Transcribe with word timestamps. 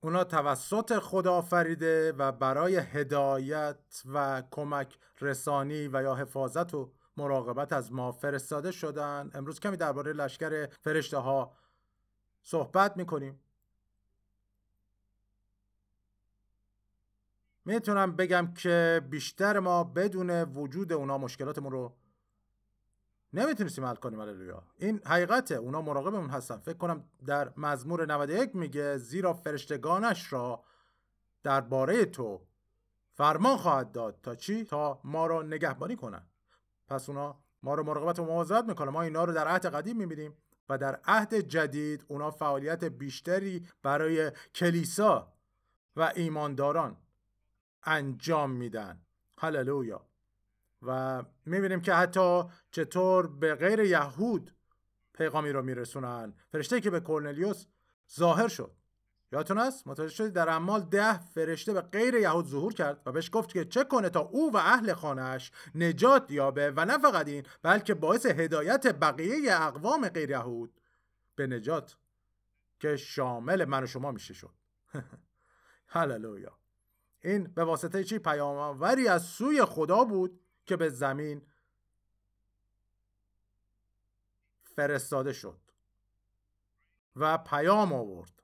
اونا 0.00 0.24
توسط 0.24 0.98
خدا 0.98 1.34
آفریده 1.34 2.12
و 2.12 2.32
برای 2.32 2.76
هدایت 2.76 4.02
و 4.14 4.42
کمک 4.50 4.98
رسانی 5.20 5.88
و 5.88 6.02
یا 6.02 6.14
حفاظت 6.14 6.74
و 6.74 6.92
مراقبت 7.16 7.72
از 7.72 7.92
ما 7.92 8.12
فرستاده 8.12 8.70
شدن. 8.70 9.30
امروز 9.34 9.60
کمی 9.60 9.76
درباره 9.76 10.12
لشکر 10.12 10.66
فرشته 10.66 11.18
ها 11.18 11.56
صحبت 12.42 12.96
می‌کنیم. 12.96 13.40
می‌تونم 17.64 18.16
بگم 18.16 18.54
که 18.54 19.02
بیشتر 19.10 19.58
ما 19.58 19.84
بدون 19.84 20.42
وجود 20.42 20.92
اونا 20.92 21.18
مشکلاتمون 21.18 21.72
رو 21.72 21.96
نمی‌تونستیم 23.32 23.84
حل 23.84 23.94
کنیم 23.94 24.20
هللویا. 24.20 24.62
این 24.78 25.00
حقیقته. 25.06 25.54
اونا 25.54 25.82
مراقبمون 25.82 26.30
هستن. 26.30 26.56
فکر 26.56 26.76
کنم 26.76 27.04
در 27.26 27.52
مزمور 27.56 28.06
91 28.06 28.56
میگه 28.56 28.96
زیرا 28.96 29.32
فرشتگانش 29.32 30.32
را 30.32 30.64
درباره 31.42 32.04
تو 32.04 32.40
فرمان 33.12 33.56
خواهد 33.56 33.92
داد 33.92 34.18
تا 34.22 34.34
چی؟ 34.34 34.64
تا 34.64 35.00
ما 35.04 35.26
رو 35.26 35.42
نگهبانی 35.42 35.96
کنن 35.96 36.22
پس 36.88 37.08
اونا 37.08 37.36
ما 37.62 37.74
رو 37.74 37.82
مراقبت 37.84 38.18
و 38.18 38.24
مواظبت 38.24 38.64
می‌کنه. 38.64 38.90
ما 38.90 39.02
اینا 39.02 39.24
رو 39.24 39.32
در 39.32 39.48
عهد 39.48 39.66
قدیم 39.66 39.96
می‌بینیم 39.96 40.36
و 40.68 40.78
در 40.78 41.00
عهد 41.04 41.34
جدید 41.34 42.04
اونا 42.08 42.30
فعالیت 42.30 42.84
بیشتری 42.84 43.68
برای 43.82 44.32
کلیسا 44.54 45.32
و 45.96 46.12
ایمانداران 46.16 46.96
انجام 47.84 48.50
میدن. 48.50 49.00
هللویا. 49.38 50.09
و 50.82 51.22
می‌بینیم 51.46 51.80
که 51.80 51.94
حتی 51.94 52.42
چطور 52.70 53.26
به 53.26 53.54
غیر 53.54 53.80
یهود 53.80 54.54
پیغامی 55.14 55.52
رو 55.52 55.62
میرسونن. 55.62 56.34
فرشته 56.52 56.80
که 56.80 56.90
به 56.90 57.00
کورنلیوس 57.00 57.66
ظاهر 58.16 58.48
شد. 58.48 58.72
یادتون 59.32 59.58
است 59.58 59.86
متوجه 59.86 60.14
شدید؟ 60.14 60.32
در 60.32 60.48
اعمال 60.48 60.80
ده 60.80 61.18
فرشته 61.18 61.72
به 61.72 61.80
غیر 61.80 62.14
یهود 62.14 62.46
ظهور 62.46 62.74
کرد 62.74 63.02
و 63.06 63.12
بهش 63.12 63.30
گفت 63.32 63.52
که 63.52 63.64
چه 63.64 63.84
کنه 63.84 64.08
تا 64.08 64.20
او 64.20 64.52
و 64.52 64.56
اهل 64.56 64.92
خانهش 64.92 65.52
نجات 65.74 66.30
یابه 66.30 66.72
و 66.76 66.84
نه 66.84 66.98
فقط 66.98 67.28
این 67.28 67.46
بلکه 67.62 67.94
باعث 67.94 68.26
هدایت 68.26 68.86
بقیه 68.86 69.62
اقوام 69.62 70.08
غیر 70.08 70.30
یهود 70.30 70.80
به 71.34 71.46
نجات 71.46 71.96
که 72.80 72.96
شامل 72.96 73.64
من 73.64 73.82
و 73.84 73.86
شما 73.86 74.10
میشه 74.10 74.34
شد. 74.34 74.54
هللویا. 75.94 76.58
این 77.20 77.44
به 77.44 77.64
واسطه 77.64 78.04
چی؟ 78.04 78.18
پیامآوری 78.18 79.08
از 79.08 79.22
سوی 79.22 79.64
خدا 79.64 80.04
بود 80.04 80.40
که 80.70 80.76
به 80.76 80.88
زمین 80.88 81.42
فرستاده 84.62 85.32
شد 85.32 85.60
و 87.16 87.38
پیام 87.38 87.92
آورد. 87.92 88.42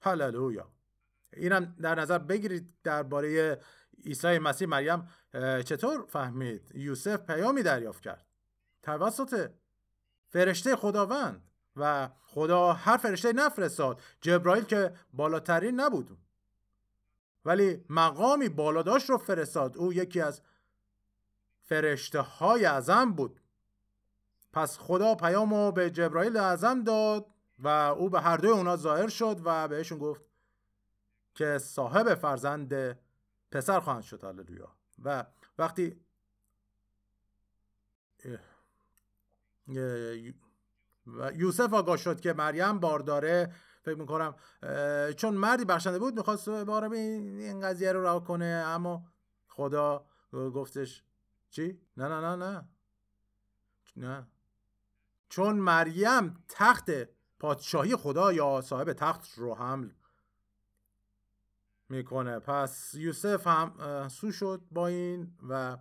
هللویا! 0.00 0.70
اینم 1.32 1.76
در 1.80 1.94
نظر 1.94 2.18
بگیرید 2.18 2.74
درباره 2.82 3.60
عیسی 4.04 4.38
مسیح. 4.38 4.68
مریم 4.68 5.08
چطور 5.64 6.06
فهمید؟ 6.08 6.72
یوسف 6.74 7.16
پیامی 7.16 7.62
دریافت 7.62 8.02
کرد. 8.02 8.26
توسط 8.82 9.50
فرشته 10.28 10.76
خداوند 10.76 11.50
و 11.76 12.08
خدا 12.22 12.72
هر 12.72 12.96
فرشته 12.96 13.32
نفرستاد. 13.32 14.00
جبرائیل 14.20 14.64
که 14.64 14.92
بالاترین 15.12 15.80
نبود. 15.80 16.18
ولی 17.44 17.84
مقامی 17.88 18.48
بالاداش 18.48 19.10
رو 19.10 19.18
فرستاد. 19.18 19.76
او 19.76 19.92
یکی 19.92 20.20
از 20.20 20.42
فرشته 21.70 22.20
های 22.20 22.64
اعظم 22.64 23.12
بود. 23.12 23.40
پس 24.52 24.78
خدا 24.78 25.14
پیامو 25.14 25.72
به 25.72 25.90
جبرائیل 25.90 26.36
اعظم 26.36 26.84
داد 26.84 27.26
و 27.58 27.68
او 27.68 28.10
به 28.10 28.20
هر 28.20 28.36
دوی 28.36 28.50
اونا 28.50 28.76
ظاهر 28.76 29.08
شد 29.08 29.40
و 29.44 29.68
بهشون 29.68 29.98
گفت 29.98 30.22
که 31.34 31.58
صاحب 31.58 32.14
فرزند 32.14 32.98
پسر 33.50 33.80
خواهند 33.80 34.02
شد. 34.02 34.24
هللویا. 34.24 34.76
و 35.04 35.24
وقتی 35.58 36.00
و 41.06 41.32
یوسف 41.34 41.74
آگاه 41.74 41.96
شد 41.96 42.20
که 42.20 42.32
مریم 42.32 42.78
بارداره 42.78 43.54
فکر 43.82 43.98
می‌کنم 43.98 44.34
چون 45.16 45.34
مردی 45.34 45.64
بخشنده 45.64 45.98
بود 45.98 46.16
می‌خواست 46.16 46.48
بارم 46.48 46.92
این 46.92 47.60
قضیه 47.60 47.92
رو 47.92 48.02
رها 48.02 48.20
کنه 48.20 48.44
اما 48.66 49.04
خدا 49.48 50.06
گفتش 50.32 51.04
چی؟ 51.50 51.80
نه 51.96 52.08
نه 52.08 52.20
نه 52.20 52.36
نه. 52.36 52.68
نه. 53.96 54.26
چون 55.28 55.56
مریم 55.56 56.44
تخت 56.48 56.90
پادشاهی 57.38 57.96
خدا 57.96 58.32
یا 58.32 58.60
صاحب 58.60 58.92
تخت 58.92 59.38
رو 59.38 59.54
حمل 59.54 59.90
می‌کنه. 61.88 62.38
پس 62.38 62.94
یوسف 62.94 63.46
هم 63.46 64.08
سو 64.08 64.32
شد 64.32 64.62
با 64.70 64.86
این 64.86 65.36
و 65.48 65.76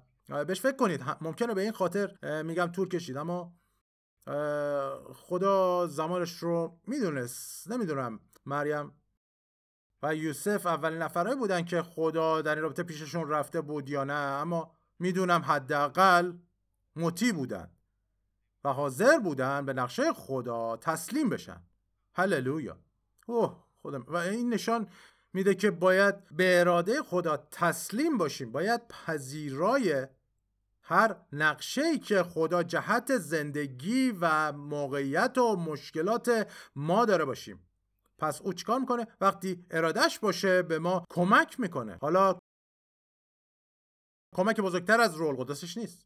بهش 0.48 0.62
فکر 0.62 0.76
کنید. 0.76 1.04
ممکنه 1.22 1.54
به 1.54 1.62
این 1.62 1.72
خاطر 1.72 2.42
میگم 2.44 2.68
طول 2.68 2.90
کشید. 2.90 3.18
اما 3.18 3.54
خدا 5.14 5.88
زمانش 5.88 6.38
رو 6.38 6.80
می‌دونست. 6.88 7.72
نمی‌دونم. 7.72 8.20
مریم 8.46 8.92
و 10.04 10.16
یوسف 10.16 10.66
اولین 10.66 11.02
نفرهایی 11.02 11.38
بودن 11.38 11.66
که 11.66 11.82
خدا 11.82 12.42
در 12.42 12.56
این 12.56 12.64
رابطه 12.64 12.84
پیششون 12.84 13.30
رفته 13.30 13.62
بود 13.62 13.90
یا 13.90 14.04
نه. 14.04 14.14
اما 14.14 14.79
می‌دونم 15.00 15.42
حداقل 15.42 16.34
مطیع 16.96 17.32
بودن 17.32 17.70
و 18.64 18.74
حاضر 18.74 19.20
بودن 19.20 19.66
به 19.66 19.74
نقشه 19.74 20.14
خدا 20.14 20.78
تسلیم 20.78 21.30
بشن. 21.30 21.62
هللویا. 22.14 22.78
اوه 23.26 23.64
خدا 23.82 24.00
و 24.08 24.16
این 24.16 24.54
نشان 24.54 24.88
میده 25.34 25.56
که 25.56 25.72
باید 25.72 26.16
به 26.36 26.60
اراده 26.60 27.04
خدا 27.04 27.48
تسلیم 27.52 28.18
باشیم. 28.18 28.52
باید 28.52 28.88
پذیرای 28.88 30.08
هر 30.82 31.16
نقشه 31.34 31.82
ای 31.82 32.00
که 32.00 32.24
خدا 32.24 32.64
جهت 32.64 33.18
زندگی 33.18 34.14
و 34.22 34.52
موقعیت 34.52 35.38
و 35.38 35.56
مشکلات 35.56 36.48
ما 36.76 37.06
داره 37.06 37.26
باشیم. 37.26 37.60
پس 38.18 38.42
او 38.42 38.54
چیکار 38.54 38.80
می‌کنه؟ 38.80 39.08
وقتی 39.22 39.66
ارادش 39.72 40.20
باشه 40.20 40.62
به 40.62 40.80
ما 40.80 41.06
کمک 41.10 41.60
می‌کنه. 41.60 41.98
حالا 42.02 42.40
کمک 44.34 44.60
بزرگتر 44.60 45.02
از 45.02 45.16
رول 45.16 45.36
قدسش 45.36 45.78
نیست. 45.78 46.06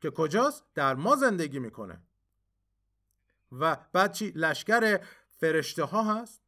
که 0.00 0.10
کجاست؟ 0.10 0.64
در 0.74 0.94
ما 0.94 1.16
زندگی 1.16 1.58
می‌کنه. 1.58 2.02
و 3.52 3.76
بعد 3.92 4.12
چی؟ 4.12 4.32
لشکر 4.34 5.00
فرشته 5.30 5.84
ها 5.84 6.14
هست. 6.14 6.42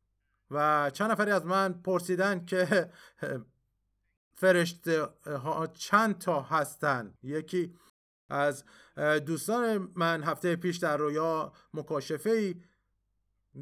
و 0.50 0.91
چند 0.91 1.10
نفری 1.10 1.31
از 1.31 1.47
من 1.47 1.72
پرسیدن 1.72 2.44
که 2.44 2.91
فرشته 4.34 5.09
ها 5.26 5.66
چند 5.66 6.19
تا 6.19 6.43
هستن. 6.43 7.15
یکی 7.22 7.75
از 8.28 8.65
دوستان 9.26 9.93
من 9.94 10.22
هفته 10.22 10.56
پیش 10.56 10.76
در 10.76 10.97
رویا 10.97 11.53
مکاشفه 11.75 12.31
ای 12.31 12.54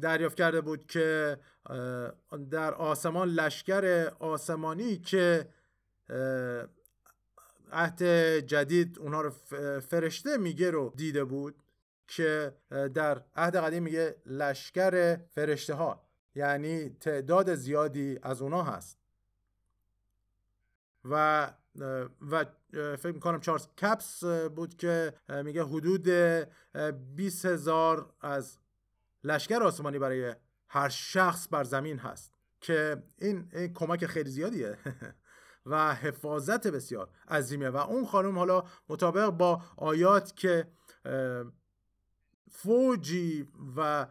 دریافت 0.01 0.37
کرده 0.37 0.61
بود 0.61 0.85
که 0.85 1.39
در 2.51 2.73
آسمان 2.73 3.29
لشکر 3.29 4.11
آسمانی 4.19 4.97
که 4.97 5.49
عهد 7.71 8.03
جدید 8.39 8.99
اونها 8.99 9.21
رو 9.21 9.29
فرشته 9.79 10.37
میگه 10.37 10.71
رو 10.71 10.93
دیده 10.95 11.23
بود 11.23 11.55
که 12.07 12.53
در 12.69 13.23
عهد 13.35 13.55
قدیم 13.55 13.83
میگه 13.83 14.15
لشکر 14.25 15.15
فرشته 15.15 15.73
ها 15.73 16.03
یعنی 16.35 16.89
تعداد 16.89 17.55
زیادی 17.55 18.19
از 18.23 18.41
اونها 18.41 18.63
هست. 18.63 18.99
و 21.05 21.45
و 22.31 22.45
فکر 22.71 23.11
می‌کنم 23.11 23.39
چارلز 23.39 23.67
کپس 23.67 24.23
بود 24.55 24.77
که 24.77 25.13
میگه 25.43 25.63
حدود 25.63 26.09
20 27.15 27.45
هزار 27.45 28.13
از 28.21 28.57
لشکر 29.23 29.63
آسمانی 29.63 29.99
برای 29.99 30.35
هر 30.67 30.89
شخص 30.89 31.47
بر 31.51 31.63
زمین 31.63 31.99
هست. 31.99 32.33
که 32.61 33.03
این, 33.17 33.49
این 33.53 33.73
کمک 33.73 34.05
خیلی 34.05 34.29
زیادیه. 34.29 34.77
و 35.65 35.95
حفاظت 35.95 36.67
بسیار 36.67 37.09
عظیمه. 37.27 37.69
و 37.69 37.77
اون 37.77 38.05
خانم 38.05 38.37
حالا 38.37 38.63
مطابق 38.89 39.29
با 39.29 39.61
آیات 39.77 40.35
که 40.35 40.67
فوجی 42.51 43.47
و 43.77 44.07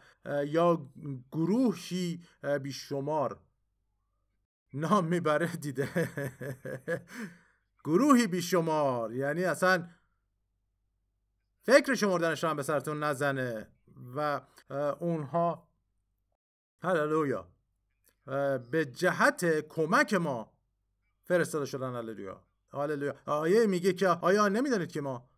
یا 0.46 0.88
گروهی 1.32 2.22
بیشمار 2.62 3.38
نام 4.74 5.04
می‌بره 5.04 5.56
دیده. 5.56 6.08
گروهی 7.84 8.26
بیشمار 8.26 9.12
یعنی 9.12 9.44
اصلا 9.44 9.88
فکر 11.62 11.94
شمردنش 11.94 12.44
هم 12.44 12.56
به 12.56 12.62
سرتون 12.62 13.02
نزنه. 13.02 13.68
و 14.16 14.40
اونها 15.00 15.68
هللویا 16.82 17.48
به 18.70 18.84
جهت 18.94 19.68
کمک 19.68 20.14
ما 20.14 20.52
فرستاده 21.28 21.66
شدن 21.66 21.94
هللویا. 21.94 22.42
هللویا. 22.72 23.14
آیه 23.26 23.66
میگه 23.66 23.92
که 23.92 24.08
آیا 24.08 24.48
نمی‌دانید 24.48 24.92
که 24.92 25.00
ما 25.00 25.28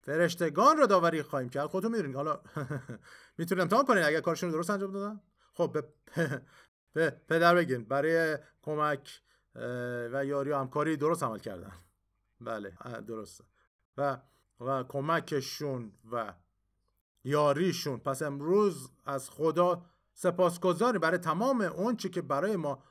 فرشتگان 0.00 0.76
رو 0.76 0.86
داوری 0.86 1.22
خواهیم 1.22 1.48
کرد. 1.48 1.66
خودتون 1.66 1.92
می‌دونید. 1.92 2.16
حالا 2.16 2.40
می‌تونید 3.38 3.62
امتحان 3.62 3.84
کنید 3.84 4.04
اگر 4.04 4.20
کارشون 4.20 4.50
درست 4.50 4.70
انجام 4.70 4.92
دادن. 4.92 5.20
خب 5.54 5.84
به, 6.94 7.10
پدر 7.28 7.54
بگین. 7.54 7.84
برای 7.84 8.38
کمک 8.62 9.22
و 10.12 10.24
یاری 10.24 10.50
و 10.50 10.56
همکاری 10.56 10.96
درست 10.96 11.22
عمل 11.22 11.38
کردن. 11.38 11.72
بله 12.40 12.76
درسته. 13.06 13.44
و 13.96 14.18
و 14.60 14.82
کمکشون 14.82 15.92
و 16.12 16.34
یاریشون. 17.24 17.98
پس 17.98 18.22
امروز 18.22 18.90
از 19.04 19.30
خدا 19.30 19.86
سپاسگزاری 20.18 20.98
برای 20.98 21.18
تمام 21.18 21.60
اون 21.60 21.96
چی 21.96 22.08
که 22.08 22.22
برای 22.22 22.56
ما 22.56 22.82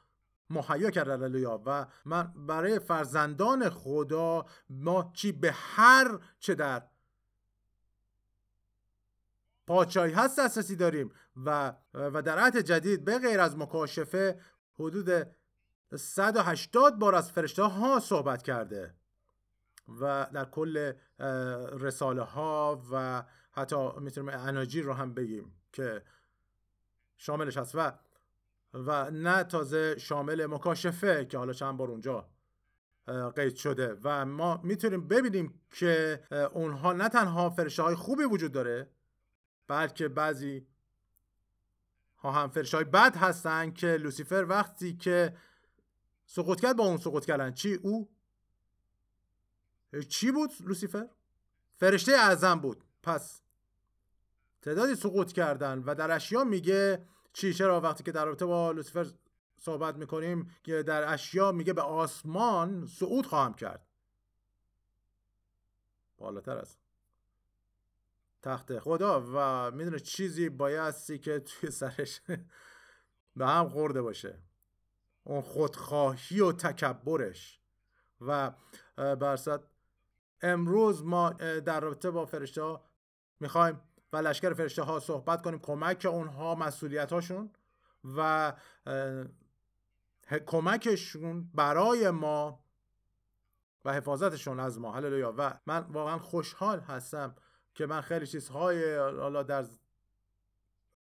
مهیا 0.50 0.92
کرد 0.92 1.10
هللویا. 1.10 1.62
و 1.66 1.86
من 2.06 2.34
برای 2.48 2.80
فرزندان 2.80 3.70
خدا 3.70 4.46
ما 4.70 5.12
چی 5.14 5.32
به 5.32 5.52
هر 5.52 6.20
چه 6.40 6.56
در 6.56 6.84
پاچایی 9.68 10.14
هست 10.14 10.40
دسترسی 10.40 10.76
داریم. 10.76 11.12
و 11.46 11.74
و 11.94 12.22
در 12.22 12.40
عهد 12.40 12.58
جدید 12.58 13.06
به 13.06 13.20
غیر 13.20 13.40
از 13.40 13.58
مکاشفه 13.58 14.40
حدود 14.80 15.28
180 15.96 17.00
بار 17.00 17.16
از 17.16 17.32
فرشته 17.32 17.64
ها 17.64 18.00
صحبت 18.00 18.44
کرده. 18.44 18.94
و 20.00 20.28
در 20.34 20.46
کل 20.46 20.94
رساله 21.80 22.22
ها 22.22 22.84
و 22.92 23.24
حتی 23.52 24.00
می‌تونیم 24.00 24.30
اناجیل 24.30 24.84
رو 24.84 24.94
هم 24.94 25.14
بگیم 25.14 25.62
که 25.74 26.04
شاملش 27.18 27.58
هست 27.58 27.76
و 27.76 27.92
و 28.74 29.12
نه 29.12 29.44
تازه 29.44 29.98
شامل 29.98 30.46
مکاشفه 30.46 31.26
که 31.26 31.38
حالا 31.38 31.54
چند 31.54 31.78
بار 31.78 31.92
اونجا 31.92 32.30
قید 33.36 33.56
شده. 33.56 33.98
و 34.04 34.26
ما 34.26 34.62
می‌تونیم 34.64 35.08
ببینیم 35.08 35.62
که 35.72 36.24
اونها 36.54 36.94
نه 36.94 37.10
تنها 37.10 37.50
فرشته 37.50 37.84
های 37.84 37.96
خوبی 37.96 38.24
وجود 38.24 38.52
داره 38.52 38.90
بلکه 39.68 40.08
بعضی 40.08 40.68
ها 42.18 42.32
هم 42.32 42.50
فرشته 42.50 42.78
های 42.78 42.84
بد 42.84 43.16
هستن 43.16 43.72
که 43.72 43.88
لوسیفر 43.88 44.46
وقتی 44.50 44.94
که 44.94 45.36
سقوط 46.26 46.62
کرد 46.62 46.78
با 46.78 46.84
اون 46.84 46.98
سقوط 46.98 47.26
کردن 47.26 47.52
چی؟ 47.52 47.74
او؟ 47.74 48.10
چی 50.10 50.32
بود 50.32 50.50
لوسیفر؟ 50.60 51.10
فرشته 51.78 52.12
اعظم 52.12 52.60
بود. 52.60 52.84
پس 53.04 53.42
تعدادی 54.66 54.96
سقوط 54.96 55.32
کردن 55.32 55.80
و 55.80 55.96
در 55.96 56.12
اشیا 56.12 56.44
میگه 56.44 57.06
چی؟ 57.34 57.54
چرا 57.54 57.82
وقتی 57.82 58.04
که 58.04 58.12
در 58.12 58.26
رابطه 58.26 58.46
با 58.46 58.72
لوسیفر 58.72 59.06
صحبت 59.58 59.96
می‌کنیم 59.96 60.56
که 60.64 60.84
در 60.84 61.14
اشیا 61.14 61.52
میگه 61.52 61.74
به 61.74 61.82
آسمان 61.82 62.88
صعود 62.88 63.26
خواهم 63.26 63.54
کرد. 63.54 63.86
بالاتر 66.18 66.58
است 66.58 66.80
تخت 68.42 68.80
خدا 68.80 69.24
و 69.34 69.72
می‌دونه 69.72 70.00
چیزی 70.00 70.50
بایستی 70.50 71.20
که 71.20 71.40
توی 71.40 71.72
سرش 71.72 72.22
به 73.38 73.48
هم 73.48 73.70
خورده 73.70 74.02
باشه. 74.02 74.40
اون 75.24 75.42
خودخواهی 75.42 76.40
و 76.40 76.52
تکبرش. 76.52 77.60
و 78.22 78.52
برصد 78.96 79.64
امروز 80.42 81.04
ما 81.04 81.30
در 81.66 81.80
رابطه 81.80 82.12
با 82.12 82.26
فرشته 82.26 82.62
ها 82.62 82.86
می‌خوایم 83.40 83.82
و 84.14 84.18
لشکر 84.18 84.54
فرشته 84.54 84.84
ها 84.84 85.00
صحبت 85.00 85.42
کنیم 85.42 85.60
کمک 85.60 86.08
اونها 86.12 86.56
مسئولیت 86.56 87.14
هاشون 87.14 87.50
و 88.18 88.54
کمکشون 90.46 91.50
برای 91.54 92.10
ما 92.10 92.66
و 93.86 93.94
حفاظتشون 93.94 94.60
از 94.60 94.80
ما. 94.80 94.92
هللویا. 94.92 95.34
و 95.38 95.60
من 95.66 95.80
واقعا 95.80 96.18
خوشحال 96.18 96.80
هستم 96.80 97.36
که 97.76 97.86
من 97.86 98.02
خیلی 98.02 98.28
چیزهای 98.28 98.96
حالا 98.96 99.44
در 99.44 99.66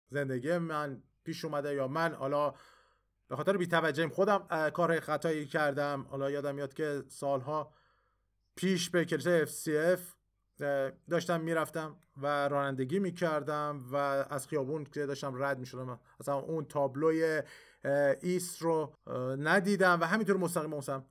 زندگی 0.09 0.59
من 0.59 1.03
پیش 1.25 1.45
اومده 1.45 1.75
یا 1.75 1.89
من 1.89 2.15
حالا 2.15 2.55
به 3.29 3.37
خاطر 3.37 3.57
بی‌توجهیم 3.57 4.09
خودم 4.09 4.71
کار 4.71 5.01
خطایی 5.01 5.47
کردم. 5.47 6.07
حالا 6.11 6.31
یادم 6.31 6.55
میاد 6.55 6.75
که 6.75 7.05
سالها 7.09 7.73
پیش 8.57 8.91
به 8.91 9.05
کلیسای 9.05 9.47
FCF 9.47 10.01
داشتم 11.11 11.41
می‌رفتم 11.41 11.97
و 12.23 12.49
رانندگی 12.49 12.99
می‌کردم 12.99 13.85
و 13.93 13.97
از 14.31 14.49
خیابون 14.49 14.85
که 14.85 15.07
داشتم 15.07 15.43
رد 15.43 15.59
می‌شدم 15.59 16.01
اصلا 16.21 16.35
اون 16.35 16.65
تابلوی 16.65 17.43
ایست 18.23 18.63
رو 18.63 18.95
ندیدم 19.39 20.01
و 20.01 20.05
همینطور 20.05 20.37
مستقیم 20.37 20.71
موسم 20.71 21.05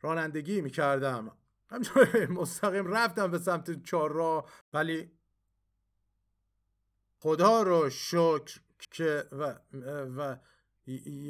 رانندگی 0.00 0.60
می‌کردم. 0.60 1.32
همینطور 1.70 2.26
مستقیم 2.40 2.86
رفتم 2.86 3.30
به 3.30 3.38
سمت 3.38 3.82
چهار 3.82 4.12
راه 4.12 4.50
ولی 4.72 5.10
خدا 7.18 7.62
رو 7.62 7.90
شکر 7.90 8.60
که 8.90 9.24
و, 9.32 9.54
و 10.16 10.36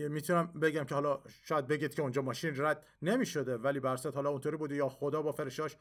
می‌تونم 0.08 0.46
بگم 0.46 0.84
که 0.84 0.94
حالا 0.94 1.22
شاید 1.44 1.66
بگید 1.66 1.94
که 1.94 2.02
اونجا 2.02 2.22
ماشین 2.22 2.54
رد 2.56 2.86
نمی 3.02 3.26
شده 3.26 3.56
ولی 3.56 3.80
برصد 3.80 4.14
حالا 4.14 4.30
اونطوری 4.30 4.56
بوده 4.56 4.76
یا 4.76 4.88
خدا 4.88 5.22
با 5.22 5.32
فرشاش 5.32 5.76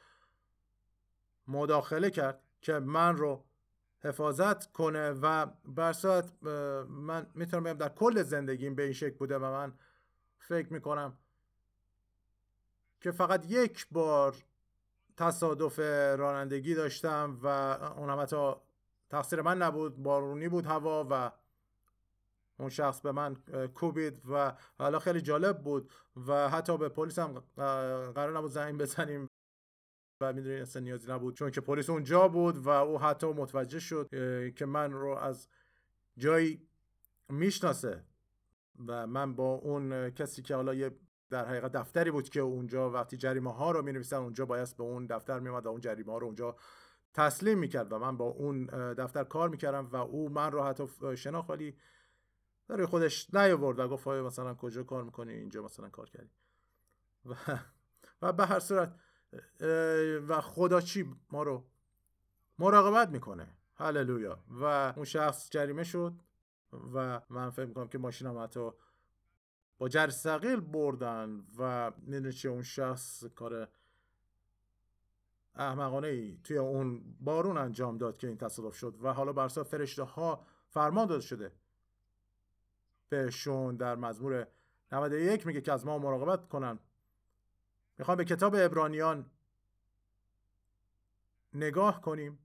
مداخله 1.48 2.10
کرد 2.10 2.42
که 2.62 2.74
من 2.74 3.18
رو 3.18 3.44
حفاظت 4.00 4.72
کنه 4.72 5.12
و 5.12 5.46
برصد 5.66 6.46
من 6.88 7.28
می‌تونم 7.36 7.64
بگم 7.64 7.74
در 7.74 7.90
کل 7.90 8.24
زندگیم 8.24 8.76
به 8.76 8.84
این 8.84 8.94
شکل 8.94 9.18
بوده 9.18 9.38
و 9.38 9.42
من 9.42 9.74
فکر 10.40 10.74
می‌کنم 10.74 11.18
که 13.02 13.12
فقط 13.12 13.46
یک 13.52 13.88
بار 13.92 14.36
تصادف 15.18 15.80
رانندگی 16.20 16.76
داشتم 16.76 17.40
و 17.44 17.48
اون 17.98 18.10
هم 18.10 18.20
حتی 18.20 18.54
تقصیر 19.10 19.42
من 19.42 19.58
نبود 19.62 20.04
بارونی 20.04 20.50
بود 20.50 20.66
هوا 20.66 21.08
و 21.10 21.32
اون 22.58 22.70
شخص 22.70 23.02
به 23.02 23.12
من 23.12 23.36
کوبید 23.76 24.22
و 24.32 24.54
حالا 24.78 25.00
خیلی 25.00 25.22
جالب 25.22 25.64
بود 25.64 25.92
و 26.28 26.50
حتی 26.50 26.78
به 26.78 26.90
پلیس 26.90 27.20
هم 27.20 27.44
قرار 28.16 28.38
نبود 28.38 28.52
زنگ 28.52 28.78
بزنیم. 28.78 29.30
و 30.22 30.34
می‌دونی 30.34 30.56
اصلا 30.56 30.82
نیازی 30.82 31.12
نبود. 31.12 31.36
چون 31.36 31.52
که 31.52 31.62
پلیس 31.62 31.90
اونجا 31.90 32.28
بود 32.28 32.58
و 32.58 32.70
او 32.70 33.00
حتی 33.00 33.28
متوجه 33.28 33.80
شد 33.80 34.10
که 34.56 34.66
من 34.66 34.92
رو 34.92 35.10
از 35.10 35.48
جایی 36.18 36.68
می‌شناسه 37.30 38.04
و 38.88 39.08
من 39.08 39.36
با 39.36 39.54
اون 39.54 40.10
کسی 40.10 40.42
که 40.42 40.56
حالا 40.56 40.74
یه 40.74 40.92
در 41.30 41.46
حقیقت 41.46 41.72
دفتری 41.72 42.12
بود 42.12 42.30
که 42.30 42.40
اونجا 42.40 42.90
وقتی 42.90 43.18
جریمه 43.18 43.54
ها 43.54 43.72
رو 43.72 43.82
می 43.82 43.92
نویسن 43.92 44.16
اونجا 44.16 44.46
باید 44.46 44.78
به 44.78 44.84
اون 44.84 45.06
دفتر 45.06 45.40
می 45.40 45.50
و 45.50 45.68
اون 45.68 45.82
جریمه 45.82 46.12
ها 46.12 46.18
رو 46.18 46.26
اونجا 46.26 46.56
تسلیم 47.14 47.60
می‌کرد 47.60 47.94
و 47.94 48.00
من 48.00 48.18
با 48.18 48.26
اون 48.26 48.66
دفتر 48.94 49.24
کار 49.24 49.50
می‌کردم 49.50 49.86
و 49.86 49.96
او 49.96 50.30
من 50.30 50.52
رو 50.52 50.64
حتی 50.64 50.88
شناخت 51.18 51.50
ولی 51.50 51.78
برای 52.68 52.86
خودش 52.86 53.34
نیاورد 53.34 53.80
و 53.80 53.88
گفت 53.88 54.08
مثلا 54.08 54.54
کجا 54.54 54.84
کار 54.84 55.04
می‌کنی؟ 55.04 55.34
اینجا 55.34 55.64
مثلا 55.64 55.90
کار 55.90 56.10
کردی. 56.10 56.32
و 57.26 57.36
و 58.22 58.34
به 58.34 58.46
هر 58.46 58.60
صورت 58.60 58.96
و 60.28 60.42
خدا 60.42 60.82
چی 60.82 61.16
ما 61.32 61.44
رو 61.44 61.64
مراقبت 62.60 63.10
می‌کنه. 63.10 63.48
هللویا. 63.76 64.40
و 64.50 64.64
اون 64.96 65.06
شخص 65.06 65.50
جریمه 65.50 65.84
شد 65.84 66.14
و 66.94 67.22
من 67.30 67.50
فکر 67.50 67.66
می‌کنم 67.66 67.88
که 67.88 67.98
ماشینم 67.98 68.38
حتی 68.38 68.72
با 69.78 69.90
جر 69.90 70.10
سقیل 70.10 70.60
بردن 70.60 71.46
و 71.58 71.92
می‌دونی 71.98 72.34
چه 72.34 72.50
اون 72.50 72.62
شخص 72.62 73.24
کار 73.24 73.68
احمقانه 75.56 76.08
ای 76.08 76.38
توی 76.44 76.58
اون 76.58 77.16
بارون 77.20 77.58
انجام 77.58 77.98
داد 77.98 78.18
که 78.18 78.28
این 78.28 78.38
تصادف 78.38 78.76
شد 78.76 78.98
و 79.02 79.14
حالا 79.14 79.34
برسا 79.34 79.64
فرشته 79.64 80.04
ها 80.04 80.46
فرمان 80.70 81.08
داده 81.08 81.22
شده. 81.22 81.52
بهشون 83.10 83.76
در 83.76 83.96
مزمور 83.96 84.48
91 84.92 85.48
میگه 85.48 85.62
که 85.62 85.72
از 85.72 85.86
ما 85.86 85.98
مراقبت 85.98 86.50
کنن. 86.50 86.80
می‌خوام 87.98 88.18
به 88.18 88.26
کتاب 88.26 88.56
ابرانیان 88.56 89.32
نگاه 91.54 92.02
کنیم. 92.02 92.40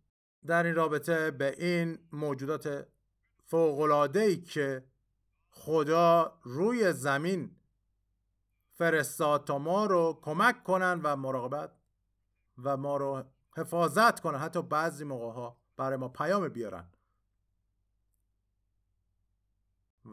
در 0.46 0.62
این 0.62 0.74
رابطه 0.74 1.30
به 1.30 1.54
این 1.58 1.98
موجودات 2.12 2.88
ای 4.14 4.36
که 4.36 4.84
خدا 5.50 6.38
روی 6.42 6.92
زمین 6.92 7.56
فرستاد 8.74 9.44
تا 9.44 9.58
ما 9.58 9.86
رو 9.86 10.18
کمک 10.22 10.64
کنن 10.64 11.00
و 11.02 11.16
مراقبت 11.16 11.72
و 12.62 12.76
ما 12.76 12.96
رو 12.96 13.24
حفاظت 13.56 14.20
کنن 14.20 14.38
حتی 14.38 14.62
بعضی 14.62 15.04
موقع 15.04 15.32
ها 15.32 15.56
برای 15.76 15.96
ما 15.96 16.08
پیام 16.08 16.48
بیارن. 16.48 16.84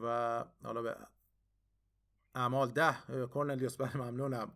و 0.01 0.45
حالا 0.63 0.81
به 0.81 0.97
اعمال 2.35 2.71
ده 2.71 3.27
کورنلیوس 3.33 3.77
برای 3.77 3.93
ممنونم. 3.95 4.51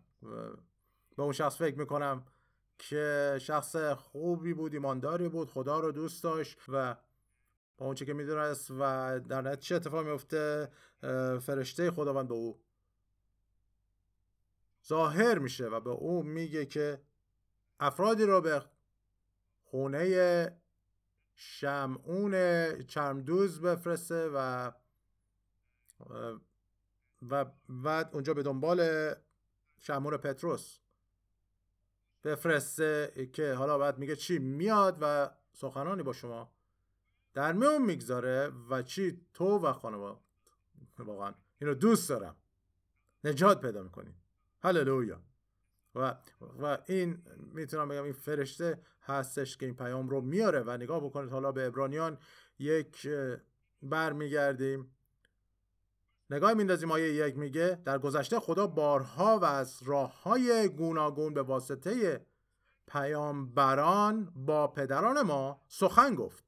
به 1.20 1.24
اون 1.24 1.34
شخص 1.34 1.58
فکر 1.58 1.80
می‌کنم 1.80 2.26
که 2.78 3.38
شخص 3.42 3.76
خوبی 3.76 4.54
بود 4.54 4.74
ایمانداری 4.74 5.30
بود 5.30 5.52
خدا 5.52 5.80
رو 5.80 5.92
دوست 5.92 6.24
داشت 6.24 6.60
و 6.68 6.96
با 7.78 7.86
اونچه 7.86 8.06
که 8.06 8.14
می‌دونست 8.14 8.72
و 8.72 9.20
در 9.20 9.42
نتیجه 9.42 9.62
چه 9.62 9.76
اتفاق 9.76 10.06
میفته 10.06 10.72
فرشته 11.42 11.92
خداوند 11.92 12.28
به 12.28 12.34
او 12.34 12.60
ظاهر 14.88 15.40
میشه 15.40 15.68
و 15.68 15.80
به 15.80 15.90
او 15.90 16.24
میگه 16.24 16.66
که 16.66 17.02
افرادی 17.80 18.24
رو 18.24 18.42
به 18.42 18.64
خونه 19.64 20.62
شمعون 21.36 22.34
چرمدوز 22.84 23.62
بفرسته 23.62 24.30
و 24.34 24.72
و 27.30 27.46
بعد 27.70 28.10
اونجا 28.14 28.34
به 28.34 28.44
دنبال 28.44 29.12
شمعون 29.80 30.18
پتروس. 30.18 30.80
بفرسته 32.24 33.30
که 33.34 33.54
حالا 33.54 33.78
بعد 33.78 33.98
میگه 33.98 34.16
چی؟ 34.16 34.40
میاد 34.40 34.98
و 35.02 35.30
سخنانی 35.54 36.04
با 36.04 36.14
شما 36.14 36.52
در 37.34 37.54
میون 37.54 37.82
می‌گذاره 37.82 38.52
و 38.70 38.82
چی؟ 38.82 39.22
تو 39.34 39.58
و 39.58 39.74
خانواده 39.74 40.20
واقعا. 41.00 41.34
اینو 41.62 41.74
دوست 41.74 42.10
دارم. 42.10 42.36
نجات 43.24 43.62
پیدا 43.62 43.84
می‌کنی. 43.84 44.16
هللویا. 44.64 45.22
و 45.96 46.16
و 46.62 46.78
این 46.86 47.24
می‌تونم 47.54 47.90
بگم 47.90 48.04
این 48.04 48.14
فرشته 48.14 48.82
هستش 49.02 49.58
که 49.58 49.66
این 49.66 49.76
پیام 49.76 50.10
رو 50.10 50.22
میاره 50.22 50.60
و 50.60 50.78
نگاه 50.78 51.04
بکنید. 51.04 51.30
حالا 51.30 51.52
به 51.52 51.66
ابرانیان 51.66 52.18
یک 52.60 53.08
برمیگردیم. 53.82 54.92
نگاه 56.30 56.54
میندازیم 56.54 56.92
آیه 56.92 57.14
یک 57.14 57.38
میگه 57.38 57.82
در 57.86 57.98
گذشته 58.00 58.40
خدا 58.40 58.68
بارها 58.68 59.40
و 59.40 59.46
از 59.46 59.84
راه 59.84 60.24
های 60.24 60.70
گوناگون 60.70 61.34
به 61.34 61.42
واسطه 61.42 62.26
پیامبران 62.88 64.34
با 64.36 64.68
پدران 64.68 65.22
ما 65.22 65.62
سخن 65.68 66.16
گفت. 66.16 66.44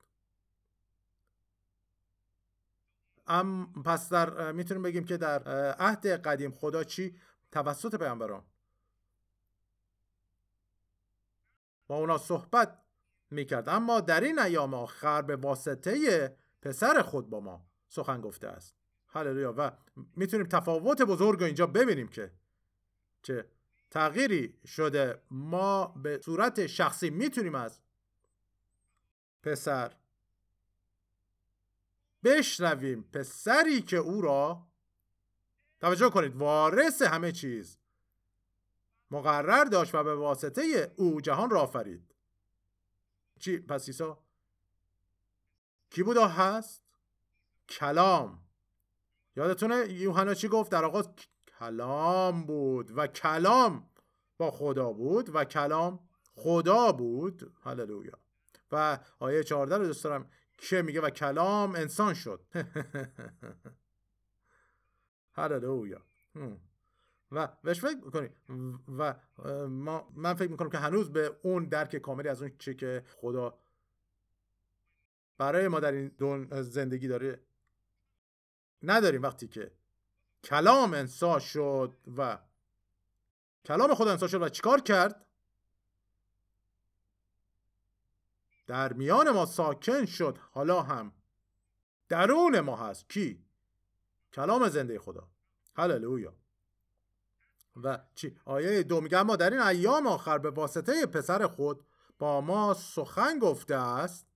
ام 3.28 3.74
پس 3.86 4.10
در 4.10 4.52
می‌تونیم 4.52 4.84
بگیم 4.84 5.06
که 5.06 5.18
در 5.18 5.44
عهد 5.72 6.08
قدیم 6.08 6.52
خدا 6.52 6.84
چی؟ 6.84 7.18
توسط 7.52 7.96
پیامبران. 7.96 8.44
با 11.88 11.96
اونا 11.98 12.18
صحبت 12.18 12.78
می‌کرد 13.30 13.70
اما 13.70 14.02
در 14.02 14.22
این 14.22 14.40
ایام 14.40 14.74
آخر 14.74 15.22
به 15.22 15.36
واسطه 15.36 16.38
پسر 16.62 17.02
خود 17.02 17.30
با 17.30 17.40
ما 17.40 17.66
سخن 17.88 18.22
گفته 18.22 18.48
است. 18.48 18.81
هللویا. 19.12 19.54
و 19.58 19.72
می‌تونیم 20.16 20.48
تفاوت 20.48 21.02
بزرگ 21.02 21.40
رو 21.40 21.46
اینجا 21.46 21.68
ببینیم 21.68 22.08
که 22.08 22.32
چه 23.22 23.46
تغییری 23.92 24.58
شده. 24.66 25.22
ما 25.32 25.88
به 25.88 26.22
صورت 26.26 26.68
شخصی 26.68 27.10
می‌تونیم 27.10 27.56
از 27.56 27.80
پسر 29.44 29.96
بشنویم. 32.24 33.04
پسری 33.04 33.82
که 33.82 33.98
او 33.98 34.22
را 34.22 34.68
توجه 35.80 36.10
کنید 36.10 36.36
وارث 36.36 37.02
همه 37.02 37.32
چیز 37.32 37.78
مقرر 39.12 39.64
داشت 39.64 39.96
و 39.96 40.04
به 40.04 40.16
واسطه 40.16 40.94
او 40.96 41.22
جهان 41.22 41.50
را 41.50 41.62
آفرید. 41.62 42.16
چی؟ 43.40 43.60
پس 43.60 43.88
عیسی؟ 43.88 44.14
کی 45.90 46.04
بودا 46.04 46.28
هست؟ 46.28 46.84
کلام. 47.70 48.44
یادتونه 49.36 49.90
یوحنا 49.90 50.34
چی 50.34 50.48
گفت؟ 50.48 50.72
در 50.72 50.86
آغاز 50.86 51.10
کلام 51.60 52.46
بود 52.46 52.98
و 52.98 53.08
کلام 53.08 53.90
با 54.38 54.52
خدا 54.52 54.94
بود 54.94 55.36
و 55.36 55.46
کلام 55.46 56.00
خدا 56.36 56.92
بود. 56.92 57.54
هللویا. 57.64 58.18
و 58.72 59.00
آیه 59.20 59.44
14 59.44 59.78
رو 59.78 59.86
دوست 59.86 60.04
دارم 60.04 60.30
که 60.58 60.82
میگه 60.82 61.02
و 61.02 61.10
کلام 61.10 61.76
انسان 61.76 62.14
شد. 62.14 62.42
هللویا. 65.38 66.02
و 67.32 67.48
بهش 67.64 67.82
فکر 67.82 67.98
می‌کنیم 68.06 68.32
و 68.98 69.16
ما 69.68 70.12
من 70.16 70.34
فکر 70.34 70.52
می‌کنم 70.52 70.70
که 70.70 70.78
هنوز 70.78 71.12
به 71.12 71.36
اون 71.42 71.66
درک 71.66 71.96
کاملی 71.96 72.30
از 72.30 72.42
اون 72.42 72.52
چی 72.60 72.76
که 72.76 73.04
خدا 73.16 73.60
برای 75.38 75.68
ما 75.68 75.80
در 75.80 75.92
این 75.92 76.12
زندگی 76.62 77.08
داره 77.08 77.40
نداریم 78.84 79.22
وقتی 79.22 79.48
که 79.48 79.72
کلام 80.44 80.94
انسان 80.94 81.40
شد 81.40 81.98
و 82.18 82.40
کلام 83.66 83.96
خدا 83.96 84.12
انسان 84.12 84.30
شد 84.30 84.42
و 84.42 84.50
چیکار 84.50 84.82
کرد؟ 84.82 85.26
در 88.68 88.94
میان 88.94 89.32
ما 89.32 89.46
ساکن 89.46 90.06
شد 90.06 90.38
حالا 90.52 90.82
هم 90.82 91.14
درون 92.10 92.60
ما 92.60 92.76
هست. 92.76 93.10
کی؟ 93.10 93.46
کلام 94.34 94.70
زنده 94.70 95.00
خدا. 95.00 95.28
هللویا. 95.76 96.34
و 97.84 98.00
چی؟ 98.16 98.38
آیه 98.46 98.84
دو 98.84 99.02
میگه 99.02 99.18
اما 99.18 99.36
در 99.36 99.50
این 99.50 99.62
ایام 99.62 100.08
آخر 100.08 100.38
به 100.38 100.50
واسطه 100.50 101.06
پسر 101.06 101.48
خود 101.48 101.86
با 102.20 102.42
ما 102.42 102.74
سخن 102.74 103.40
گفته 103.40 103.76
است. 103.76 104.28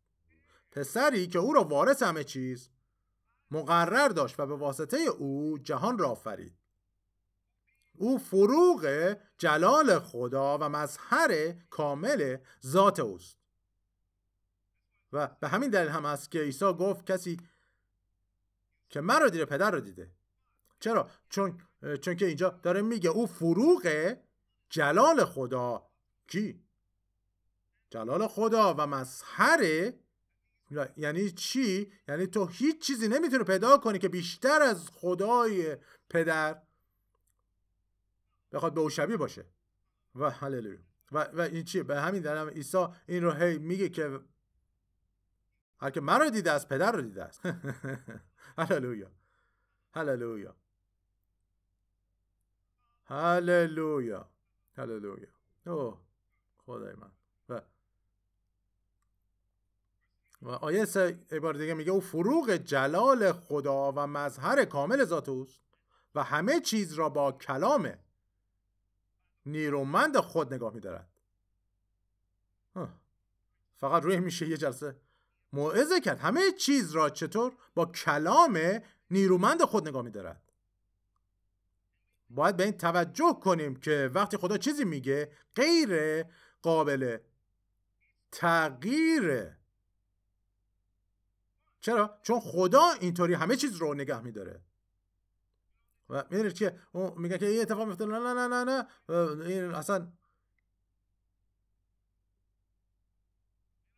پسری 0.72 1.28
که 1.28 1.40
او 1.40 1.54
را 1.54 1.64
وارث 1.64 2.04
همه 2.04 2.24
چیز 2.24 2.70
مقرر 3.52 4.08
داشت 4.08 4.40
و 4.40 4.46
به 4.46 4.56
واسطه 4.56 4.98
او 4.98 5.58
جهان 5.58 5.98
را 5.98 6.10
آفرید. 6.10 6.54
او 7.98 8.18
فروغ 8.18 9.16
جلال 9.38 10.00
خدا 10.00 10.58
و 10.58 10.70
مظهر 10.70 11.54
کامل 11.70 12.38
ذات 12.66 13.00
اوست. 13.00 13.38
و 15.12 15.28
به 15.28 15.48
همین 15.48 15.70
دلیل 15.70 15.88
هم 15.88 16.06
است 16.06 16.32
که 16.32 16.40
عیسی 16.40 16.74
گفت 16.74 17.06
کسی 17.12 17.40
که 18.90 19.02
من 19.02 19.22
رو 19.22 19.30
دیده 19.30 19.46
پدر 19.46 19.72
رو 19.72 19.80
دیده. 19.80 20.12
چرا؟ 20.80 21.10
چون 21.30 21.62
چون 22.02 22.16
که 22.16 22.26
اینجا 22.26 22.50
داره 22.50 22.82
میگه 22.82 23.10
او 23.10 23.28
فروغ 23.28 24.16
جلال 24.70 25.26
خدا 25.26 25.90
کی؟ 26.28 26.64
جلال 27.90 28.28
خدا 28.28 28.74
و 28.78 28.88
مظهر 28.88 29.94
یعنی 30.98 31.32
چی؟ 31.32 31.92
یعنی 32.08 32.28
تو 32.28 32.46
هیچ 32.46 32.82
چیزی 32.82 33.08
نمی‌تونه 33.08 33.44
پیدا 33.44 33.78
کنی 33.78 34.00
که 34.00 34.10
بیشتر 34.10 34.62
از 34.62 34.90
خدای 34.90 35.78
پدر 36.10 36.62
بخواد 38.52 38.74
به 38.74 38.82
او 38.82 38.90
شبیه 38.90 39.18
باشه. 39.18 39.46
و 40.16 40.30
هللویا. 40.30 40.80
و, 41.12 41.24
و 41.24 41.42
این 41.42 41.64
چی 41.64 41.84
به 41.84 42.02
همین 42.02 42.22
دلیل 42.22 42.50
عیسی 42.50 42.88
این 43.08 43.24
رو 43.24 43.32
هی 43.32 43.58
میگه 43.58 43.90
که 43.90 44.20
هر 45.80 45.90
که 45.90 46.02
من 46.02 46.20
رو 46.20 46.30
دیده 46.30 46.52
است 46.52 46.70
پدر 46.70 46.92
رو 46.92 47.02
دیده 47.02 47.24
است. 47.24 47.42
هللویا. 48.58 49.12
هللویا. 49.94 50.56
هللویا. 53.06 54.30
هللویا. 54.78 55.28
اوه 55.66 56.02
خدای 56.58 56.96
من. 56.96 57.12
و 57.50 57.62
و 60.46 60.50
آیه 60.50 60.86
سه 60.86 61.20
بار 61.42 61.54
دیگه 61.54 61.74
میگه 61.74 61.92
او 61.92 62.02
فروغ 62.02 62.52
جلال 62.52 63.32
خدا 63.32 63.92
و 63.92 64.08
مظهر 64.08 64.66
کامل 64.66 65.06
ذات 65.06 65.30
اوست 65.30 65.62
و 66.16 66.24
همه 66.24 66.60
چیز 66.60 66.94
را 66.94 67.10
با 67.10 67.32
کلام 67.32 67.94
نیرومند 69.46 70.18
خود 70.18 70.54
نگاه 70.54 70.74
میدارد. 70.74 71.10
فقط 73.78 74.04
روی 74.04 74.20
میشه 74.20 74.48
یه 74.48 74.58
جلسه 74.58 74.96
موعظه 75.54 76.02
کرد. 76.02 76.20
همه 76.20 76.52
چیز 76.52 76.92
را 76.92 77.10
چطور 77.10 77.54
با 77.76 77.86
کلام 77.86 78.82
نیرومند 79.12 79.64
خود 79.64 79.88
نگاه 79.88 80.02
میدارد. 80.02 80.52
باید 82.30 82.58
به 82.58 82.64
این 82.64 82.78
توجه 82.78 83.40
کنیم 83.44 83.76
که 83.76 84.12
وقتی 84.14 84.38
خدا 84.38 84.58
چیزی 84.58 84.86
میگه 84.86 85.32
غیر 85.56 86.24
قابل 86.62 87.18
تغییره 88.32 89.58
چرا؟ 91.86 92.20
چون 92.22 92.40
خدا 92.40 92.92
اینطوری 93.00 93.34
همه 93.34 93.56
چیز 93.56 93.76
رو 93.76 93.94
نگه 93.94 94.22
میداره. 94.22 94.62
و 96.10 96.24
می‌دونید 96.30 96.54
که 96.54 96.80
میگه 97.18 97.38
که 97.38 97.46
این 97.46 97.62
اتفاق 97.62 97.88
میفته 97.88 98.06
نه 98.06 98.20
نه 98.20 98.34
نه 98.34 98.48
نه 98.48 98.64
نه. 98.64 99.42
این 99.42 99.64
اصلا 99.64 100.08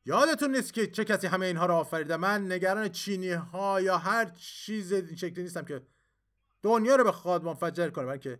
یادتون 0.06 0.56
نیست 0.56 0.74
که 0.74 0.88
چه 0.88 1.06
کسی 1.06 1.28
همه 1.28 1.46
اینها 1.46 1.66
رو 1.66 1.74
آفریده؟ 1.74 2.18
من 2.18 2.52
نگران 2.52 2.90
چینی 2.90 3.32
ها 3.32 3.82
یا 3.82 3.98
هر 3.98 4.26
چیز 4.26 4.92
این 4.92 5.16
شکلی 5.16 5.44
نیستم 5.44 5.66
که 5.66 5.88
دنیا 6.64 6.96
رو 6.96 7.04
به 7.04 7.12
خود 7.12 7.44
منفجر 7.44 7.90
کنه 7.90 8.06
بلکه 8.06 8.40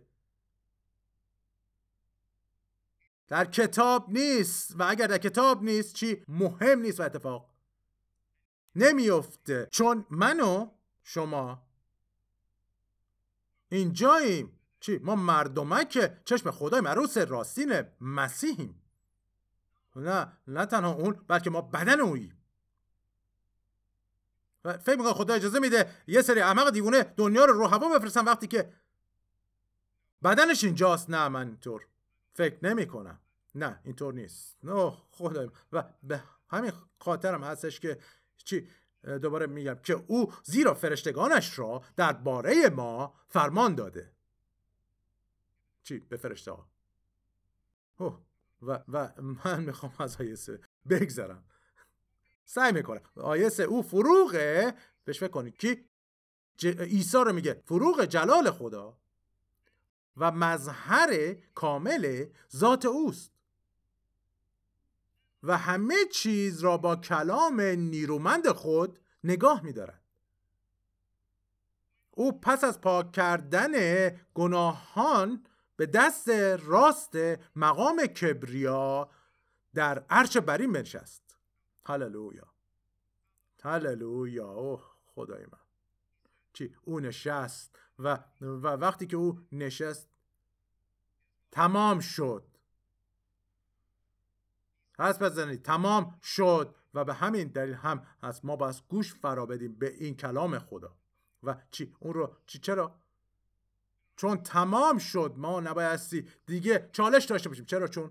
در 3.28 3.44
کتاب 3.44 4.10
نیست. 4.10 4.74
و 4.78 4.86
اگر 4.88 5.06
در 5.06 5.18
کتاب 5.18 5.62
نیست 5.62 5.94
چی؟ 5.94 6.24
مهم 6.28 6.78
نیست 6.78 7.00
و 7.00 7.02
اتفاق 7.02 7.47
نمیفته 8.78 9.68
چون 9.70 10.06
منو 10.10 10.70
شما 11.02 11.62
اینجاییم. 13.68 14.58
چی؟ 14.80 14.98
ما 14.98 15.16
مردمک 15.16 16.24
چشم 16.24 16.50
خدای 16.50 16.80
مروس 16.80 17.16
راستین 17.16 17.82
مسیحیم. 18.00 18.82
نه 19.96 20.32
نه 20.46 20.66
تنها 20.66 20.92
اون 20.92 21.24
بلکه 21.28 21.50
ما 21.50 21.60
بدن 21.60 22.00
اوییم. 22.00 22.34
فکر 24.64 24.96
می‌کنم 24.96 25.12
خدا 25.12 25.34
اجازه 25.34 25.58
میده 25.58 25.92
یه 26.06 26.22
سری 26.22 26.40
احمق 26.40 26.70
دیوونه 26.70 27.02
دنیا 27.02 27.44
رو 27.44 27.52
رو 27.52 27.66
هوا 27.66 27.98
بفرستن 27.98 28.24
وقتی 28.24 28.46
که 28.46 28.72
بدنش 30.22 30.64
اینجاست. 30.64 31.10
نه 31.10 31.28
من 31.28 31.46
اینطور 31.46 31.86
فکر 32.34 32.58
نمی 32.62 32.86
کنم 32.86 33.20
نه 33.54 33.80
اینطور 33.84 34.14
نیست. 34.14 34.58
نه 34.64 34.90
خدای 35.10 35.50
و 35.72 35.84
به 36.02 36.22
همین 36.50 36.72
خاطرم 36.98 37.44
هستش 37.44 37.80
که 37.80 37.98
چی؟ 38.44 38.68
دوباره 39.22 39.46
میگم 39.46 39.74
که 39.74 40.04
او 40.06 40.32
زیرا 40.42 40.74
فرشتگانش 40.74 41.58
را 41.58 41.82
درباره 41.96 42.68
ما 42.68 43.14
فرمان 43.28 43.74
داده. 43.74 44.12
چی؟ 45.82 45.98
به 45.98 46.16
فرشته 46.16 46.50
ها. 46.50 46.68
و, 48.62 48.80
و 48.88 49.12
من 49.22 49.64
می‌خوام 49.64 49.94
از 49.98 50.16
آیه 50.16 50.34
سه 50.34 50.60
بگذرم. 50.88 51.44
سعی 52.44 52.72
می‌کنم. 52.72 53.00
آیه 53.16 53.48
سه 53.48 53.62
او 53.62 53.82
فروغه 53.82 54.74
بهش 55.04 55.20
فکر 55.20 55.28
کنید. 55.28 55.56
کی؟ 55.56 55.84
عیسی 56.62 57.18
رو 57.18 57.32
میگه. 57.32 57.62
فروغ 57.66 58.04
جلال 58.04 58.50
خدا 58.50 58.98
و 60.16 60.32
مظهر 60.32 61.34
کامل 61.54 62.26
ذات 62.56 62.84
اوست. 62.86 63.37
و 65.42 65.58
همه 65.58 65.94
چیز 66.12 66.60
را 66.60 66.76
با 66.76 66.96
کلام 66.96 67.60
نیرومند 67.60 68.48
خود 68.48 68.98
نگاه 69.24 69.62
میدارد. 69.62 70.02
او 72.10 72.40
پس 72.40 72.64
از 72.64 72.80
پاک 72.80 73.12
کردن 73.12 73.72
گناهان 74.34 75.46
به 75.76 75.86
دست 75.86 76.28
راست 76.66 77.16
مقام 77.56 78.06
کبریا 78.06 79.10
در 79.74 80.04
عرش 80.10 80.36
برین 80.36 80.72
بنشست. 80.72 81.36
هللویا. 81.86 82.46
هللویا. 83.62 84.50
اوه 84.50 84.82
خدای 85.06 85.42
من. 85.42 85.58
چی؟ 86.52 86.74
او 86.82 87.00
نشست 87.00 87.78
و, 87.98 88.18
و 88.40 88.66
وقتی 88.66 89.06
که 89.06 89.16
او 89.16 89.40
نشست 89.52 90.08
تمام 91.50 92.00
شد. 92.00 92.57
هست 94.98 95.22
بزنید 95.22 95.62
تمام 95.62 96.14
شد. 96.22 96.74
و 96.94 97.04
به 97.04 97.14
همین 97.14 97.48
دلیل 97.48 97.74
هم 97.74 98.02
از 98.22 98.44
ما 98.44 98.56
باید 98.56 98.82
گوش 98.88 99.14
فرا 99.14 99.46
بدیم 99.46 99.74
به 99.74 99.94
این 99.94 100.16
کلام 100.16 100.58
خدا. 100.58 100.96
و 101.42 101.56
چی؟ 101.70 101.94
اون 102.00 102.14
رو 102.14 102.34
چی؟ 102.46 102.58
چرا؟ 102.58 102.94
چون 104.16 104.36
تمام 104.36 104.98
شد. 104.98 105.34
ما 105.36 105.60
نبایستی 105.60 106.28
دیگه 106.46 106.88
چالش 106.92 107.24
داشته 107.24 107.48
باشیم. 107.48 107.64
چرا 107.64 107.88
چون؟ 107.88 108.10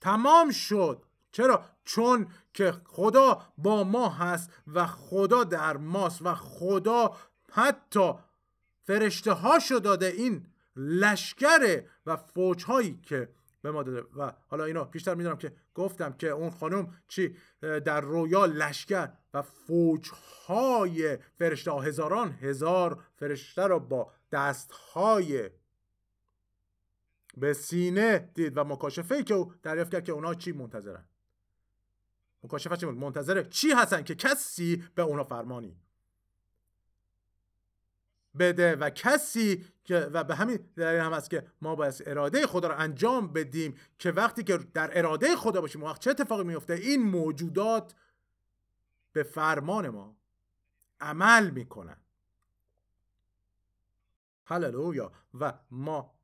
تمام 0.00 0.50
شد. 0.50 1.02
چرا؟ 1.32 1.64
چون 1.84 2.26
که 2.54 2.72
خدا 2.84 3.42
با 3.58 3.84
ما 3.84 4.08
هست 4.08 4.50
و 4.74 4.86
خدا 4.86 5.44
در 5.44 5.76
ماست 5.76 6.22
و 6.22 6.34
خدا 6.34 7.16
حتی 7.52 8.12
فرشته 8.82 9.32
هاشو 9.32 9.78
داده 9.78 10.06
این 10.06 10.46
لشکره 10.76 11.88
و 12.06 12.16
فوج 12.16 12.64
هایی 12.64 13.00
که 13.02 13.28
به 13.62 13.70
ما 13.70 13.82
داده. 13.82 14.06
و 14.16 14.32
حالا 14.48 14.64
اینا 14.64 14.84
بیشتر 14.84 15.14
می‌دونم 15.14 15.36
که 15.36 15.52
گفتم 15.74 16.12
که 16.12 16.28
اون 16.28 16.50
خانم 16.50 17.02
چی 17.08 17.36
در 17.60 18.00
رویا 18.00 18.46
لشکر 18.46 19.08
و 19.34 19.42
فوج 19.42 20.10
های 20.46 21.18
فرشته 21.38 21.72
هزاران 21.72 22.30
هزار 22.30 23.04
فرشته 23.14 23.62
رو 23.62 23.80
با 23.80 24.12
دست 24.32 24.72
های 24.72 25.50
به 27.36 27.52
سینه 27.52 28.30
دید 28.34 28.58
و 28.58 28.64
مکاشفه 28.64 29.22
که 29.22 29.34
او 29.34 29.54
دریافت 29.62 29.92
کرد 29.92 30.04
که 30.04 30.12
اونا 30.12 30.34
چی 30.34 30.52
منتظرن. 30.52 31.04
مکاشفه 32.44 32.76
چی 32.76 32.86
منتظره 32.86 33.44
چی 33.44 33.70
هستن 33.70 34.02
که 34.02 34.14
کسی 34.14 34.84
به 34.94 35.02
اونا 35.02 35.24
فرمانی؟ 35.24 35.76
بده 38.38 38.76
و 38.76 38.90
کسی 38.90 39.64
که 39.84 39.98
و 39.98 40.24
به 40.24 40.34
همین 40.34 40.56
دلیل 40.76 41.00
هم 41.00 41.12
است 41.12 41.30
که 41.30 41.46
ما 41.62 41.74
باید 41.74 42.02
اراده 42.06 42.46
خدا 42.46 42.68
رو 42.68 42.74
انجام 42.78 43.32
بدیم 43.32 43.78
که 43.98 44.10
وقتی 44.10 44.44
که 44.44 44.56
در 44.56 44.98
اراده 44.98 45.36
خدا 45.36 45.60
باشیم 45.60 45.82
وقت 45.82 46.00
چه 46.00 46.10
اتفاقی 46.10 46.44
میفته 46.44 46.74
این 46.74 47.02
موجودات 47.02 47.94
به 49.12 49.22
فرمان 49.22 49.88
ما 49.88 50.16
عمل 51.00 51.50
می‌کنن. 51.50 51.96
هللویا. 54.46 55.12
و 55.34 55.52
ما 55.70 56.14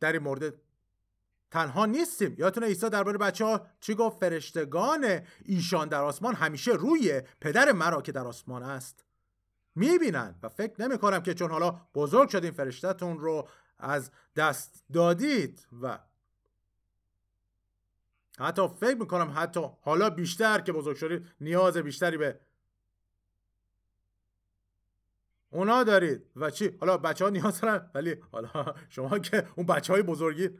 در 0.00 0.12
این 0.12 0.22
مورد 0.22 0.54
تنها 1.52 1.86
نیستیم. 1.86 2.34
یادتونه 2.38 2.66
عیسی 2.66 2.90
درباره 2.90 3.18
بچه 3.18 3.44
ها 3.44 3.66
چی 3.80 3.94
گفت؟ 3.94 4.20
فرشتگان 4.20 5.20
ایشان 5.44 5.88
در 5.88 6.02
آسمان 6.02 6.34
همیشه 6.34 6.72
روی 6.72 7.22
پدر 7.40 7.72
مرا 7.72 8.02
که 8.02 8.12
در 8.12 8.26
آسمان 8.26 8.62
است. 8.62 9.04
می‌بینن 9.74 10.34
و 10.42 10.48
فکر 10.48 10.82
نمی 10.82 10.98
کنم 10.98 11.22
که 11.22 11.34
چون 11.34 11.50
حالا 11.50 11.80
بزرگ 11.94 12.28
شدین 12.28 12.50
فرشتتون 12.50 13.18
رو 13.18 13.48
از 13.78 14.10
دست 14.36 14.84
دادید 14.92 15.66
و 15.82 15.98
حتی 18.38 18.68
فکر 18.80 18.96
می‌کنم 18.96 19.32
حتی 19.36 19.60
حالا 19.82 20.10
بیشتر 20.10 20.60
که 20.60 20.72
بزرگ 20.72 20.96
شدید 20.96 21.26
نیاز 21.40 21.76
بیشتری 21.76 22.16
به 22.16 22.40
اونا 25.50 25.84
دارید. 25.84 26.22
و 26.36 26.50
چی؟ 26.50 26.76
حالا 26.80 26.96
بچه 26.96 27.24
ها 27.24 27.30
نیاز 27.30 27.60
دارن 27.60 27.90
ولی 27.94 28.16
حالا 28.32 28.74
شما 28.88 29.18
که 29.18 29.48
اون 29.56 29.66
بچه 29.66 29.92
های 29.92 30.02
بزرگی 30.02 30.50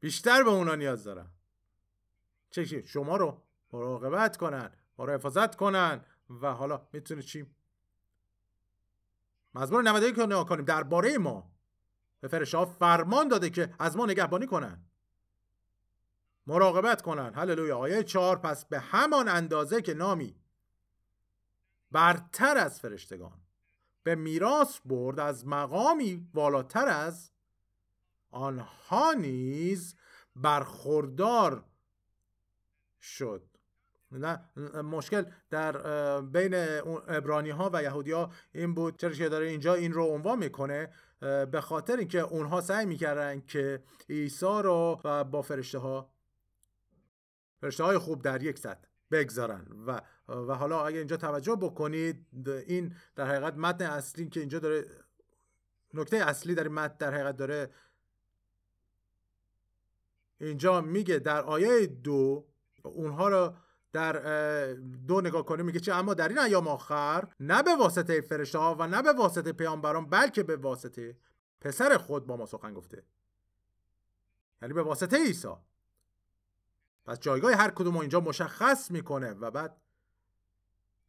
بیشتر 0.00 0.42
به 0.42 0.50
اونا 0.50 0.74
نیاز 0.74 1.04
دارن 1.04 1.30
چه 2.50 2.82
شما 2.82 3.16
رو 3.16 3.42
مراقبت 3.72 4.36
کنن 4.36 4.70
ما 4.98 5.04
رو 5.04 5.12
حفاظت 5.12 5.56
کنن 5.56 6.04
و 6.42 6.52
حالا 6.52 6.88
می‌تونه 6.92 7.22
چی؟ 7.22 7.46
مزمور 9.54 9.82
91 9.82 10.14
که 10.14 10.22
نگاه 10.22 10.46
کنیم. 10.46 10.64
درباره 10.64 11.18
ما. 11.18 11.50
به 12.20 12.28
فرشته 12.28 12.58
ها 12.58 12.66
فرمان 12.66 13.28
داده 13.28 13.50
که 13.50 13.74
از 13.78 13.96
ما 13.96 14.06
نگهبانی 14.06 14.46
کنن. 14.46 14.84
مراقبت 16.46 17.02
کنن. 17.02 17.34
هللویا. 17.34 17.78
آیه 17.78 18.02
4 18.02 18.36
پس 18.36 18.64
به 18.64 18.80
همان 18.80 19.28
اندازه 19.28 19.82
که 19.82 19.94
نامی 19.94 20.36
برتر 21.90 22.58
از 22.58 22.80
فرشتگان. 22.80 23.40
به 24.02 24.14
میراث 24.14 24.80
برد 24.84 25.20
از 25.20 25.46
مقامی 25.46 26.30
والاتر 26.34 26.88
از 26.88 27.29
آنها 28.30 29.12
نیز 29.12 29.94
برخوردار 30.36 31.64
شد. 33.00 33.42
نه 34.12 34.40
مشکل 34.82 35.24
در 35.50 35.72
بین 36.20 36.54
ابرانی 37.08 37.50
ها 37.50 37.70
و 37.72 37.82
یهودی 37.82 38.12
ها 38.12 38.30
این 38.52 38.74
بود 38.74 38.96
چرا 38.96 39.10
که 39.10 39.28
داره 39.28 39.46
اینجا 39.46 39.74
این 39.74 39.92
رو 39.92 40.04
عنوان 40.04 40.38
می‌کنه 40.38 40.92
به 41.20 41.60
خاطر 41.60 41.96
اینکه 41.96 42.20
اونها 42.20 42.60
سعی 42.60 42.86
می‌کردن 42.86 43.40
که 43.40 43.82
عیسی 44.08 44.46
رو 44.46 45.00
با 45.30 45.42
فرشته 45.42 45.78
ها 45.78 46.10
فرشته 47.60 47.84
های 47.84 47.98
خوب 47.98 48.22
در 48.22 48.42
یک 48.42 48.58
سطح 48.58 48.88
بگذارن. 49.10 49.66
و 49.86 50.00
و 50.28 50.54
حالا 50.54 50.86
اگه 50.86 50.98
اینجا 50.98 51.16
توجه 51.16 51.56
بکنید 51.56 52.26
این 52.66 52.94
در 53.16 53.26
حقیقت 53.26 53.54
متن 53.54 53.84
اصلی 53.84 54.28
که 54.28 54.40
اینجا 54.40 54.58
داره 54.58 54.86
نکته 55.94 56.16
اصلی 56.16 56.54
در 56.54 56.62
این 56.62 56.72
متن 56.72 56.96
در 56.98 57.14
حقیقت 57.14 57.36
داره 57.36 57.70
اینجا 60.40 60.80
میگه 60.80 61.18
در 61.18 61.42
آیه 61.42 61.86
دو 61.86 62.46
اونها 62.82 63.28
رو 63.28 63.54
در 63.92 64.12
دو 65.08 65.20
نگاه 65.20 65.44
کنیم 65.44 65.66
میگه 65.66 65.80
چه 65.80 65.94
اما 65.94 66.14
در 66.14 66.28
این 66.28 66.38
ایام 66.38 66.68
آخر 66.68 67.28
نه 67.40 67.62
به 67.62 67.76
واسطه 67.76 68.20
فرشته 68.20 68.58
ها 68.58 68.76
و 68.78 68.86
نه 68.86 69.02
به 69.02 69.12
واسطه 69.12 69.52
پیامبران 69.52 70.06
بلکه 70.06 70.42
به 70.42 70.56
واسطه 70.56 71.16
پسر 71.60 71.96
خود 71.96 72.26
با 72.26 72.36
ما 72.36 72.46
سخن 72.46 72.74
گفته. 72.74 73.04
یعنی 74.62 74.74
به 74.74 74.82
واسطه 74.82 75.16
عیسی. 75.16 75.54
پس 77.04 77.20
جایگاه 77.20 77.52
هر 77.52 77.70
کدوم 77.70 77.96
اینجا 77.96 78.20
مشخص 78.20 78.90
می‌کنه 78.90 79.32
و 79.32 79.50
بعد 79.50 79.76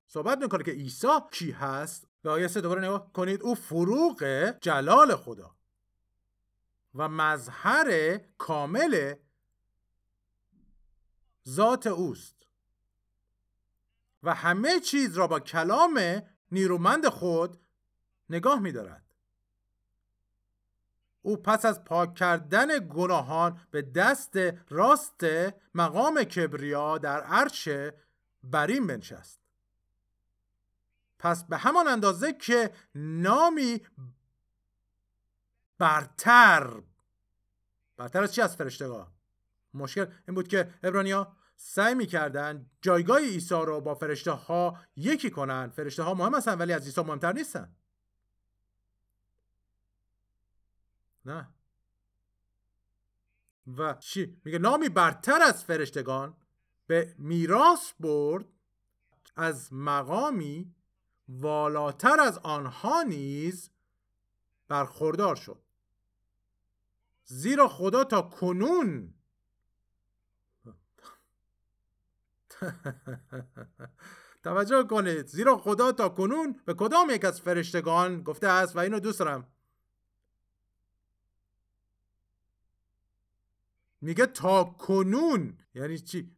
صحبت 0.08 0.38
می‌کنه 0.38 0.63
که 0.63 0.72
عیسی 0.72 1.08
کی 1.32 1.52
هست؟ 1.52 2.08
به 2.22 2.30
آیه 2.30 2.48
سه 2.48 2.62
دوباره 2.62 2.82
نگاه 2.82 3.13
کنید. 3.13 3.41
او 3.41 3.56
فروغ 3.56 4.54
جلال 4.62 5.15
خدا. 5.15 5.56
و 6.95 7.10
مظهر 7.10 8.17
کامل 8.38 9.15
ذات 11.49 11.88
اوست. 11.88 12.36
و 14.23 14.34
همه 14.34 14.80
چیز 14.80 15.17
را 15.17 15.27
با 15.27 15.39
کلام 15.39 16.21
نیرومند 16.51 17.08
خود 17.08 17.60
نگاه 18.30 18.60
میدارد. 18.60 19.04
او 21.21 21.38
پس 21.38 21.65
از 21.65 21.84
پاک 21.84 22.15
کردن 22.15 22.67
گناهان 22.89 23.60
به 23.71 23.82
دست 23.82 24.38
راست 24.69 25.25
مقام 25.75 26.23
کبریا 26.23 26.97
در 26.97 27.21
عرش 27.21 27.69
برین 28.43 28.88
بنشست. 28.88 29.39
پس 31.19 31.43
به 31.43 31.58
همان 31.58 31.88
اندازه 31.88 32.34
که 32.34 32.73
نامی 32.95 33.82
برتر. 35.82 36.84
برتر 37.98 38.24
از 38.24 38.34
چی 38.34 38.41
از 38.41 38.56
فرشتگاه 38.56 39.13
مشکل 39.74 40.06
این 40.28 40.36
بود 40.36 40.48
که 40.48 40.74
ابرانیا 40.84 41.38
سعی 41.56 41.96
می‌کردن 41.96 42.72
جایگاه 42.82 43.20
عیسی 43.20 43.56
رو 43.56 43.82
با 43.82 43.96
فرشته 43.96 44.32
ها 44.32 44.80
یکی 44.96 45.30
کنن. 45.30 45.70
فرشته 45.70 46.04
ها 46.04 46.13
مهم 46.13 46.36
هستن 46.36 46.58
ولی 46.58 46.74
از 46.74 46.86
عیسی 46.86 47.02
مهمتر 47.02 47.34
نیستن. 47.34 47.76
نه. 51.26 51.50
و 53.78 53.94
چی؟ 53.94 54.41
میگه 54.46 54.60
نامی 54.60 54.89
برتر 54.89 55.41
از 55.41 55.63
فرشتگان 55.63 56.38
به 56.88 57.15
میراث 57.17 57.94
برد 58.00 58.46
از 59.36 59.74
مقامی 59.74 60.76
والاتر 61.30 62.20
از 62.20 62.38
آنها 62.38 63.04
نیز 63.04 63.72
برخوردار 64.67 65.36
شد. 65.36 65.70
زیرا 67.25 67.67
خدا 67.67 68.03
تا 68.03 68.21
کنون. 68.21 69.13
توجه 74.43 74.84
کنید 74.84 75.27
زیرا 75.27 75.57
خدا 75.57 75.91
تا 75.91 76.10
کنون؟ 76.10 76.62
به 76.65 76.73
کدام 76.73 77.10
یک 77.10 77.25
از 77.25 77.41
فرشتگان 77.41 78.23
گفته 78.23 78.47
است 78.47 78.75
و 78.75 78.79
اینو 78.79 78.99
دوست 78.99 79.19
دارم؟ 79.19 79.47
میگه 84.01 84.25
تا 84.25 84.63
کنون. 84.63 85.57
یعنی 85.75 85.99
چی؟ 85.99 86.36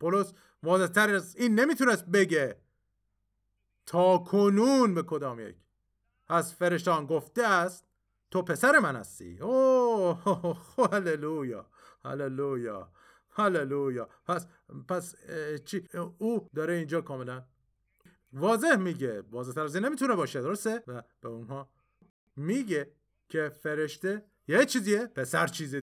پولس 0.00 0.32
واضحتر 0.62 1.14
از 1.14 1.36
این 1.36 1.60
نمی‌تونست 1.60 2.04
بگه. 2.04 2.60
تا 3.86 4.18
کنون 4.18 4.94
به 4.94 5.02
کدام 5.02 5.40
یک 5.40 5.56
از 6.28 6.54
فرشتان 6.54 7.06
گفته 7.06 7.46
است؟ 7.46 7.83
تو 8.34 8.42
پسر 8.42 8.78
من 8.78 8.96
هستی؟ 8.96 9.38
اوه 9.40 10.58
هللویا 10.92 11.66
هللویا 12.04 12.92
هللویا. 13.30 14.08
پس 14.26 14.46
پس 14.88 15.14
چی؟ 15.64 15.88
او 16.18 16.48
داره 16.54 16.74
اینجا 16.74 17.00
کاملا 17.00 17.44
واضح 18.32 18.76
میگه. 18.76 19.20
واضح 19.20 19.52
تر 19.52 19.60
از 19.60 19.76
نمی‌تونه 19.76 20.14
باشه 20.14 20.40
درسته؟ 20.40 20.82
و 20.86 21.02
به 21.20 21.28
اونها 21.28 21.70
میگه 22.36 22.92
که 23.28 23.48
فرشته 23.48 24.24
یه 24.48 24.66
چیزیه 24.66 25.06
پسر 25.06 25.46
چیز 25.46 25.76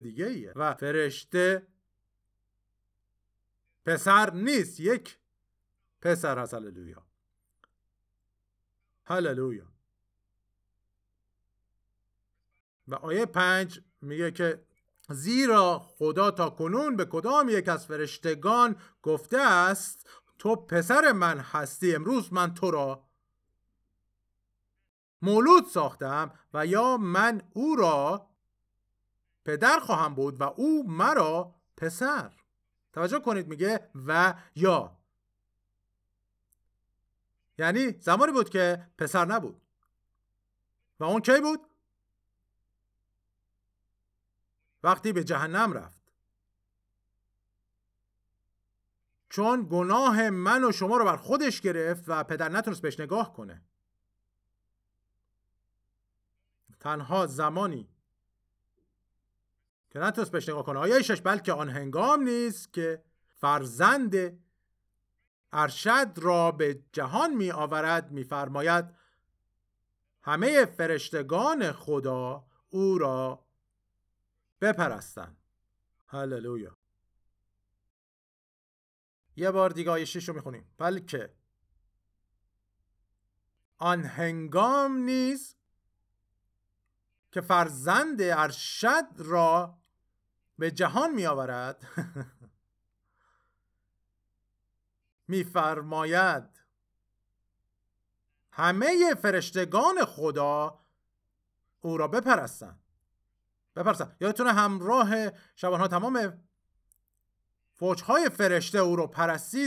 دیگه 0.00 0.26
ایه 0.26 0.52
و 0.56 0.74
فرشته 0.74 1.66
پسر 3.84 4.30
نیست 4.30 4.80
یک 4.80 5.18
پسر 6.00 6.38
هست. 6.38 6.54
هللویا. 6.54 7.06
هللویا. 9.04 9.75
و 12.88 12.94
آیه 12.94 13.26
پنج 13.26 13.80
میگه 14.00 14.30
که 14.30 14.66
زیرا 15.08 15.78
خدا 15.78 16.30
تا 16.30 16.50
کنون 16.50 16.96
به 16.96 17.04
کدام 17.04 17.48
یک 17.48 17.68
از 17.68 17.86
فرشتگان 17.86 18.76
گفته 19.02 19.38
است 19.38 20.08
تو 20.38 20.56
پسر 20.56 21.12
من 21.12 21.38
هستی 21.38 21.94
امروز 21.94 22.32
من 22.32 22.54
تو 22.54 22.70
را 22.70 23.06
مولود 25.22 25.66
ساختم 25.66 26.32
و 26.54 26.66
یا 26.66 26.96
من 26.96 27.42
او 27.52 27.76
را 27.76 28.30
پدر 29.44 29.78
خواهم 29.78 30.14
بود 30.14 30.40
و 30.40 30.44
او 30.44 30.90
مرا 30.90 31.54
پسر. 31.76 32.32
توجه 32.92 33.20
کنید 33.20 33.48
میگه 33.48 33.90
و 34.06 34.34
یا. 34.54 34.96
یعنی 37.58 37.92
زمانی 38.00 38.32
بود 38.32 38.50
که 38.50 38.86
پسر 38.98 39.24
نبود. 39.24 39.62
و 41.00 41.04
اون 41.04 41.20
کی 41.20 41.40
بود؟ 41.40 41.60
وقتی 44.86 45.12
به 45.12 45.24
جهنم 45.24 45.72
رفت. 45.72 46.00
چون 49.28 49.66
گناه 49.70 50.30
من 50.30 50.64
و 50.64 50.72
شما 50.72 50.96
رو 50.96 51.04
بر 51.04 51.16
خودش 51.16 51.60
گرفت 51.60 52.04
و 52.06 52.24
پدر 52.24 52.48
نتونست 52.48 52.82
بهش 52.82 53.00
نگاه 53.00 53.32
کنه. 53.32 53.62
تنها 56.80 57.26
زمانی 57.26 57.88
که 59.90 59.98
نتونست 59.98 60.30
بهش 60.30 60.48
نگاه 60.48 60.64
کنه. 60.64 60.78
آیه 60.78 61.02
شش 61.02 61.20
بلکه 61.20 61.52
آن 61.52 61.68
هنگام 61.68 62.22
نیست 62.22 62.72
که 62.72 63.02
فرزند 63.34 64.40
ارشد 65.52 66.12
را 66.16 66.52
به 66.52 66.82
جهان 66.92 67.34
می 67.34 67.50
آورد 67.50 68.10
می 68.10 68.24
فرماید 68.24 68.84
همه 70.22 70.64
فرشتگان 70.64 71.72
خدا 71.72 72.44
او 72.70 72.98
را 72.98 73.45
بپرستن 74.60 75.36
هللویا. 76.06 76.76
یه 79.36 79.50
بار 79.50 79.70
دیگه 79.70 79.90
آیه 79.90 80.04
6 80.04 80.28
رو 80.28 80.34
می‌خونیم. 80.34 80.74
بلکه. 80.78 81.34
آن 83.78 84.04
هنگام 84.04 84.96
نیز 84.96 85.56
که 87.32 87.40
فرزند 87.40 88.22
ارشد 88.22 89.06
را 89.16 89.78
به 90.58 90.70
جهان 90.70 91.14
می 91.14 91.26
آورد 91.26 91.86
میفرماید 95.28 96.60
همه 98.52 99.14
فرشتگان 99.14 100.04
خدا 100.04 100.84
او 101.80 101.96
را 101.96 102.08
بپرستند. 102.08 102.85
بپرسن 103.76 104.16
یادتونه 104.20 104.52
همراه 104.52 105.30
شبانها 105.56 105.88
تمام 105.88 106.42
فوجهای 107.74 108.28
فرشته 108.28 108.78
او 108.78 108.96
رو 108.96 109.14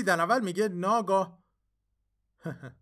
در 0.06 0.22
اول 0.22 0.40
میگه 0.40 0.68
ناگاه؟ 0.68 1.40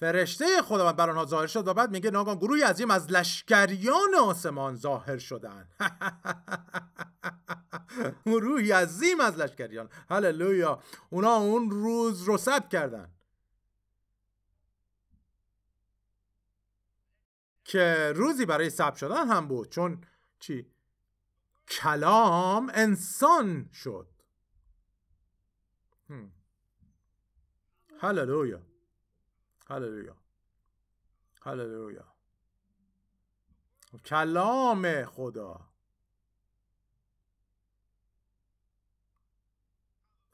فرشته 0.00 0.62
خداوند 0.62 0.96
بر 0.96 1.10
آنها 1.10 1.24
ظاهر 1.24 1.46
شد 1.46 1.68
و 1.68 1.74
بعد 1.74 1.90
میگه 1.90 2.10
ناگاه 2.10 2.36
گروهی 2.36 2.62
عظیم 2.62 2.90
از 2.90 3.10
لشکریان 3.10 4.14
آسمان 4.22 4.76
ظاهر 4.76 5.18
شدن. 5.18 5.68
گروهی 8.26 8.72
عظیم 8.72 9.20
از 9.20 9.38
لشکریان. 9.38 9.88
هللویا. 10.10 10.82
اونا 11.10 11.36
اون 11.36 11.70
روز 11.70 12.22
رو 12.22 12.36
ثبت 12.36 12.68
کردن. 12.68 13.17
که 17.68 18.12
روزی 18.16 18.46
برای 18.46 18.70
ثبت 18.70 18.96
شدن 18.96 19.28
هم 19.28 19.48
بود 19.48 19.68
چون 19.68 20.04
چی؟ 20.40 20.72
کلام 21.68 22.70
انسان 22.74 23.70
شد. 23.72 24.08
هللویا. 28.00 28.62
هللویا. 29.66 30.16
هللویا. 31.42 32.14
کلام 34.04 35.04
خدا. 35.04 35.60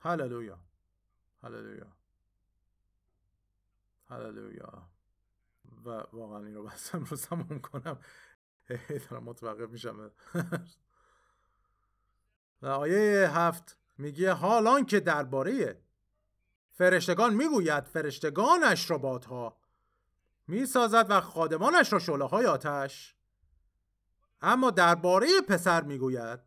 هللویا. 0.01 0.59
هللویا. 1.43 1.97
هللویا. 4.09 4.94
و 5.85 6.03
واقعا 6.13 6.45
این 6.45 6.55
رو 6.55 6.65
بستم 6.65 7.05
رو 7.05 7.17
تمام 7.17 7.61
کنم 7.61 7.99
دارم 9.11 9.25
متوقف 9.25 9.71
میشم. 9.71 10.11
و 12.63 12.67
آیه 12.67 13.31
هفت 13.31 13.79
میگه 13.99 14.33
حالان 14.33 14.87
که 14.87 15.01
درباره 15.01 15.81
فرشتگان 16.73 17.35
می‌گوید 17.35 17.85
فرشتگانش 17.85 18.91
را 18.91 18.99
بادها 18.99 19.57
می‌سازد 20.47 21.07
و 21.09 21.21
خادمانش 21.21 21.93
را 21.93 21.99
شعله 21.99 22.25
های 22.25 22.47
آتش. 22.47 23.15
اما 24.43 24.71
درباره 24.71 25.27
پسر 25.49 25.83
می‌گوید. 25.83 26.41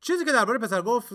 چیزی 0.00 0.24
که 0.24 0.32
درباره 0.32 0.58
پسر 0.58 0.82
گفت 0.82 1.12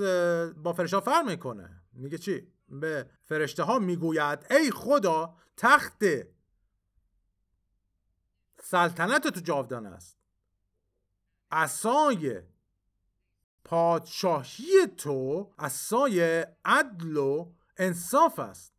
با 0.54 0.74
فرشته 0.74 1.00
فرق 1.00 1.26
می‌کنه. 1.26 1.82
میگه 1.94 2.18
چی؟ 2.18 2.53
به 2.70 3.10
فرشته 3.24 3.64
ها 3.64 3.80
می‌گوید 3.80 4.46
ای 4.52 4.72
خدا 4.72 5.36
تخت 5.58 6.04
سلطنت 8.64 9.28
تو 9.28 9.40
جاودان 9.40 9.86
است. 9.86 10.18
اسای 11.52 12.42
پادشاهی 13.64 14.88
تو 14.98 15.54
اسای 15.60 16.46
عدل 16.66 17.18
و 17.18 17.54
انصاف 17.78 18.40
است. 18.40 18.74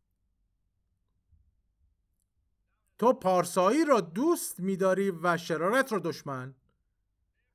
تو 2.97 3.13
پارسایی 3.13 3.85
را 3.85 4.01
دوست 4.01 4.59
میداری 4.59 5.11
و 5.11 5.37
شرارت 5.37 5.93
را 5.93 5.99
دشمن. 5.99 6.55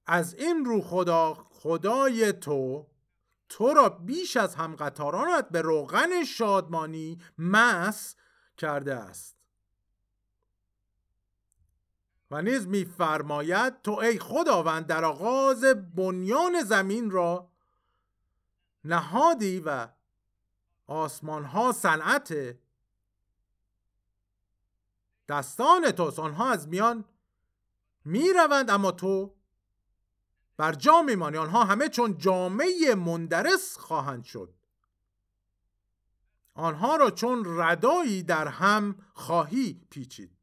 از 0.06 0.34
این 0.34 0.64
رو 0.64 0.80
خدا 0.80 1.34
خدای 1.34 2.32
تو 2.32 2.89
تو 3.50 3.74
را 3.74 3.88
بیش 3.88 4.36
از 4.36 4.54
همقطارانت 4.54 5.48
به 5.48 5.62
روغن 5.62 6.24
شادمانی 6.24 7.18
مس 7.38 8.16
کرده 8.56 8.94
است. 8.94 9.36
و 12.30 12.42
نیز 12.42 12.66
میفرماید 12.66 13.82
تو 13.82 13.92
ای 13.92 14.18
خداوند 14.18 14.86
در 14.86 15.04
آغاز 15.04 15.64
بنیان 15.94 16.62
زمین 16.62 17.10
را 17.10 17.50
نهادی 18.84 19.60
و 19.60 19.88
آسمان 20.86 21.44
ها 21.44 21.72
صنعت 21.72 22.58
دستان 25.28 25.90
توست. 25.90 26.18
آنها 26.18 26.50
از 26.50 26.68
میان 26.68 27.04
می‌روند 28.04 28.70
اما 28.70 28.92
تو 28.92 29.34
بر 30.60 30.72
جا 30.72 31.02
میمانی. 31.02 31.36
آنها 31.36 31.64
همه 31.64 31.88
چون 31.88 32.18
جامعه 32.18 32.94
مندرس 32.94 33.76
خواهند 33.76 34.24
شد. 34.24 34.54
آنها 36.54 36.96
را 36.96 37.10
چون 37.10 37.44
ردایی 37.46 38.22
در 38.22 38.48
هم 38.48 38.96
خواهی 39.14 39.86
پیچید. 39.90 40.36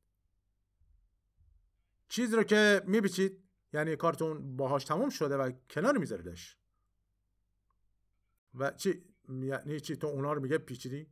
چیزی 2.10 2.36
رو 2.36 2.44
که 2.44 2.82
میپیچید 2.86 3.44
یعنی 3.74 3.96
کارتون 3.96 4.56
باهاش 4.58 4.84
تموم 4.84 5.10
شده 5.10 5.38
و 5.38 5.52
کنار 5.70 5.98
میذاریدش. 5.98 6.58
و 8.54 8.72
چی؟ 8.72 9.04
یعنی 9.30 9.80
چی؟ 9.80 9.96
تو 9.96 10.08
اونا 10.08 10.34
رو 10.34 10.42
میگه 10.42 10.58
پیچیدی؟ 10.58 11.08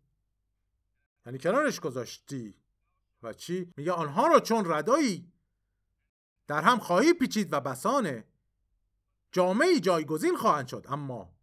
یعنی 1.26 1.40
کنارش 1.40 1.80
گذاشتی. 1.80 2.56
و 3.24 3.34
چی؟ 3.34 3.74
میگه 3.78 3.92
آنها 3.92 4.28
رو 4.28 4.40
چون 4.40 4.72
ردایی 4.72 5.34
در 6.48 6.62
هم 6.62 6.80
خواهی 6.80 7.14
پیچید 7.14 7.54
و 7.54 7.60
بسانه. 7.60 8.35
جامعه 9.36 9.80
جایگزین 9.80 10.38
خواهند 10.38 10.68
شد 10.68 10.86
اما 10.90 11.36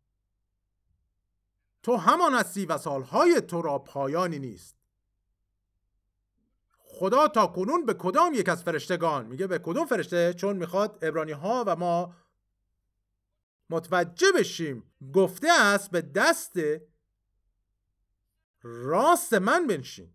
تو 1.83 1.97
همان 1.97 2.35
هستی 2.35 2.67
و 2.67 2.79
سالهای 2.79 3.41
تو 3.41 3.63
را 3.63 3.79
پایانی 3.79 4.39
نیست. 4.39 4.77
خدا 6.79 7.29
تا 7.29 7.47
کنون 7.47 7.87
به 7.87 7.95
کدام 7.95 8.35
یک 8.35 8.49
از 8.49 8.63
فرشتگان؟ 8.63 9.27
میگه 9.27 9.47
به 9.47 9.59
کدوم 9.59 9.87
فرشته؟ 9.87 10.35
چون 10.35 10.57
می‌خواد 10.57 10.99
ابرانی 11.05 11.33
ها 11.33 11.65
و 11.67 11.77
ما 11.77 12.15
متوجه 13.71 14.33
بشیم. 14.33 14.93
گفته 15.15 15.49
است 15.61 15.91
به 15.91 16.03
دست 16.03 16.57
راست 18.63 19.35
من 19.35 19.67
بنشین. 19.67 20.15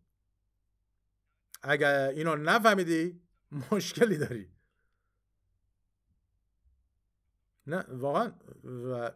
اگر 1.63 2.09
اینو 2.09 2.35
نفهمیدی 2.35 3.21
مشکلی 3.71 4.17
داری. 4.17 4.56
نه 7.67 7.85
واقعا 7.89 8.31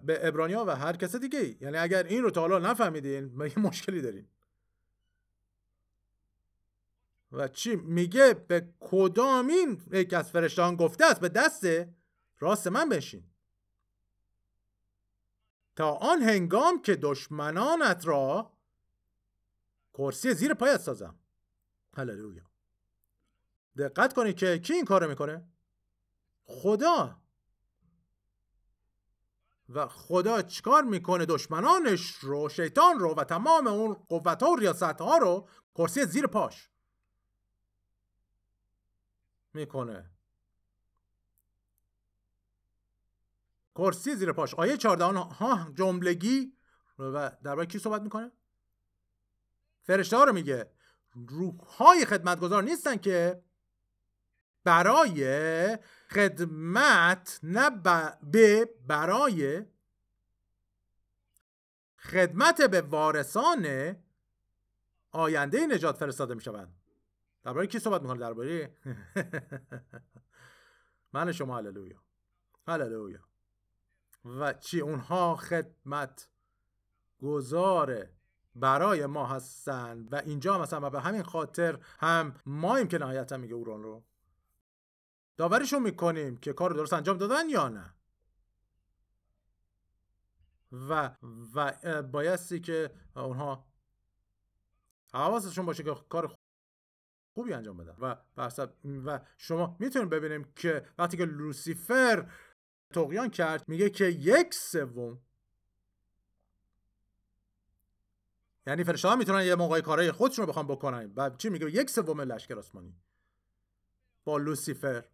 به 0.06 0.28
ابرانیا 0.28 0.66
و 0.66 0.76
هر 0.76 0.96
کس 0.96 1.16
دیگه 1.16 1.64
یعنی 1.64 1.78
اگر 1.78 2.04
این 2.04 2.24
رو 2.24 2.32
تا 2.32 2.42
حالا 2.42 2.60
نفهمیدین 2.60 3.42
یه 3.42 3.60
مشکلی 3.60 4.02
دارین 4.02 4.28
و 7.32 7.48
چی 7.48 7.76
میگه؟ 7.76 8.34
به 8.34 8.74
کدامین 8.80 9.82
یک 9.92 10.14
از 10.14 10.32
فرشتان 10.32 10.76
گفته 10.76 11.06
است؟ 11.06 11.20
به 11.22 11.30
دست 11.30 11.66
راست 12.40 12.68
من 12.68 12.90
بشین 12.90 13.24
تا 15.76 15.92
آن 15.92 16.22
هنگام 16.22 16.82
که 16.82 16.96
دشمنانت 16.96 18.08
را 18.08 18.52
کرسی 19.94 20.34
زیر 20.34 20.54
پایت 20.54 20.78
سازم. 20.78 21.16
هللویا. 21.98 22.44
دقت 23.78 24.14
کنید 24.14 24.36
که 24.36 24.60
کی 24.60 24.74
این 24.74 24.86
کارو 24.86 25.08
می‌کنه؟ 25.10 25.48
خدا! 26.44 27.21
و 29.74 29.88
خدا 29.88 30.42
چیکار 30.42 30.84
می‌کنه 30.84 31.26
دشمنانش 31.26 32.12
رو 32.12 32.50
شیطان 32.50 33.00
رو 33.00 33.16
و 33.16 33.24
تمام 33.24 33.68
اون 33.68 33.94
قوت 33.94 34.44
ها 34.44 34.52
و 34.52 34.56
ریاست 34.56 34.84
ها 34.84 35.18
رو 35.18 35.50
کرسی 35.76 36.06
زیر 36.06 36.28
پاش. 36.28 36.70
می‌کنه. 39.54 40.12
کرسی 43.76 44.16
زیر 44.16 44.32
پاش. 44.32 44.54
آیه 44.54 44.78
14 44.78 45.06
ها 45.06 45.72
جملگی 45.76 46.54
و 47.00 47.32
درباره 47.44 47.68
کی 47.68 47.80
صحبت 47.80 48.02
می‌کنه؟ 48.02 48.32
فرشته 49.84 50.18
ها 50.18 50.24
رو 50.24 50.34
میگه. 50.34 50.72
روح 51.16 51.54
های 51.56 52.06
خدمتگذار 52.06 52.64
نیستن 52.64 52.98
که 52.98 53.44
برای 54.64 55.78
خدمت 56.10 57.40
نه 57.44 57.70
به 58.32 58.70
برای 58.88 59.66
خدمت 61.98 62.62
به 62.62 62.82
وارثان 62.82 63.96
آینده 65.12 65.68
نجات 65.68 65.98
فرستاده 65.98 66.34
می 66.34 66.42
شوند 66.42 66.82
درباره 67.44 67.68
کی 67.68 67.80
صحبت 67.80 68.02
می‌کنه؟ 68.02 68.20
درباره 68.20 68.76
من 71.14 71.32
شما. 71.32 71.58
هللویا. 71.58 72.04
هللویا. 72.68 73.20
و 74.26 74.54
چی؟ 74.54 74.82
اونها 74.82 75.36
خدمت 75.36 76.30
گذاره 77.22 78.14
برای 78.56 79.06
ما 79.06 79.26
هستن. 79.26 80.08
و 80.12 80.16
اینجا 80.16 80.58
مثلا 80.58 80.90
به 80.90 81.02
همین 81.02 81.24
خاطر 81.24 81.80
هم 82.00 82.36
مایم 82.46 82.88
که 82.88 82.98
نهایتا 82.98 83.38
میگه 83.38 83.54
اوران 83.54 83.84
رو. 83.84 84.04
داوریشون 85.38 85.82
می‌کنیم 85.82 86.38
که 86.38 86.54
کار 86.54 86.72
درست 86.72 86.94
انجام 86.94 87.18
دادن 87.18 87.50
یا 87.50 87.70
نه. 87.70 87.94
و 90.72 91.16
و 91.54 92.04
بایستی 92.04 92.60
که 92.60 92.94
اونها 93.16 93.66
حواسشون 95.14 95.66
باشه 95.66 95.84
که 95.84 95.96
کار 96.10 96.36
خوبی 97.34 97.54
انجام 97.54 97.78
بدن. 97.78 97.96
و 98.00 98.16
و 99.06 99.20
شما 99.38 99.78
می‌تونید 99.80 100.10
ببینیم 100.10 100.54
که 100.56 100.86
وقتی 100.98 101.18
که 101.18 101.26
لوسیفر 101.26 102.32
تقیان 102.90 103.30
کرد 103.30 103.70
میگه 103.70 103.90
که 103.90 104.06
یک 104.06 104.54
سوم. 104.54 105.22
یعنی 108.68 108.84
فرشته 108.84 109.16
می‌تونن 109.16 109.46
یه 109.46 109.56
موقعی 109.56 109.82
کارهای 109.82 110.12
خودشون 110.12 110.46
رو 110.46 110.50
بخوام 110.50 110.68
بکنن. 110.68 111.14
و 111.16 111.30
چی 111.30 111.50
میگه؟ 111.50 111.72
یک 111.72 111.90
سوم 111.90 112.22
لشکر 112.22 112.58
آسمانی. 112.58 112.96
با 114.24 114.38
لوسیفر. 114.38 115.06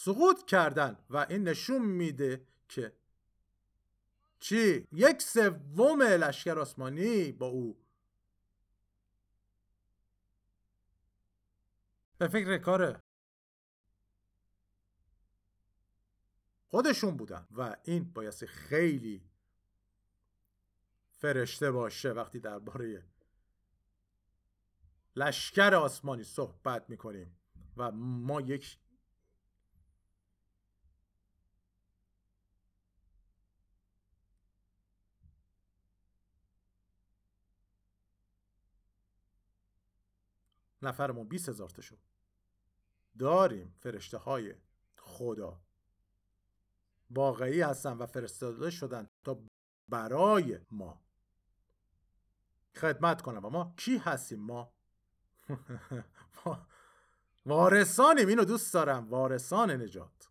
سقوط 0.00 0.44
کردن 0.44 0.96
و 1.10 1.16
این 1.16 1.48
نشون 1.48 1.82
میده 1.82 2.46
که 2.68 2.92
چی؟ 4.40 4.86
یک 4.92 5.22
سوم 5.22 6.02
لشکر 6.02 6.58
آسمانی 6.58 7.32
با 7.32 7.46
او. 7.46 7.84
به 12.18 12.28
فکر 12.28 12.58
کار 12.58 13.02
خودشون 16.70 17.16
بودن 17.16 17.46
و 17.50 17.76
این 17.84 18.12
بایستی 18.12 18.46
خیلی 18.46 19.22
فرشته 21.16 21.70
باشه 21.70 22.10
وقتی 22.10 22.40
درباره 22.40 23.04
لشکر 25.16 25.74
آسمانی 25.74 26.24
صحبت 26.24 26.90
می‌کنیم. 26.90 27.36
و 27.76 27.90
ما 27.92 28.40
یک 28.40 28.78
نفرمون 40.82 41.28
20 41.28 41.48
هزار 41.48 41.68
تا 41.68 41.82
شد 41.82 41.98
داریم 43.18 43.74
فرشته 43.80 44.18
های 44.18 44.54
خدا. 44.96 45.60
واقعی 47.10 47.60
هستن 47.60 47.92
و 47.92 48.06
فرستاده 48.06 48.70
شدن 48.70 49.08
تا 49.24 49.40
برای 49.88 50.58
ما. 50.70 51.02
خدمت 52.76 53.22
کنم 53.22 53.44
و 53.44 53.50
ما 53.50 53.74
کی 53.76 53.96
هستیم 53.96 54.38
ما 54.38 54.72
وارثانیم 57.46 58.28
اینو 58.28 58.44
دوست 58.44 58.74
دارم. 58.74 59.08
وارثان 59.10 59.70
نجات. 59.70 60.30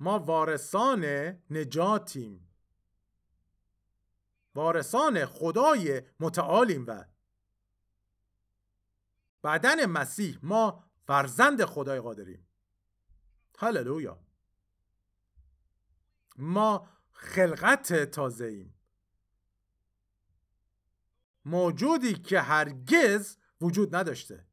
ما 0.00 0.18
وارثان 0.18 1.04
نجاتیم. 1.50 2.47
وارثان 4.54 5.26
خدای 5.26 6.02
متعالیم 6.20 6.84
و 6.86 7.04
بدن 9.44 9.86
مسیح 9.86 10.38
ما 10.42 10.84
فرزند 11.06 11.64
خدای 11.64 12.00
قادریم. 12.00 12.46
هللویا. 13.58 14.20
ما 16.36 16.88
خلقت 17.12 18.04
تازه 18.04 18.44
ایم 18.44 18.74
موجودی 21.44 22.14
که 22.14 22.40
هرگز 22.40 23.36
وجود 23.60 23.96
نداشته. 23.96 24.46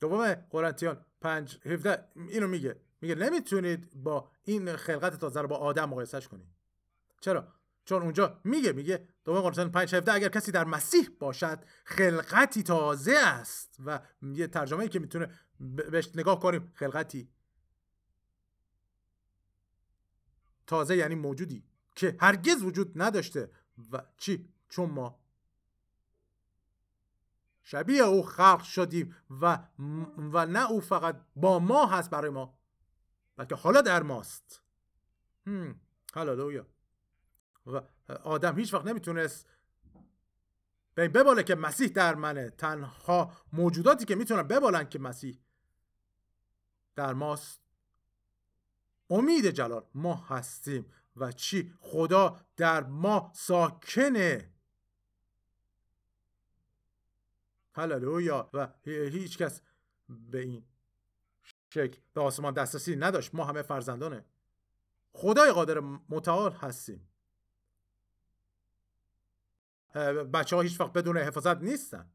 دوم 0.00 0.34
قرنتیان 0.34 1.04
پنج 1.20 1.58
هفته 1.66 2.08
اینو 2.16 2.48
میگه. 2.48 2.80
میگه 3.00 3.14
نمی‌تونید 3.14 4.02
با 4.02 4.30
این 4.42 4.76
خلقت 4.76 5.16
تازه 5.16 5.40
رو 5.40 5.48
با 5.48 5.56
آدم 5.56 5.88
مقایسش 5.88 6.28
کنید. 6.28 6.53
چرا؟ 7.24 7.48
چون 7.84 8.02
اونجا 8.02 8.40
میگه 8.44 8.72
میگه 8.72 9.08
دوم 9.24 9.40
قرنتیان 9.40 9.72
5 9.72 9.94
17 9.94 10.12
اگر 10.12 10.28
کسی 10.28 10.52
در 10.52 10.64
مسیح 10.64 11.08
باشد 11.18 11.64
خلقتی 11.84 12.62
تازه 12.62 13.14
است. 13.18 13.76
و 13.84 14.00
یه 14.22 14.46
ترجمه 14.46 14.82
ای 14.82 14.88
که 14.88 14.98
می‌تونه 14.98 15.30
بهش 15.60 16.10
نگاه 16.14 16.40
کنیم 16.40 16.72
خلقتی. 16.74 17.28
تازه 20.66 20.96
یعنی 20.96 21.14
موجودی 21.14 21.64
که 21.94 22.16
هرگز 22.20 22.62
وجود 22.62 23.02
نداشته. 23.02 23.50
و 23.92 24.02
چی؟ 24.16 24.48
چون 24.68 24.90
ما 24.90 25.20
شبیه 27.62 28.02
او 28.02 28.22
خلق 28.22 28.62
شدیم 28.62 29.16
و, 29.30 29.58
و 30.32 30.46
نه 30.46 30.70
او 30.70 30.80
فقط 30.80 31.20
با 31.36 31.58
ما 31.58 31.86
هست 31.86 32.10
برای 32.10 32.30
ما 32.30 32.58
بلکه 33.36 33.54
حالا 33.54 33.80
در 33.80 34.02
ماست. 34.02 34.62
هللویا. 36.14 36.73
و 37.66 37.80
آدم 38.24 38.58
هیچ 38.58 38.74
وقت 38.74 38.86
نمی‌تونست 38.86 39.48
به 40.94 41.08
بباله 41.08 41.42
که 41.42 41.54
مسیح 41.54 41.88
در 41.88 42.14
منه. 42.14 42.50
تنها 42.50 43.32
موجوداتی 43.52 44.04
که 44.04 44.14
می‌تونن 44.14 44.42
ببالن 44.42 44.88
که 44.88 44.98
مسیح 44.98 45.40
در 46.96 47.12
ماست. 47.12 47.60
امید 49.10 49.46
جلال 49.46 49.84
ما 49.94 50.14
هستیم. 50.14 50.92
و 51.16 51.32
چی؟ 51.32 51.74
خدا 51.80 52.40
در 52.56 52.84
ما 52.84 53.32
ساکنه. 53.34 54.50
هللویا. 57.74 58.50
و 58.52 58.68
هیچ 58.84 59.38
کس 59.38 59.62
به 60.08 60.38
این 60.38 60.64
شکل 61.70 62.00
به 62.14 62.20
آسمان 62.20 62.54
دسترسی 62.54 62.96
نداشت. 62.96 63.34
ما 63.34 63.44
همه 63.44 63.62
فرزندانه. 63.62 64.24
خدای 65.12 65.52
قادر 65.52 65.80
متعال 66.08 66.52
هستیم. 66.52 67.08
بچه 70.34 70.56
ها 70.56 70.62
هیچ 70.62 70.80
وقت 70.80 70.92
بدون 70.92 71.16
حفاظت 71.16 71.56
نیستن. 71.62 72.10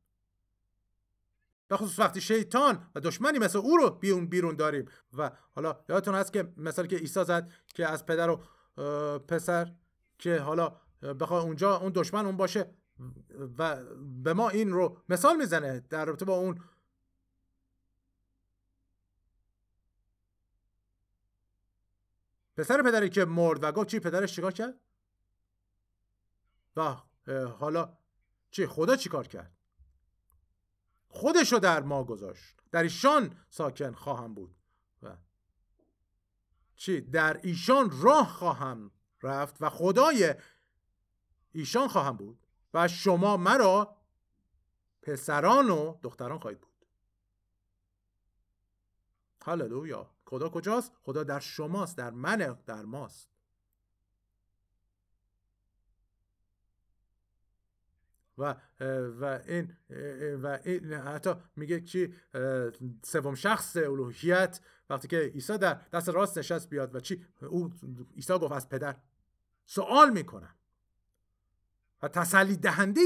به 1.67 1.77
خصوص 1.77 1.99
وقتی 1.99 2.21
شیطان 2.21 2.89
و 2.95 2.99
دشمنی 2.99 3.39
مثل 3.39 3.57
او 3.57 3.77
رو 3.77 3.89
بیرون 3.89 4.27
بیرون 4.27 4.55
داریم. 4.55 4.85
و 5.17 5.31
حالا 5.51 5.83
یادتون 5.89 6.15
هست 6.15 6.33
که 6.33 6.53
مثلا 6.57 6.87
که 6.87 6.97
عیسی 6.97 7.23
زد 7.23 7.51
که 7.67 7.87
از 7.87 8.05
پدر 8.05 8.29
و 8.29 8.39
پسر 9.19 9.73
که 10.17 10.39
حالا 10.39 10.75
بخواد 11.01 11.45
اونجا 11.45 11.77
اون 11.77 11.91
دشمن 11.95 12.25
اون 12.25 12.37
باشه 12.37 12.73
و 13.57 13.83
به 14.23 14.33
ما 14.33 14.49
این 14.49 14.71
رو 14.71 15.01
مثال 15.09 15.35
می‌زنه 15.35 15.79
در 15.79 16.05
رابطه 16.05 16.25
با 16.25 16.35
اون. 16.37 16.63
پسر 22.57 22.81
پدری 22.83 23.09
که 23.09 23.25
مرد 23.25 23.63
و 23.63 23.71
گفت 23.71 23.87
چی؟ 23.87 23.99
پدرش 23.99 24.35
چیکار 24.35 24.51
کرد؟ 24.51 24.79
و 26.75 26.95
حالا 27.37 27.97
چی 28.51 28.67
خدا 28.67 28.95
چیکار 28.95 29.27
کرد؟ 29.27 29.53
خودشو 31.07 31.59
در 31.59 31.81
ما 31.81 32.03
گذاشت. 32.03 32.55
در 32.71 32.83
ایشان 32.83 33.37
ساکن 33.49 33.91
خواهم 33.91 34.33
بود. 34.33 34.55
و 35.03 35.17
چی 36.75 37.01
در 37.01 37.39
ایشان 37.43 38.01
راه 38.01 38.29
خواهم 38.29 38.91
رفت 39.23 39.61
و 39.61 39.69
خدای 39.69 40.35
ایشان 41.51 41.87
خواهم 41.87 42.17
بود 42.17 42.47
و 42.73 42.87
شما 42.87 43.37
مرا 43.37 43.97
پسران 45.01 45.69
و 45.69 45.99
دختران 46.03 46.39
خواهید 46.39 46.61
بود. 46.61 46.85
هللویا. 49.41 50.09
خدا 50.25 50.49
کجاست؟ 50.49 50.91
خدا 51.01 51.23
در 51.23 51.39
شماست 51.39 51.97
در 51.97 52.11
من 52.11 52.57
در 52.65 52.81
ماست. 52.85 53.29
و 58.39 58.55
و 59.19 59.39
این 59.47 59.77
و 60.35 60.59
این 60.63 60.93
حتی 60.93 61.33
میگه 61.55 61.81
چی 61.81 62.13
سوم 63.03 63.35
شخص 63.35 63.77
الوهیت 63.77 64.61
وقتی 64.89 65.07
که 65.07 65.19
عیسی 65.19 65.57
در 65.57 65.73
دست 65.73 66.09
راست 66.09 66.37
نشست 66.37 66.69
بیاد 66.69 66.95
و 66.95 66.99
چی؟ 66.99 67.25
او 67.41 67.73
عیسی 68.15 68.33
گفت 68.33 68.51
از 68.51 68.69
پدر 68.69 68.95
سوال 69.65 70.09
می‌کنم. 70.09 70.55
و 72.01 72.07
تسلی 72.07 72.57
دهنده 72.57 73.01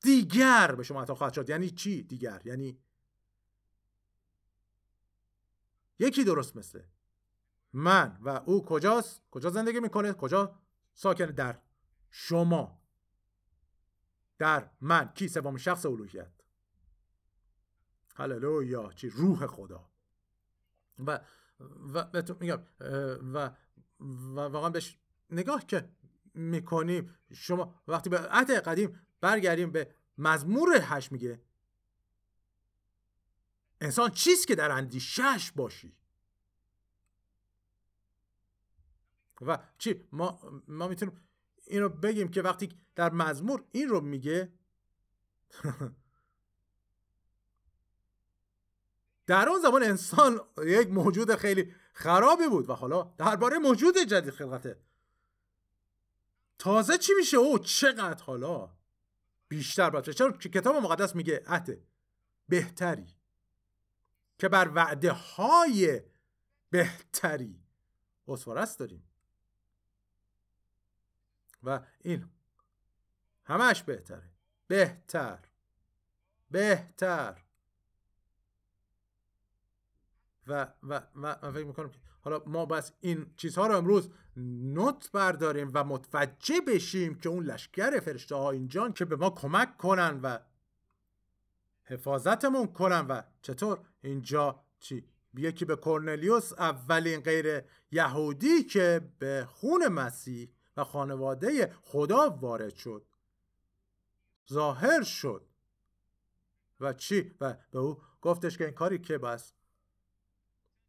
دیگر 0.00 0.74
به 0.74 0.82
شما 0.82 1.02
عطا 1.02 1.14
خواهد 1.14 1.32
شد. 1.32 1.48
یعنی 1.48 1.70
چی 1.70 2.02
دیگر؟ 2.02 2.42
یعنی 2.44 2.78
یکی 5.98 6.24
درست 6.24 6.56
مثله 6.56 6.88
من 7.72 8.18
و 8.20 8.28
او 8.28 8.64
کجاست؟ 8.64 9.22
کجا 9.30 9.50
زندگی 9.50 9.80
می‌کنه؟ 9.80 10.12
کجا 10.12 10.58
ساکن 10.94 11.26
در 11.26 11.58
شما؟ 12.10 12.83
در 14.38 14.70
من. 14.80 15.12
کی 15.14 15.28
سوم 15.28 15.56
شخص 15.56 15.86
الوهیت 15.86 16.32
هللویا. 18.16 18.92
چی؟ 18.92 19.08
روح 19.10 19.46
خدا. 19.46 19.90
و 20.98 21.20
و 21.92 22.04
بهتون 22.04 22.36
میگم 22.40 22.62
و 23.34 23.50
و 24.00 24.40
واقعا 24.40 24.70
بهش 24.70 24.98
نگاه 25.30 25.66
که 25.66 25.88
می‌کنیم 26.34 27.14
شما 27.32 27.82
وقتی 27.88 28.10
به 28.10 28.18
عهد 28.18 28.50
قدیم 28.50 29.00
برگردیم 29.20 29.70
به 29.70 29.94
مزمور 30.18 30.78
هشت 30.82 31.12
میگه 31.12 31.42
انسان 33.80 34.10
چیست 34.10 34.46
که 34.46 34.54
در 34.54 34.70
اندیشش 34.70 35.52
باشی؟ 35.56 35.96
و 39.40 39.58
چی؟ 39.78 40.08
ما 40.12 40.62
ما 40.68 40.88
می‌تونیم 40.88 41.20
اینو 41.66 41.88
بگیم 41.88 42.28
که 42.28 42.42
وقتی 42.42 42.68
در 42.94 43.12
مزمور 43.12 43.64
این 43.72 43.88
رو 43.88 44.00
میگه 44.00 44.52
در 49.26 49.48
اون 49.48 49.60
زمان 49.60 49.82
انسان 49.82 50.40
یک 50.66 50.90
موجود 50.90 51.34
خیلی 51.34 51.74
خرابی 51.92 52.48
بود 52.48 52.70
و 52.70 52.72
حالا 52.74 53.02
درباره 53.02 53.58
موجود 53.58 53.98
جدید 53.98 54.30
خلقته. 54.30 54.80
تازه 56.58 56.98
چی 56.98 57.12
میشه؟ 57.18 57.36
او 57.36 57.58
چقدر 57.58 58.24
حالا 58.24 58.70
بیشتر 59.48 59.90
باشه. 59.90 60.12
چرا 60.12 60.32
کتاب 60.32 60.76
مقدس 60.76 61.14
میگه 61.14 61.42
عهد 61.46 61.78
بهتری 62.48 63.06
که 64.38 64.48
بر 64.48 64.70
وعده 64.74 65.12
های 65.12 66.00
بهتری 66.70 67.60
اسوارست 68.28 68.78
داریم. 68.78 69.02
و 71.64 71.80
این 72.02 72.24
همش 73.44 73.82
بهتره. 73.82 74.30
بهتر. 74.66 75.38
بهتر. 76.50 77.44
و 80.46 80.66
و 80.82 81.00
و 81.14 81.36
من 81.42 81.52
فکر 81.52 81.64
می‌کنم 81.64 81.90
که 81.90 81.98
حالا 82.20 82.42
ما 82.46 82.66
بس 82.66 82.92
این 83.00 83.26
چیزها 83.36 83.66
رو 83.66 83.76
امروز 83.76 84.10
نوت 84.36 85.12
برداریم 85.12 85.70
و 85.74 85.84
متوجه 85.84 86.60
بشیم 86.60 87.14
که 87.14 87.28
اون 87.28 87.44
لشکر 87.44 88.00
فرشته 88.00 88.34
ها 88.34 88.50
اینجان 88.50 88.92
که 88.92 89.04
به 89.04 89.16
ما 89.16 89.30
کمک 89.30 89.76
کنن 89.76 90.20
و 90.22 90.38
حفاظتمون 91.84 92.66
کنن 92.66 93.06
و 93.06 93.22
چطور 93.42 93.78
اینجا 94.02 94.64
چی؟ 94.80 95.08
یکی 95.34 95.64
به 95.64 95.76
کرنلیوس 95.76 96.52
اولین 96.52 97.20
غیر 97.20 97.62
یهودی 97.90 98.62
که 98.62 99.00
به 99.18 99.46
خون 99.50 99.88
مسیح 99.88 100.50
و 100.76 100.84
خانواده 100.84 101.74
خدا 101.82 102.30
وارد 102.30 102.74
شد. 102.74 103.06
ظاهر 104.52 105.02
شد. 105.02 105.46
و 106.80 106.92
چی؟ 106.92 107.34
و 107.40 107.54
به 107.70 107.78
او 107.78 108.02
گفتش 108.22 108.58
که 108.58 108.64
این 108.64 108.74
کاری 108.74 108.98
که 108.98 109.18
بس؟ 109.18 109.52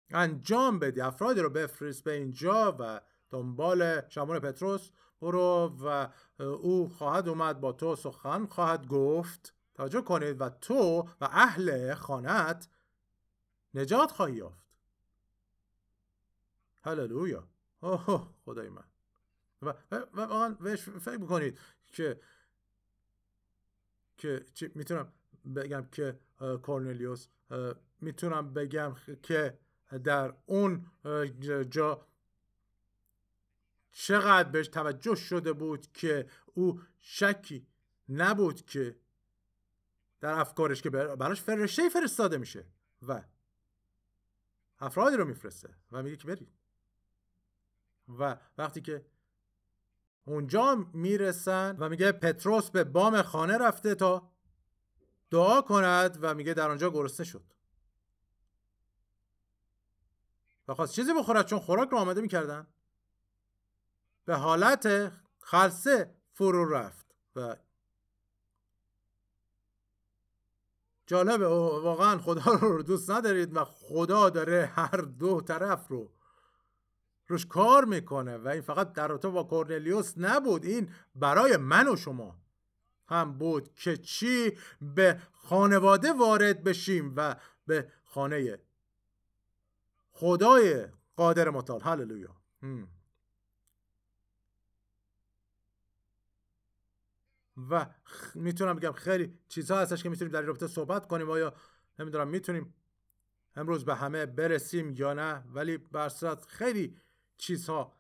انجام 0.10 0.80
بدی 0.80 1.02
افرادی 1.02 1.42
رو 1.42 1.50
بفرست 1.50 2.04
به 2.04 2.12
اینجا 2.12 2.76
و 2.80 3.02
دنبال 3.30 4.10
شمون 4.10 4.40
پتروس 4.40 4.90
برو 5.22 5.76
و 5.80 6.08
او 6.40 6.90
خواهد 6.90 7.30
اومد 7.30 7.60
با 7.60 7.72
تو 7.72 7.96
سخن 7.96 8.46
خواهد 8.46 8.88
گفت. 8.88 9.54
توجه 9.76 10.02
کنید 10.02 10.42
و 10.42 10.50
تو 10.50 11.10
و 11.22 11.26
اهل 11.32 11.94
خانت 11.94 12.70
نجات 13.74 14.12
خواهی 14.12 14.36
یافت. 14.36 14.66
هللویا. 16.84 17.48
اوه 17.82 18.28
خدای 18.46 18.70
من. 18.70 18.84
و 19.62 19.74
واقعا 20.14 20.56
فکر 21.00 21.18
بکنید 21.18 21.60
که 21.86 22.20
که 24.18 24.46
می‌تونم 24.76 25.14
بگم 25.56 25.88
که 25.92 26.20
کورنلیوس 26.62 27.28
می‌تونم 28.02 28.54
بگم 28.54 28.96
که 29.24 29.58
در 30.04 30.34
اون 30.46 30.92
جا 31.70 32.08
چقدر 33.92 34.50
بهش 34.50 34.68
توجه 34.68 35.16
شده 35.16 35.54
بود 35.54 35.92
که 35.92 36.30
او 36.54 36.82
شکی 37.00 37.68
نبود 38.10 38.66
که 38.66 38.96
در 40.20 40.34
افکارش 40.34 40.82
که 40.82 40.90
براش 40.90 41.42
فرشته 41.42 41.90
فرستاده 41.90 42.38
میشه 42.38 42.66
و 43.08 43.24
افرادی 44.80 45.18
رو 45.18 45.26
میفرسته 45.26 45.70
و 45.92 46.04
میگه 46.04 46.16
که 46.16 46.28
برید. 46.28 46.52
و 48.20 48.38
وقتی 48.58 48.82
که 48.82 49.06
اونجا 50.26 50.76
می‌رسن 50.94 51.76
و 51.80 51.90
میگه 51.90 52.12
پتروس 52.12 52.70
به 52.70 52.84
بام 52.84 53.22
خانه 53.22 53.58
رفته 53.58 53.96
تا 53.96 54.32
دعا 55.30 55.62
کند 55.62 56.18
و 56.22 56.34
میگه 56.34 56.54
در 56.54 56.70
آنجا 56.70 56.90
گرسنه 56.90 57.26
شد. 57.26 57.44
و 60.68 60.74
خواست 60.74 60.94
چیزی 60.94 61.14
بخورد 61.14 61.46
چون 61.46 61.60
خوراک 61.60 61.90
رو 61.90 61.98
آماده 61.98 62.22
می‌کردن. 62.22 62.68
به 64.26 64.36
حالت 64.36 65.12
خلصه 65.40 66.16
فرو 66.34 66.70
رفت 66.70 67.16
و 67.36 67.56
جالبه 71.08 71.48
واقعا 71.48 72.18
خدا 72.18 72.52
رو 72.62 72.84
دوست 72.84 73.10
ندارید 73.10 73.56
و 73.56 73.66
خدا 73.66 74.30
داره 74.30 74.66
هر 74.66 74.98
دو 74.98 75.42
طرف 75.42 75.88
رو 75.88 76.12
روش 77.28 77.46
کار 77.46 77.86
می‌کنه 77.86 78.38
و 78.38 78.48
این 78.48 78.62
فقط 78.62 78.94
در 78.94 79.08
رابطه 79.08 79.30
با 79.30 79.44
کورنلیوس 79.44 80.14
نبود. 80.18 80.66
این 80.66 80.90
برای 81.16 81.58
من 81.58 81.88
و 81.88 81.96
شما 81.96 82.40
هم 83.08 83.38
بود 83.38 83.74
که 83.74 83.98
چی؟ 83.98 84.58
به 84.82 85.22
خانواده 85.32 86.14
وارد 86.14 86.64
بشیم 86.64 87.14
و 87.16 87.36
به 87.68 87.92
خانه 88.04 88.60
خدای 90.12 90.88
قادر 91.16 91.50
متعال 91.50 91.82
هللویا. 91.82 92.36
و 97.70 97.86
می‌تونم 98.36 98.76
بگم 98.76 98.92
خیلی 98.92 99.40
چیزها 99.48 99.80
هستش 99.80 100.04
که 100.04 100.10
می‌تونیم 100.10 100.32
در 100.32 100.40
این 100.40 100.48
رابطه 100.48 100.68
صحبت 100.68 101.08
کنیم. 101.08 101.30
آیا 101.30 101.54
نمی‌دونم 102.00 102.28
می‌تونیم 102.28 102.74
امروز 103.56 103.86
به 103.86 103.96
همه 103.96 104.26
برسیم 104.26 104.94
یا 104.98 105.14
نه؟ 105.14 105.44
ولی 105.54 105.78
برصورت 105.78 106.46
خیلی 106.46 106.98
چیزها 107.38 107.96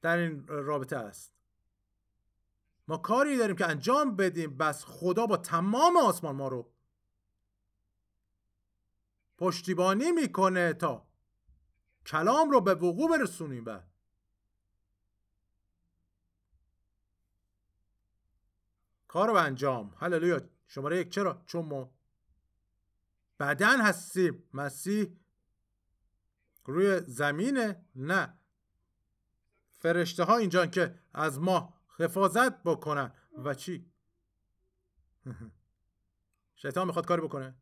در 0.00 0.16
این 0.16 0.46
رابطه 0.46 0.96
است. 0.96 1.32
ما 2.88 2.96
کاری 2.96 3.36
داریم 3.36 3.56
که 3.56 3.66
انجام 3.66 4.16
بدیم 4.16 4.56
بس 4.56 4.84
خدا 4.84 5.26
با 5.26 5.36
تمام 5.36 5.96
آسمان 5.96 6.36
ما 6.36 6.48
رو 6.48 6.72
پشتیبانی 9.38 10.12
می‌کنه 10.12 10.72
تا 10.72 11.06
کلام 12.06 12.50
رو 12.50 12.60
به 12.60 12.74
وقوع 12.74 13.18
برسونیم. 13.18 13.64
و 13.66 13.80
کار 19.08 19.28
رو 19.28 19.34
انجام. 19.34 19.94
هللویا. 19.96 20.40
شماره 20.66 21.00
یک 21.00 21.10
چرا؟ 21.10 21.42
چون 21.46 21.64
ما 21.64 21.94
بدن 23.40 23.80
هستیم. 23.80 24.48
مسیح 24.54 25.16
روی 26.64 27.00
زمینه. 27.00 27.84
نه. 27.94 28.39
فرشته 29.80 30.24
ها 30.24 30.36
اینجا 30.36 30.66
که 30.66 30.98
از 31.14 31.38
ما 31.40 31.74
حفاظت 31.98 32.62
بکنن. 32.62 33.12
و 33.44 33.54
چی؟ 33.54 33.92
شیطان 36.62 36.86
می‌خواد 36.86 37.06
کاری 37.06 37.22
بکنه. 37.22 37.54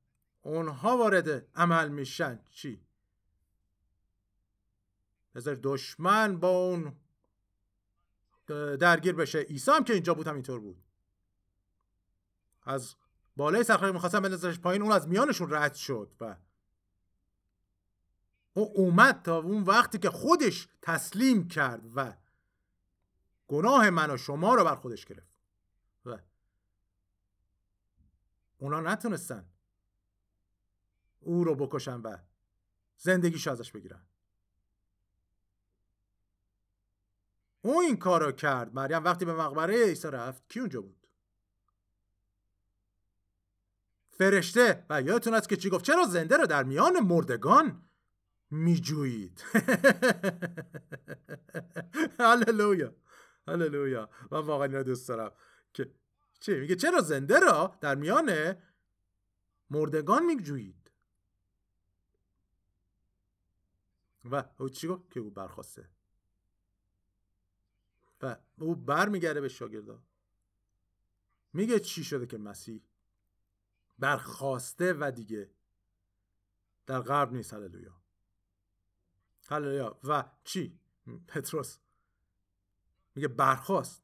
اونها 0.43 0.97
وارد 0.97 1.49
عمل 1.57 1.89
میشن. 1.89 2.41
چی؟ 2.51 2.87
بذار 5.35 5.59
دشمن 5.63 6.41
با 6.41 6.49
اون 6.49 6.97
درگیر 8.77 9.15
بشه. 9.15 9.39
عیسی 9.39 9.71
هم 9.71 9.85
که 9.85 9.93
اینجا 9.93 10.15
بود 10.15 10.27
همینطور 10.27 10.61
بود. 10.61 10.85
از 12.63 12.95
بالای 13.37 13.65
صخره 13.65 13.93
می‌خواستن 13.93 14.21
بندازش 14.21 14.59
پایین. 14.59 14.83
اون 14.83 14.93
از 14.93 15.09
میانشون 15.09 15.55
رد 15.55 15.75
شد 15.75 16.13
و 16.21 16.37
او 18.59 18.73
اومد 18.77 19.23
تا 19.23 19.39
اون 19.39 19.63
وقتی 19.63 19.99
که 19.99 20.11
خودش 20.11 20.69
تسلیم 20.83 21.49
کرد 21.49 21.83
و 21.97 22.15
گناه 23.49 23.91
من 23.91 24.11
و 24.11 24.17
شما 24.17 24.55
رو 24.55 24.65
بر 24.65 24.75
خودش 24.75 25.05
گرفت. 25.05 25.29
و 26.05 26.19
اونا 28.59 28.81
نتونستن 28.81 29.49
او 31.21 31.45
رو 31.45 31.55
بکشن 31.55 32.01
و 32.01 32.17
زندگیش 32.97 33.49
ازش 33.49 33.73
بگیرن. 33.73 34.03
او 37.63 37.81
این 37.81 37.97
کار 37.97 38.25
رو 38.25 38.33
کرد. 38.33 38.75
مریم 38.75 39.05
وقتی 39.05 39.25
به 39.25 39.35
مقبره 39.35 39.85
عیسی 39.85 40.09
رفت 40.09 40.49
کی 40.49 40.61
اونجا 40.61 40.81
بود؟ 40.81 41.07
فرشته. 44.11 44.87
و 44.91 45.03
یادتون 45.03 45.35
است 45.35 45.49
که 45.49 45.57
چی 45.57 45.71
گفت؟ 45.71 45.85
چرا 45.85 46.07
زنده 46.07 46.37
رو 46.37 46.47
در 46.47 46.63
میان 46.63 47.01
مردگان 47.01 47.88
میجویید. 48.51 49.45
هللویا. 52.21 52.95
هللویا. 53.49 54.11
من 54.31 54.39
واقعا 54.39 54.67
اینو 54.67 54.83
دوست 54.83 55.09
دارم. 55.09 55.33
که 55.73 55.95
چی؟ 56.41 56.55
میگه 56.55 56.77
چرا 56.77 57.01
زنده 57.01 57.41
را 57.41 57.79
در 57.81 57.95
میان 57.95 58.57
مردگان 59.71 60.25
میجویید؟ 60.25 60.91
و 64.25 64.45
او 64.59 64.69
چی 64.69 64.89
گفت؟ 64.89 65.11
که 65.11 65.21
او 65.21 65.31
برخواسته. 65.31 65.89
و 68.23 68.37
او 68.59 68.75
برمیگرده 68.77 69.41
به 69.41 69.49
شاگردا. 69.49 70.03
میگه 71.53 71.81
چی 71.81 72.05
شده 72.05 72.27
که 72.27 72.39
مسیح 72.39 72.83
برخواسته 73.99 74.93
و 74.93 75.11
دیگه 75.11 75.51
در 76.87 77.01
غرب 77.01 77.33
نیست؟ 77.33 77.53
هللویا. 77.53 78.08
هللویا. 79.49 79.99
و 80.05 80.25
چی؟ 80.45 80.79
پتروس. 81.29 81.79
میگه 83.15 83.29
برخواست 83.29 84.03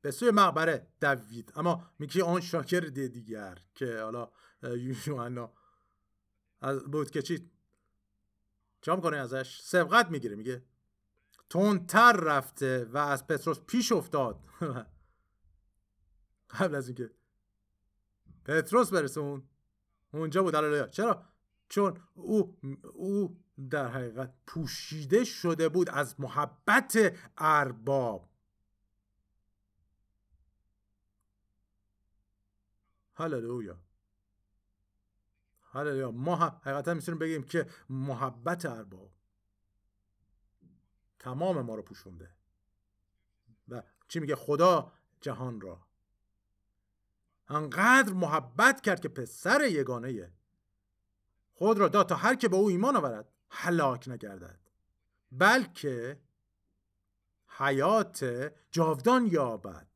به 0.00 0.10
سوی 0.10 0.30
مقبره 0.30 0.86
دوید. 1.00 1.52
اما 1.56 1.90
میگه 1.98 2.24
آن 2.24 2.40
شاکر 2.40 2.80
دیگر 2.80 3.58
که 3.74 4.00
حالا 4.00 4.30
یوحنا. 4.62 5.52
از 6.60 6.84
بود 6.84 7.10
که 7.10 7.22
چی؟ 7.22 7.50
چه 8.80 8.94
می‌کنه 8.94 9.16
ازش؟ 9.16 9.60
سبقت 9.62 10.10
می‌گیره. 10.10 10.36
میگه 10.36 10.64
تندتر 11.50 12.12
رفته 12.12 12.84
و 12.84 12.96
از 12.96 13.26
پتروس 13.26 13.60
پیش 13.60 13.92
افتاد. 13.92 14.44
قبل 16.50 16.74
از 16.74 16.88
اینکه 16.88 17.10
پتروس 18.44 18.90
برسه 18.90 19.20
اون. 19.20 19.48
اونجا 20.12 20.42
بود. 20.42 20.90
چرا؟ 20.90 21.24
چون 21.68 22.00
او 22.14 22.58
او 22.94 23.44
در 23.70 23.88
حقیقت 23.88 24.34
پوشیده 24.46 25.24
شده 25.24 25.68
بود 25.68 25.90
از 25.90 26.20
محبت 26.20 27.16
ارباب. 27.38 28.28
هللویا. 33.14 33.78
هللویا. 35.62 36.10
ما 36.10 36.36
حقیقتا 36.36 36.94
می‌تونیم 36.94 37.18
بگیم 37.18 37.42
که 37.42 37.70
محبت 37.88 38.66
ارباب 38.66 39.10
تمام 41.18 41.60
ما 41.60 41.74
رو 41.74 41.82
پوشونده. 41.82 42.30
و 43.68 43.82
چی 44.08 44.20
میگه؟ 44.20 44.36
خدا 44.36 44.92
جهان 45.20 45.60
را. 45.60 45.86
انقدر 47.48 48.12
محبت 48.12 48.80
کرد 48.80 49.00
که 49.00 49.08
پسر 49.08 49.64
یگانه 49.64 50.32
خود 51.52 51.78
را 51.78 51.88
داد 51.88 52.08
تا 52.08 52.16
هر 52.16 52.34
که 52.34 52.48
به 52.48 52.56
او 52.56 52.68
ایمان 52.68 52.96
آورد. 52.96 53.37
هلاک 53.50 54.08
نگردد. 54.08 54.60
بلکه 55.32 56.20
حیات 57.48 58.24
جاودان 58.70 59.26
یابد. 59.26 59.88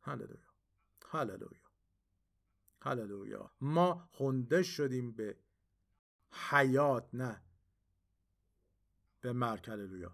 هللویا. 0.00 0.38
هللویا. 1.08 1.70
هللویا. 2.82 3.50
ما 3.60 4.08
خونده 4.12 4.62
شدیم 4.62 5.12
به 5.12 5.36
حیات 6.50 7.08
نه 7.12 7.42
به 9.20 9.32
مرگ. 9.32 9.70
هللویا. 9.70 10.12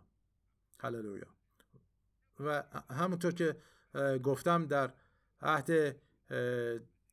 هللویا. 0.78 1.26
و 2.40 2.62
همونطور 2.90 3.32
که 3.32 3.56
گفتم 4.22 4.66
در 4.66 4.94
عهد 5.42 5.96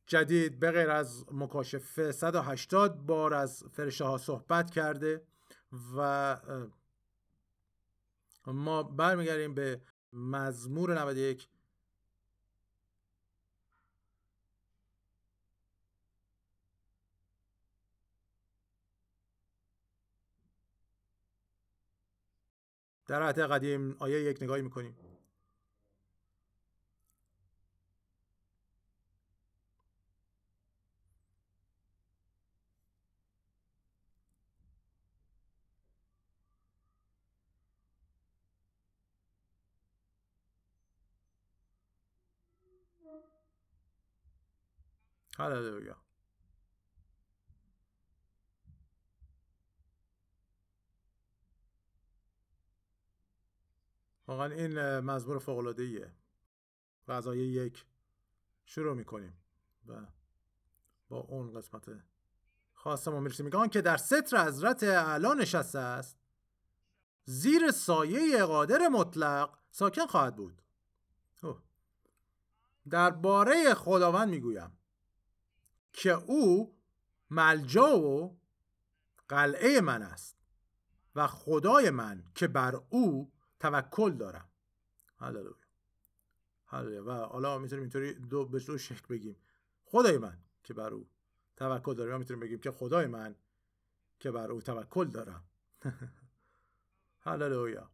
جدید 0.06 0.60
به 0.60 0.92
از 0.92 1.24
مکاشفه 1.32 2.12
180 2.12 3.06
بار 3.06 3.34
از 3.34 3.64
فرشته 3.72 4.04
ها 4.04 4.18
صحبت 4.18 4.70
کرده. 4.70 5.22
و 5.96 6.36
ما 8.46 8.82
برمیگردیم 8.82 9.54
به 9.54 9.80
مزمور 10.12 11.00
91 11.00 11.48
در 23.06 23.22
عهد 23.22 23.38
قدیم 23.38 23.96
آیه 23.98 24.22
یک 24.22 24.42
نگاهی 24.42 24.62
می‌کنیم. 24.62 25.07
هللویا 45.38 45.96
واقعا 54.26 54.52
این 54.52 55.00
مزمور 55.00 55.50
ایه 55.78 56.12
و 57.08 57.12
از 57.12 57.26
آیه 57.26 57.46
یک. 57.46 57.86
شروع 58.64 58.94
می‌کنیم. 58.94 59.40
و 59.86 60.06
با 61.08 61.18
اون 61.18 61.54
قسمت 61.54 61.90
خواستم 62.74 63.14
و 63.14 63.20
می‌رسی 63.20 63.42
میگه 63.42 63.68
که 63.68 63.80
در 63.80 63.96
ستر 63.96 64.46
حضرت 64.46 64.82
اعلا 64.82 65.34
نشسته 65.34 65.78
است 65.78 66.18
زیر 67.24 67.70
سایه 67.70 68.44
قادر 68.44 68.88
مطلق 68.88 69.58
ساکن 69.70 70.06
خواهد 70.06 70.36
بود. 70.36 70.62
درباره 72.90 73.74
خداوند 73.74 74.28
می‌گویم. 74.28 74.77
که 75.92 76.10
او 76.10 76.76
ملجا 77.30 78.00
و 78.00 78.38
قلعه 79.28 79.80
من 79.80 80.02
است 80.02 80.36
و 81.14 81.26
خدای 81.26 81.90
من 81.90 82.24
که 82.34 82.48
بر 82.48 82.82
او 82.90 83.32
توکل 83.60 84.10
دارم. 84.10 84.48
هللویا 85.18 85.54
هللویا 86.66 87.04
و 87.04 87.10
حالا 87.10 87.58
می‌تونیم 87.58 87.82
اینطوری 87.82 88.14
دو 88.14 88.44
به 88.44 88.58
دو 88.58 88.78
شکل 88.78 89.06
بگیم. 89.08 89.36
خدای 89.84 90.18
من 90.18 90.38
که 90.64 90.74
بر 90.74 90.94
او 90.94 91.08
توکل 91.56 91.94
دارم. 91.94 92.18
می‌تونیم 92.18 92.40
بگیم 92.40 92.58
که 92.58 92.70
خدای 92.70 93.06
من 93.06 93.36
که 94.20 94.30
بر 94.30 94.50
او 94.50 94.62
توکل 94.62 95.04
دارم. 95.04 95.44
هللویا 97.26 97.90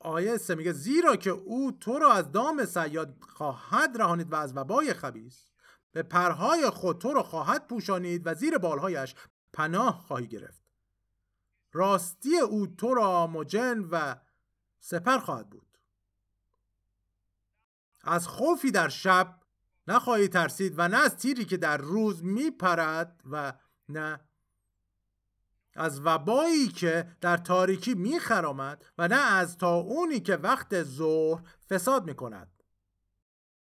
آیه 0.00 0.36
سه 0.36 0.54
میگه 0.54 0.72
زیرا 0.72 1.16
که 1.16 1.30
او 1.30 1.72
تو 1.72 1.98
را 1.98 2.12
از 2.12 2.32
دام 2.32 2.64
سیاد 2.64 3.16
خواهد 3.20 3.96
رهانید 3.98 4.32
و 4.32 4.36
از 4.36 4.56
وبای 4.56 4.94
خبیس 4.94 5.50
به 5.92 6.02
پرهای 6.02 6.70
خود 6.70 6.98
تو 6.98 7.12
را 7.12 7.22
خواهد 7.22 7.66
پوشانید 7.66 8.22
و 8.26 8.34
زیر 8.34 8.58
بالهایش 8.58 9.14
پناه 9.52 10.04
خواهی 10.06 10.26
گرفت. 10.26 10.62
راستی 11.72 12.38
او 12.38 12.66
تو 12.66 12.94
را 12.94 13.26
مجن 13.26 13.88
و 13.90 14.14
سپر 14.80 15.18
خواهد 15.18 15.50
بود. 15.50 15.78
از 18.04 18.28
خوفی 18.28 18.70
در 18.70 18.88
شب 18.88 19.40
نخواهی 19.88 20.28
ترسید 20.28 20.74
و 20.76 20.88
نه 20.88 20.96
از 20.96 21.16
تیری 21.16 21.44
که 21.44 21.56
در 21.56 21.76
روز 21.76 22.24
میپرد 22.24 23.20
و 23.30 23.52
نه 23.88 24.20
از 25.80 26.00
وبایی 26.04 26.68
که 26.68 27.08
در 27.20 27.36
تاریکی 27.36 27.94
میخرامد 27.94 28.84
و 28.98 29.08
نه 29.08 29.32
از 29.32 29.58
تا 29.58 29.74
اونی 29.74 30.20
که 30.20 30.36
وقت 30.36 30.82
ظهر 30.82 31.42
فساد 31.70 32.04
می‌کند. 32.04 32.62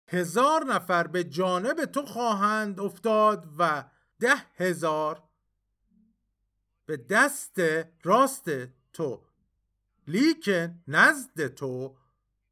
هزار 0.07 0.65
نفر 0.65 1.07
به 1.07 1.23
جانب 1.23 1.85
تو 1.85 2.05
خواهند 2.05 2.79
افتاد 2.79 3.49
و 3.57 3.83
ده 4.19 4.35
هزار 4.55 5.23
به 6.85 6.97
دست 6.97 7.61
راست 8.03 8.49
تو 8.93 9.21
لیکن 10.07 10.83
نزد 10.87 11.47
تو 11.47 11.97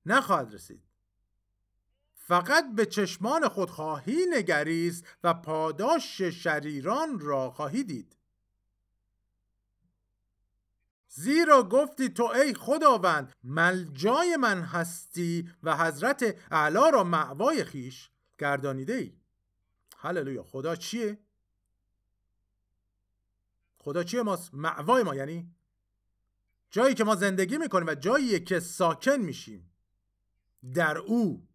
نخواهد 0.06 0.54
رسید. 0.54 0.84
فقط 2.14 2.66
به 2.76 2.86
چشمان 2.86 3.48
خود 3.48 3.70
خواهی 3.70 4.26
نگریست 4.34 5.06
و 5.24 5.34
پاداش 5.34 6.22
شریران 6.22 7.20
را 7.20 7.52
خواهی 7.52 7.84
دید. 7.84 8.16
زیرا 11.14 11.64
گفتی 11.64 12.10
تو 12.10 12.24
ای 12.24 12.54
خداوند 12.54 13.34
ملجای 13.44 14.38
من 14.38 14.62
هستی 14.62 15.50
و 15.64 15.78
حضرت 15.78 16.36
اعلا 16.52 16.90
را 16.90 17.04
معوای 17.04 17.64
خیش 17.64 18.10
گردانیده 18.38 18.94
ای 18.94 19.14
هللویا. 19.98 20.44
خدا 20.44 20.76
چیه؟ 20.76 21.20
خدا 23.78 24.04
چیه 24.04 24.22
ماست؟ 24.22 24.54
معوای 24.54 25.04
ما 25.04 25.16
یعنی 25.16 25.56
جایی 26.70 26.96
که 26.96 27.04
ما 27.04 27.16
زندگی 27.16 27.58
می‌کنیم 27.58 27.88
و 27.88 27.96
جایی 27.96 28.40
که 28.40 28.60
ساکن 28.60 29.18
میشیم. 29.18 29.72
در 30.74 30.98
او. 30.98 31.48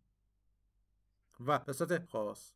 و 1.47 1.73
صورت 1.73 2.11
خاص. 2.11 2.53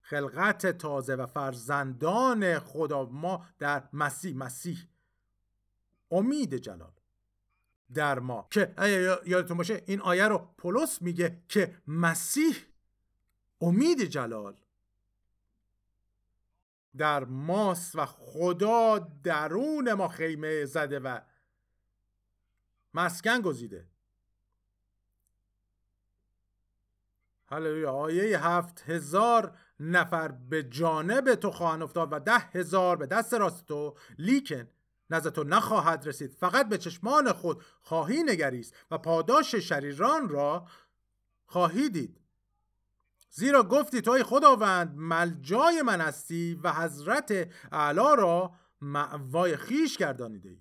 خلقت 0.00 0.66
تازه 0.66 1.14
و 1.14 1.26
فرزندان 1.26 2.58
خدا. 2.58 3.04
ما 3.04 3.46
در 3.58 3.88
مسیح 3.92 4.36
مسیح. 4.36 4.88
امید 6.10 6.54
جلال 6.54 6.92
در 7.94 8.18
ما 8.18 8.48
که 8.50 8.74
یادتون 9.26 9.56
باشه 9.56 9.82
این 9.86 10.00
آیه 10.00 10.28
رو 10.28 10.38
پولس 10.58 11.02
میگه 11.02 11.42
که 11.48 11.74
مسیح 11.86 12.56
امید 13.60 14.02
جلال 14.02 14.56
در 16.96 17.24
ماست 17.24 17.96
و 17.96 18.06
خدا 18.06 18.98
درون 19.22 19.92
ما 19.92 20.08
خیمه 20.08 20.64
زده 20.64 20.98
و 20.98 21.20
مسکن 22.94 23.40
گزیده. 23.40 23.86
هللویا. 27.48 27.92
آیه 27.92 28.46
هفت 28.46 28.82
هزار 28.86 29.58
نفر 29.80 30.28
به 30.28 30.62
جانب 30.62 31.34
تو 31.34 31.50
خواهند 31.50 31.82
افتاد 31.82 32.12
و 32.12 32.18
ده 32.18 32.38
هزار 32.38 32.96
به 32.96 33.06
دست 33.06 33.34
راست 33.34 33.66
تو. 33.66 33.96
لیکن 34.18 34.68
نزد 35.10 35.32
تو 35.32 35.44
نخواهد 35.44 36.06
رسید. 36.06 36.32
فقط 36.32 36.68
به 36.68 36.78
چشمان 36.78 37.32
خود 37.32 37.62
خواهی 37.80 38.22
نگریست 38.22 38.74
و 38.90 38.98
پاداش 38.98 39.54
شریران 39.54 40.28
را 40.28 40.66
خواهی 41.46 41.88
دید. 41.88 42.20
زیرا 43.30 43.62
گفتی 43.62 44.00
توی 44.00 44.22
خداوند 44.22 44.94
ملجای 44.96 45.82
من 45.82 46.00
هستی 46.00 46.60
و 46.64 46.72
حضرت 46.72 47.48
اعلا 47.72 48.14
را 48.14 48.52
معوای 48.80 49.56
خیش 49.56 49.96
گردانیده 49.96 50.48
ای. 50.48 50.60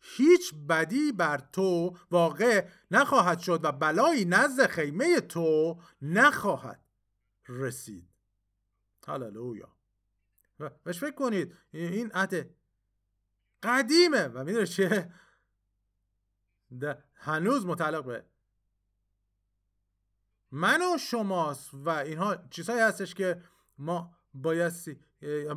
هیچ 0.00 0.54
بدی 0.68 1.12
بر 1.12 1.38
تو 1.52 1.96
واقع 2.10 2.68
نخواهد 2.90 3.38
شد 3.38 3.60
و 3.62 3.72
بلایی 3.72 4.24
نزد 4.24 4.66
خیمه 4.66 5.20
تو 5.20 5.78
نخواهد 6.02 6.80
رسید. 7.48 8.08
هللویا. 9.06 9.68
بهش 10.84 10.98
فکر 10.98 11.14
کنید 11.14 11.54
این 11.72 12.12
عهد 12.12 12.55
قدیمه 13.62 14.28
و 14.28 14.44
می‌دونه 14.44 14.66
چیه؟ 14.66 15.12
هنوز 17.14 17.66
متعلق 17.66 18.04
به 18.04 18.24
من 20.50 20.80
و 20.94 20.98
شماست 20.98 21.70
و 21.74 21.88
اینها 21.88 22.36
چیزهایی 22.50 22.82
هستش 22.82 23.14
که 23.14 23.42
ما 23.78 24.14
بایستی 24.34 25.00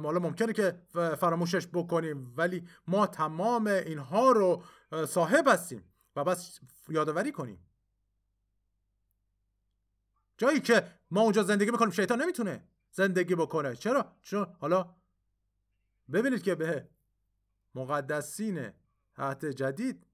حالا 0.03 0.19
ممکنه 0.19 0.53
که 0.53 0.81
فراموشش 0.93 1.67
بکنیم 1.67 2.33
ولی 2.37 2.67
ما 2.87 3.07
تمام 3.07 3.67
اینها 3.67 4.31
رو 4.31 4.63
صاحب 5.07 5.47
هستیم 5.47 5.83
و 6.15 6.23
بس 6.23 6.59
یادآوری 6.89 7.31
کنیم. 7.31 7.65
جایی 10.37 10.59
که 10.59 10.87
ما 11.11 11.21
اونجا 11.21 11.43
زندگی 11.43 11.71
می‌کنیم 11.71 11.91
شیطان 11.91 12.21
نمی‌تونه 12.21 12.63
زندگی 12.91 13.35
بکنه. 13.35 13.75
چرا؟ 13.75 14.11
چون 14.23 14.55
حالا 14.59 14.95
ببینید 16.13 16.43
که 16.43 16.55
به 16.55 16.87
مقدسین 17.75 18.71
عهد 19.17 19.45
جدید. 19.45 20.05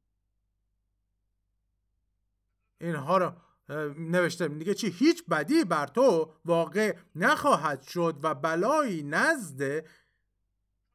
اینها 2.81 3.17
رو 3.17 3.33
نوشته 3.97 4.47
دیگه 4.47 4.73
چی؟ 4.73 4.89
هیچ 4.89 5.25
بدی 5.25 5.63
بر 5.63 5.87
تو 5.87 6.33
واقع 6.45 6.97
نخواهد 7.15 7.81
شد 7.81 8.19
و 8.23 8.35
بلایی 8.35 9.03
نزد 9.03 9.85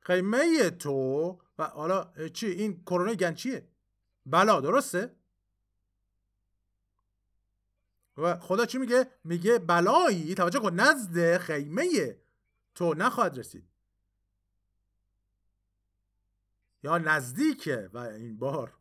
خیمه 0.01 0.71
تو 0.71 1.39
و 1.59 1.65
حالا 1.65 2.13
چی؟ 2.33 2.47
این 2.47 2.83
کرونا 2.87 3.15
گن 3.15 3.35
چیه؟ 3.35 3.69
بلا 4.27 4.61
درسته؟ 4.61 5.15
و 8.17 8.37
خدا 8.39 8.67
چی 8.67 8.79
میگه؟ 8.79 9.07
میگه 9.25 9.59
بلایی 9.59 10.35
توجه 10.35 10.59
کن 10.59 10.75
نزد 10.75 11.37
خیمه 11.37 12.17
تو 12.75 12.95
نخواهد 12.95 13.39
رسید. 13.39 13.70
یا 16.83 16.99
نزدیکه 16.99 17.91
و 17.93 17.99
این 17.99 18.39
بار. 18.39 18.77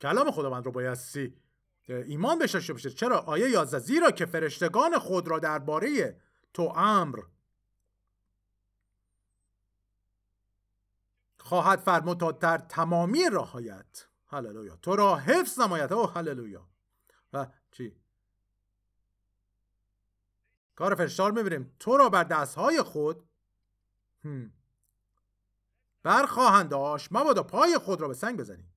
کلام 0.00 0.30
خداوند 0.30 0.66
رو 0.66 0.72
بایستی 0.72 1.36
ایمان 1.88 2.38
داشته 2.38 2.72
باشید 2.72 2.92
چرا؟ 2.92 3.18
آیه 3.18 3.50
11 3.50 3.78
زیرا 3.78 4.10
که 4.10 4.26
فرشتگان 4.26 4.98
خود 4.98 5.28
را 5.28 5.38
درباره 5.38 6.20
تو 6.54 6.62
امر 6.62 7.18
خواهد 11.38 11.78
فرمود 11.78 12.20
تا 12.20 12.32
در 12.32 12.58
تمامی 12.58 13.30
راهایت. 13.30 14.06
هللویا. 14.26 14.76
تو 14.76 14.96
را 14.96 15.16
حفظ 15.16 15.60
نماید. 15.60 15.92
او 15.92 16.06
هللویا. 16.06 16.68
و 17.32 17.46
چی؟ 17.70 17.96
کار 20.74 20.94
فرشتار 20.94 21.32
می‌بینیم 21.32 21.76
تو 21.80 21.96
را 21.96 22.08
بر 22.08 22.24
دستهای 22.24 22.82
خود 22.82 23.28
برخواهند 26.02 26.68
داشت 26.68 27.08
مبادا 27.10 27.42
پای 27.42 27.78
خود 27.78 28.00
را 28.00 28.08
به 28.08 28.14
سنگ 28.14 28.38
بزنیم. 28.38 28.72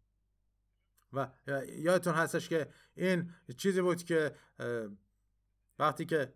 و 1.14 1.28
یادتون 1.78 2.14
هستش 2.14 2.50
که 2.50 2.70
این 2.96 3.34
چیزی 3.58 3.82
بود 3.82 4.04
که 4.04 4.36
وقتی 5.80 6.06
که 6.06 6.34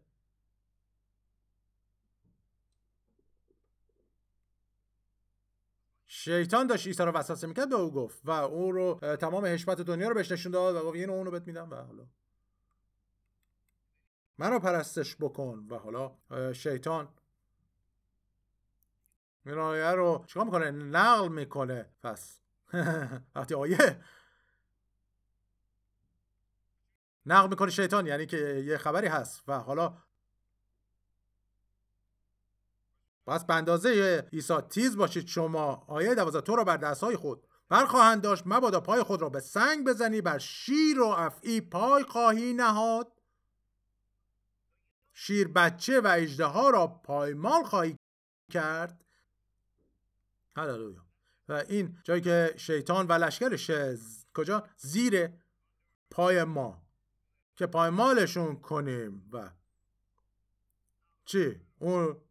شیطان 6.05 6.68
داشت 6.68 6.88
عیسی 6.88 7.03
رو 7.03 7.11
وسوسه 7.11 7.47
می‌کرد 7.47 7.70
به 7.70 7.76
او 7.76 7.91
گفت 7.93 8.22
و 8.24 8.32
او 8.32 8.72
رو 8.72 8.99
تمام 9.16 9.45
حشمت 9.45 9.82
دنیا 9.82 10.07
رو 10.07 10.16
بهش 10.16 10.32
نشون 10.32 10.51
داد 10.51 10.76
و 10.76 10.82
گفت 10.86 10.95
اینو 10.95 11.14
اونو 11.14 11.32
بهت 11.32 11.47
میدم. 11.47 11.70
و 11.70 11.76
حالا. 11.76 12.07
منو 14.38 14.59
پرستش 14.59 15.16
بکن. 15.16 15.68
و 15.70 15.78
حالا 15.78 16.18
شیطان 16.53 17.07
این 19.46 19.58
آیه 19.58 19.91
رو 19.91 20.24
چیکار 20.28 20.46
می‌کنه؟ 20.46 20.72
نقل 20.72 21.28
می‌کنه. 21.28 21.89
پس 22.04 22.39
وقتی 23.36 23.56
آیه؟ 23.56 24.04
نقل 27.26 27.50
می‌کنه 27.50 27.72
شیطان 27.72 28.08
یعنی 28.08 28.26
که 28.26 28.38
یه 28.66 28.78
خبری 28.78 29.08
هست. 29.08 29.44
و 29.48 29.60
حالا 29.60 29.98
پس 33.28 33.46
به 33.46 33.54
اندازه 33.54 34.20
عیسی 34.34 34.62
تیز 34.62 34.98
باشید 34.98 35.28
شما. 35.28 35.86
آیه 35.88 36.16
دوازده 36.16 36.41
تو 36.41 36.56
را 36.56 36.64
بر 36.64 36.78
دستهای 36.78 37.16
خود 37.16 37.48
برخواهند 37.70 38.22
داشت. 38.22 38.44
مبادا 38.46 38.80
پای 38.80 39.04
خود 39.04 39.22
را 39.22 39.30
به 39.30 39.39
سنگ 39.39 39.86
بزنی 39.88 40.22
بر 40.22 40.38
شیر 40.38 41.00
و 41.00 41.06
افعی 41.06 41.62
پای 41.62 42.04
خواهی 42.04 42.54
نهاد. 42.54 43.12
شیر 45.14 45.48
بچه 45.48 46.02
و 46.02 46.08
اجده 46.08 46.46
ها 46.46 46.70
را 46.70 46.88
پایمال 46.88 47.64
خواهی 47.64 47.98
کرد. 48.52 49.06
هللویا 50.56 51.06
و 51.49 51.54
این 51.54 51.97
جایی 52.04 52.22
که 52.22 52.54
شیطان 52.58 53.08
و 53.08 53.14
لشکرش 53.14 53.72
کجا؟ 54.34 54.68
زیر 54.78 55.30
پای 56.12 56.43
ما. 56.43 56.84
که 57.56 57.66
پایمالشون 57.66 58.60
کنیم. 58.60 59.30
و 59.32 59.49
چی؟ 61.26 61.62
اون 61.80 62.22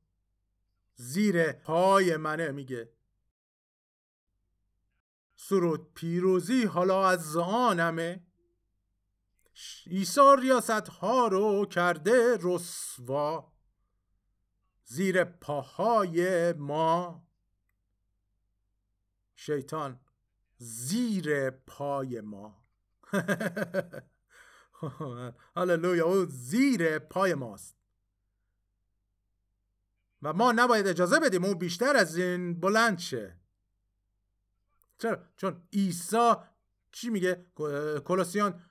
زیر 0.94 1.52
پای 1.52 2.16
منه 2.16 2.50
میگه. 2.50 2.92
سرود 5.36 5.94
پیروزی 5.94 6.64
حالا 6.64 7.08
از 7.08 7.36
آنمه 7.36 8.26
عیسی 9.86 10.20
ریاست 10.40 10.70
ها 10.70 11.28
رو 11.28 11.66
کرده 11.66 12.38
رسوا. 12.42 13.52
زیر 14.84 15.24
پاهای 15.24 16.52
ما. 16.52 17.26
شیطان 19.46 20.00
زیر 20.58 21.50
پای 21.50 22.20
ما 22.20 22.64
هللویا 25.56 26.06
او 26.06 26.24
زیر 26.24 26.98
پای 26.98 27.34
ماست 27.34 27.76
و 30.22 30.32
ما 30.32 30.52
نباید 30.52 30.86
اجازه 30.86 31.20
بدیم 31.20 31.44
او 31.44 31.54
بیشتر 31.54 31.96
از 31.96 32.16
این 32.16 32.60
بلند 32.60 32.98
شه 32.98 33.36
چرا؟ 34.98 35.18
چون 35.36 35.62
عیسی 35.72 36.32
چی 36.92 37.10
میگه؟ 37.10 37.46
کلوسیان 38.04 38.62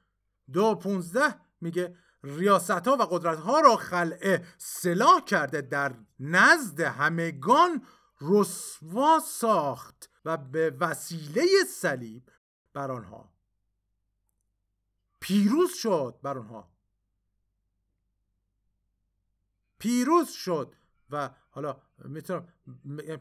دو 0.54 0.76
پونزده 0.76 1.36
میگه 1.62 1.98
ریاست 2.24 2.72
ها 2.72 2.98
و 3.00 3.02
قدرت 3.02 3.38
ها 3.38 3.60
را 3.60 3.76
خلعه 3.76 4.46
سلاح 4.58 5.26
کرده 5.26 5.62
در 5.62 5.96
نزد 6.20 6.80
همگان 6.80 7.86
رسوا 8.22 9.20
ساخت 9.20 10.11
و 10.26 10.38
به 10.38 10.70
وسیله 10.80 11.46
صلیب 11.70 12.32
بر 12.74 12.92
آنها. 12.92 13.34
پیروز 15.20 15.74
شد 15.74 16.20
بر 16.24 16.38
آنها. 16.38 16.72
پیروز 19.80 20.30
شد 20.30 20.76
و 21.10 21.30
حالا 21.50 21.82
می‌تونم 21.98 22.48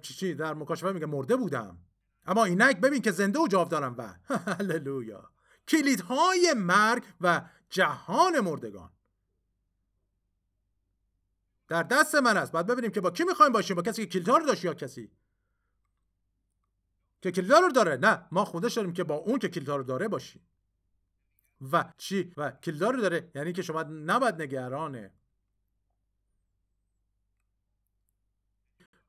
چی 0.02 0.34
در 0.34 0.54
مکاشفه 0.54 0.92
میگه 0.92 1.06
مرده 1.06 1.36
بودم. 1.36 1.78
اما 2.26 2.44
اینک 2.44 2.80
ببین 2.80 3.02
که 3.02 3.10
زنده 3.10 3.38
و 3.38 3.48
جاودانم 3.48 3.94
و. 3.98 4.14
هللویا. 4.58 5.30
کلیدهای 5.68 6.54
مرگ 6.56 7.04
و 7.20 7.48
جهان 7.70 8.40
مردگان. 8.40 8.90
در 11.68 11.82
دست 11.82 12.14
من 12.14 12.36
است. 12.36 12.52
بعد 12.52 12.66
ببینیم 12.66 12.90
که 12.90 13.00
با 13.00 13.10
کی 13.10 13.24
می‌خوایم 13.24 13.52
باشیم؟ 13.52 13.76
با 13.76 13.82
کسی 13.82 14.06
که 14.06 14.12
کلیدها 14.12 14.36
رو 14.36 14.46
داشت 14.46 14.64
یا 14.64 14.74
کسی؟ 14.74 15.10
که 17.22 17.32
کلیدها 17.32 17.58
رو 17.58 17.72
داره. 17.72 17.96
نه 17.96 18.26
ما 18.32 18.44
خودش 18.44 18.74
داریم 18.74 18.92
که 18.92 19.04
با 19.04 19.14
اون 19.14 19.38
که 19.38 19.48
کلیدها 19.48 19.76
رو 19.76 19.82
داره 19.82 20.08
باشیم. 20.08 20.42
و 21.72 21.84
چی؟ 21.98 22.32
و 22.36 22.50
کلیدها 22.50 22.90
رو 22.90 23.00
داره 23.00 23.30
یعنی 23.34 23.52
که 23.52 23.62
شما 23.62 23.82
نباید 23.82 24.42
نگرانه 24.42 25.12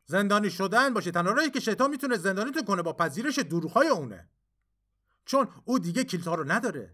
زندانی 0.05 0.49
شدن 0.49 0.93
باشه 0.93 1.11
تنها 1.11 1.47
که 1.47 1.59
شیطان 1.59 1.89
می‌تونه 1.89 2.17
زندانیتون 2.17 2.65
کنه 2.65 2.81
با 2.81 2.93
پذیرش 2.93 3.39
دروغهای 3.39 3.87
اونه. 3.87 4.29
چون 5.25 5.47
او 5.65 5.79
دیگه 5.79 6.03
کلیدها 6.03 6.35
رو 6.35 6.51
نداره. 6.51 6.93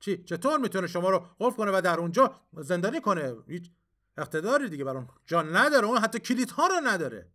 چی؟ 0.00 0.24
چطور 0.24 0.58
می‌تونه 0.58 0.86
شما 0.86 1.10
رو 1.10 1.26
قفل 1.40 1.56
کنه 1.56 1.70
و 1.74 1.80
در 1.80 1.98
اونجا 1.98 2.40
زندانی 2.52 3.00
کنه؟ 3.00 3.36
هیچ 3.46 3.70
اقتداری 4.16 4.68
دیگه 4.68 4.84
بر 4.84 4.96
اون 4.96 5.08
جا 5.26 5.42
نداره. 5.42 5.86
اون 5.86 5.98
حتی 5.98 6.18
کلیدها 6.18 6.66
رو 6.66 6.80
نداره. 6.84 7.28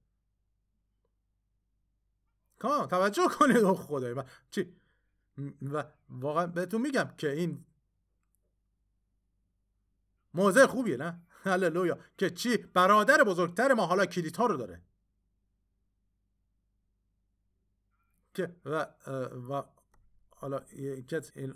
کام 2.63 2.85
توجه 2.85 3.27
کنید 3.27 3.63
خدای 3.63 4.13
من 4.13 4.25
چی؟ 4.51 4.75
و 5.61 5.83
واقعا 6.09 6.47
بهتون 6.47 6.81
میگم 6.81 7.09
که 7.17 7.31
این 7.31 7.65
موضع 10.33 10.65
خوبیه 10.65 10.97
نه؟ 10.97 11.21
هللویا. 11.43 11.97
که 12.17 12.29
چی؟ 12.29 12.57
برادر 12.57 13.23
بزرگتر 13.23 13.73
ما 13.73 13.85
حالا 13.85 14.05
کلیدها 14.05 14.45
رو 14.45 14.57
داره. 14.57 14.81
که 18.33 18.55
و 18.65 18.87
و 19.49 19.63
حالا 20.29 20.61
این 21.35 21.53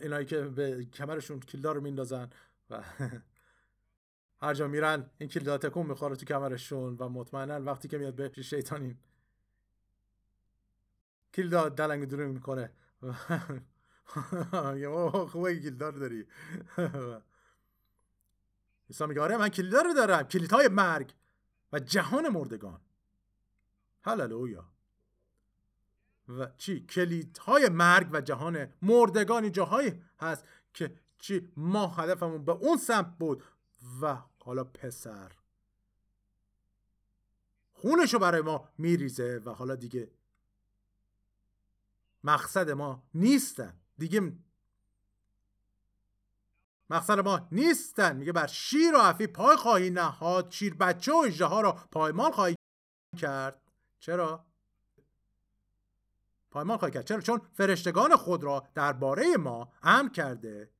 اینایی 0.00 0.26
که 0.26 0.40
به 0.40 0.84
کمرشون 0.84 1.40
کلیدار 1.40 1.74
رو 1.74 1.80
میندازن 1.80 2.30
و 2.70 2.82
هر 4.42 4.54
جا 4.54 4.68
میرن 4.68 5.10
این 5.18 5.28
کلیدا 5.28 5.58
تکون 5.58 5.86
می‌خوره 5.86 6.16
تو 6.16 6.26
کمرشون 6.26 6.96
و 6.96 7.08
مطمئنا 7.08 7.60
وقتی 7.60 7.88
که 7.88 7.98
میاد 7.98 8.14
به 8.14 8.42
شیطان 8.42 8.98
کلیدا 11.34 11.68
دلنگ 11.68 12.08
دورو 12.08 12.32
می‌کنه. 12.32 12.70
خوبه 15.32 15.60
کلیدار 15.60 15.92
داری. 15.92 16.26
عیسی 18.88 19.06
میگه 19.06 19.20
آره 19.20 19.36
من 19.36 19.48
کلیدار 19.48 19.84
رو 19.84 19.94
دارم. 19.94 20.22
کلیدهای 20.22 20.68
مرگ 20.68 21.14
و 21.72 21.78
جهان 21.78 22.28
مردگان. 22.28 22.80
هللویا. 24.02 24.64
و 26.28 26.48
چی؟ 26.56 26.86
کلیدهای 26.86 27.68
مرگ 27.68 28.08
و 28.12 28.20
جهان 28.20 28.72
مردگانی 28.82 29.50
جاهایی 29.50 30.02
هست 30.20 30.44
که 30.74 30.96
چی؟ 31.18 31.52
ما 31.56 31.86
هدفمون 31.86 32.44
به 32.44 32.52
اون 32.52 32.76
سمت 32.76 33.18
بود. 33.18 33.42
و 34.02 34.18
حالا 34.44 34.64
پسر. 34.64 35.32
خونشو 37.72 38.18
برای 38.18 38.40
ما 38.40 38.68
میریزه 38.78 39.42
و 39.44 39.50
حالا 39.50 39.74
دیگه 39.74 40.10
مقصد 42.24 42.70
ما 42.70 43.02
نیستن. 43.14 43.74
دیگه 43.98 44.32
مقصد 46.90 47.20
ما 47.20 47.48
نیستن. 47.52 48.16
میگه 48.16 48.32
بر 48.32 48.46
شیر 48.46 48.94
و 48.94 48.98
عفی 48.98 49.26
پای 49.26 49.56
خواهی 49.56 49.90
نهاد. 49.90 50.50
شیر 50.50 50.74
بچه 50.74 51.12
و 51.12 51.16
اجده 51.16 51.60
را 51.62 51.72
پایمال 51.72 52.30
خواهی 52.30 52.56
کرد. 53.18 53.60
چرا؟ 54.00 54.44
پایمان 56.50 56.76
خواهی 56.78 56.94
کرد. 56.94 57.04
چرا؟ 57.04 57.20
چون 57.20 57.40
فرشتگان 57.52 58.16
خود 58.16 58.44
را 58.44 58.68
درباره 58.74 59.36
ما 59.36 59.72
امر 59.82 60.08
کرده 60.08 60.70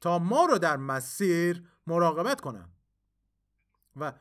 تا 0.00 0.18
ما 0.18 0.44
رو 0.44 0.58
در 0.58 0.76
مسیر 0.76 1.68
مراقبت 1.86 2.40
کنن. 2.40 2.68
و 3.96 4.12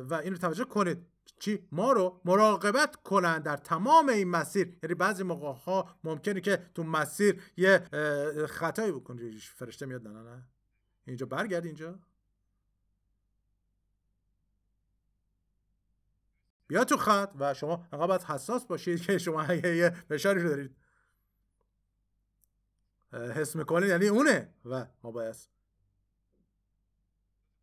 و 0.00 0.14
اینو 0.14 0.36
توجه 0.36 0.64
کنید. 0.64 1.11
چی؟ 1.38 1.68
ما 1.72 1.92
رو 1.92 2.20
مراقبت 2.24 2.96
کنن 2.96 3.38
در 3.38 3.56
تمام 3.56 4.08
این 4.08 4.28
مسیر. 4.28 4.78
یعنی 4.82 4.94
بعضی 4.94 5.22
موقع 5.22 5.52
ها 5.52 5.96
ممکنه 6.04 6.40
که 6.40 6.56
تو 6.74 6.82
مسیر 6.82 7.42
یه 7.56 7.78
خطایی 8.48 8.92
بکنی 8.92 9.38
فرشته 9.38 9.86
میاد. 9.86 10.08
نه 10.08 10.22
نه 10.22 10.42
اینجا 11.04 11.26
برگرد 11.26 11.64
اینجا. 11.64 11.98
بیا 16.66 16.84
تو 16.84 16.96
خط 16.96 17.32
و 17.38 17.54
شما 17.54 17.86
انقدر 17.92 18.06
باید 18.06 18.22
حساس 18.22 18.66
باشید 18.66 19.02
که 19.02 19.18
شما 19.18 19.54
یه 19.54 19.90
فشاری 19.90 20.42
رو 20.42 20.48
دارید. 20.48 20.76
حس 23.12 23.56
می‌کنید. 23.56 23.88
یعنی 23.88 24.06
اونه 24.06 24.54
و 24.64 24.86
ما 25.02 25.10
باید 25.10 25.36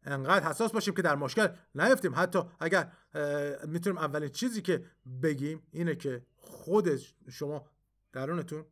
انقدر 0.03 0.49
حساس 0.49 0.71
باشیم 0.71 0.95
که 0.95 1.01
در 1.01 1.15
مشکل 1.15 1.47
نیفتیم. 1.75 2.15
حتی 2.15 2.39
اگر 2.59 2.91
می‌تونیم 3.67 3.97
اولین 3.97 4.29
چیزی 4.29 4.61
که 4.61 4.85
بگیم 5.23 5.67
اینه 5.71 5.95
که 5.95 6.25
خود 6.35 6.89
شما 7.29 7.69
درونتون 8.11 8.65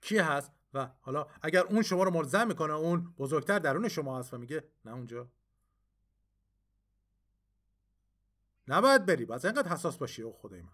کی 0.00 0.18
هست 0.18 0.52
و 0.74 0.90
حالا 1.00 1.26
اگر 1.42 1.60
اون 1.62 1.82
شما 1.82 2.02
رو 2.02 2.10
ملزم 2.10 2.46
می‌کنه 2.46 2.72
اون 2.72 3.14
بزرگتر 3.18 3.58
درون 3.58 3.88
شما 3.88 4.18
هست 4.18 4.34
و 4.34 4.38
میگه 4.38 4.64
نه 4.84 4.92
اونجا. 4.92 5.28
نباید 8.68 9.06
بری 9.06 9.24
باید 9.24 9.46
اینقدر 9.46 9.68
حساس 9.68 9.96
باشی 9.96 10.22
او 10.22 10.32
خدای 10.32 10.62
من. 10.62 10.72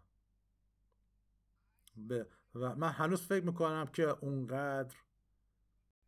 و 2.55 2.77
من 2.77 2.89
هنوز 2.89 3.23
فکر 3.23 3.45
می‌کنم 3.45 3.87
که 3.87 4.03
اونقدر 4.03 4.97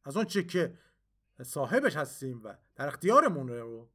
از 0.04 0.16
اون 0.16 0.26
چی 0.26 0.44
که 0.44 0.78
صاحبش 1.42 1.96
هستیم 1.96 2.40
و 2.44 2.54
در 2.74 2.88
اختیارمون 2.88 3.48
رو 3.48 3.88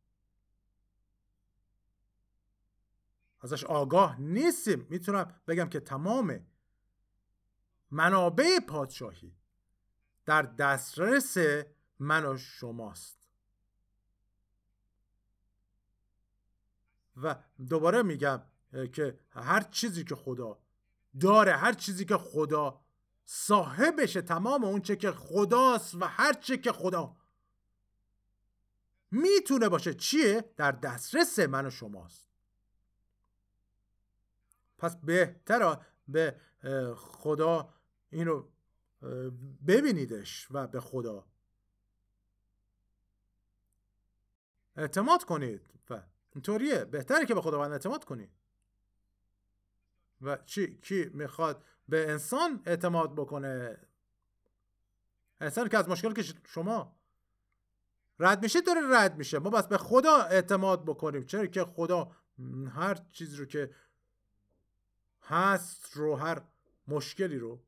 ازش 3.41 3.63
آگاه 3.63 4.21
نیستیم. 4.21 4.87
می‌تونم 4.89 5.35
بگم 5.47 5.69
که 5.69 5.79
تمام 5.79 6.45
منابع 7.91 8.59
پادشاهی 8.67 9.35
در 10.25 10.41
دسترس 10.41 11.37
من 11.99 12.25
و 12.25 12.37
شماست. 12.37 13.17
و 17.21 17.35
دوباره 17.69 18.01
میگم 18.03 18.41
که 18.93 19.19
هر 19.29 19.61
چیزی 19.61 20.03
که 20.03 20.15
خدا 20.15 20.59
داره 21.19 21.55
هر 21.55 21.73
چیزی 21.73 22.05
که 22.05 22.17
خدا 22.17 22.81
صاحبشه 23.25 24.21
تمام 24.21 24.63
اون 24.63 24.81
چه 24.81 24.95
که 24.95 25.11
خداست 25.11 25.95
و 25.95 26.05
هر 26.05 26.33
چه 26.33 26.57
که 26.57 26.71
خدا 26.71 27.15
می‌تونه 29.11 29.69
باشه 29.69 29.93
چیه؟ 29.93 30.53
در 30.57 30.71
دسترس 30.71 31.39
من 31.39 31.65
و 31.65 31.69
شماست. 31.69 32.27
پس 34.77 34.95
بهتر 34.95 35.85
به 36.07 36.39
خدا 36.95 37.73
اینو 38.09 38.47
ببینیدش 39.67 40.47
و 40.51 40.67
به 40.67 40.79
خدا. 40.79 41.25
اعتماد 44.75 45.23
کنید 45.23 45.61
و 45.89 46.03
اینطوریه. 46.35 46.85
بهتره 46.85 47.25
که 47.25 47.33
به 47.33 47.41
خداوند 47.41 47.71
اعتماد 47.71 48.05
کنید. 48.05 48.31
و 50.21 50.37
چی 50.37 50.77
کی 50.77 51.09
می‌خواد 51.13 51.65
به 51.89 52.11
انسان 52.11 52.61
اعتماد 52.65 53.15
بکنه؟ 53.15 53.77
انسان 55.41 55.69
که 55.69 55.77
از 55.77 55.89
مشکل 55.89 56.13
که 56.13 56.23
شما. 56.45 56.96
رد 58.19 58.43
میشه 58.43 58.61
داره 58.61 58.81
رد 58.91 59.17
میشه. 59.17 59.39
ما 59.39 59.49
بس 59.49 59.67
به 59.67 59.77
خدا 59.77 60.15
اعتماد 60.15 60.85
بکنیم. 60.85 61.25
چرا 61.25 61.45
که 61.45 61.63
خدا 61.65 62.11
هر 62.75 62.95
چیز 63.11 63.33
رو 63.33 63.45
که 63.45 63.75
هست 65.21 65.91
رو 65.93 66.15
هر 66.15 66.41
مشکلی 66.87 67.39
رو 67.39 67.63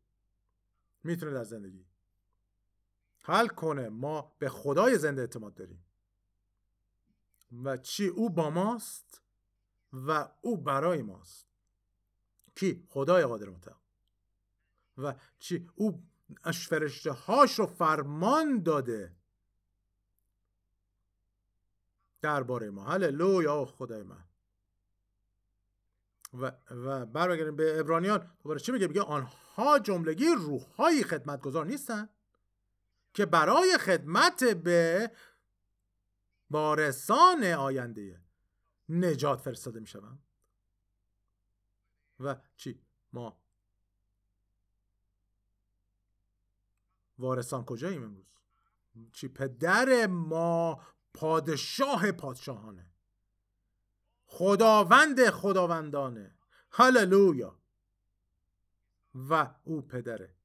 می‌تونه 1.03 1.31
در 1.31 1.43
زندگی 1.43 1.85
حل 3.19 3.47
کنه. 3.47 3.89
ما 3.89 4.35
به 4.39 4.49
خدای 4.49 4.97
زنده 4.97 5.21
اعتماد 5.21 5.53
داریم. 5.53 5.85
و 7.63 7.77
چی؟ 7.77 8.07
او 8.07 8.29
با 8.29 8.49
ماست 8.49 9.21
و 9.93 10.29
او 10.41 10.57
برای 10.57 11.01
ماست. 11.01 11.47
کی؟ 12.55 12.85
خدای 12.89 13.23
قادر 13.23 13.49
مطلق 13.49 13.77
و 14.97 15.15
چی؟ 15.39 15.69
او 15.75 16.03
فرشته 16.43 17.11
هاش 17.11 17.59
رو 17.59 17.65
فرمان 17.65 18.63
داده. 18.63 19.15
درباره 22.21 22.69
ما. 22.69 22.83
هللویا 22.83 23.65
خدای 23.65 24.03
من. 24.03 24.23
و 26.33 26.51
و 26.69 27.05
برگردیم 27.05 27.55
به 27.55 27.79
ابرانیان 27.79 28.31
دوباره 28.43 28.59
چی 28.59 28.71
میگه؟ 28.71 28.87
میگه 28.87 29.01
آنها 29.01 29.79
جملگی 29.79 30.25
روحهایی 30.37 31.03
خدمتگذار 31.03 31.65
نیستن 31.65 32.09
که 33.13 33.25
برای 33.25 33.77
خدمت 33.77 34.43
به 34.43 35.11
وارثان 36.49 37.43
آینده 37.43 38.21
نجات 38.89 39.41
فرستاده 39.41 39.79
می‌شوند. 39.79 40.23
و 42.19 42.35
چی؟ 42.55 42.81
ما 43.13 43.41
وارثان 47.17 47.65
کجاییم 47.65 48.03
امروز؟ 48.03 48.35
چی؟ 49.13 49.27
پدر 49.27 50.07
ما 50.07 50.81
پادشاه 51.19 52.11
پادشاهانه. 52.11 52.85
خداوند 54.25 55.29
خداوندانه. 55.29 56.35
هللویا. 56.71 57.59
و 59.29 59.55
او 59.63 59.81
پدره. 59.81 60.35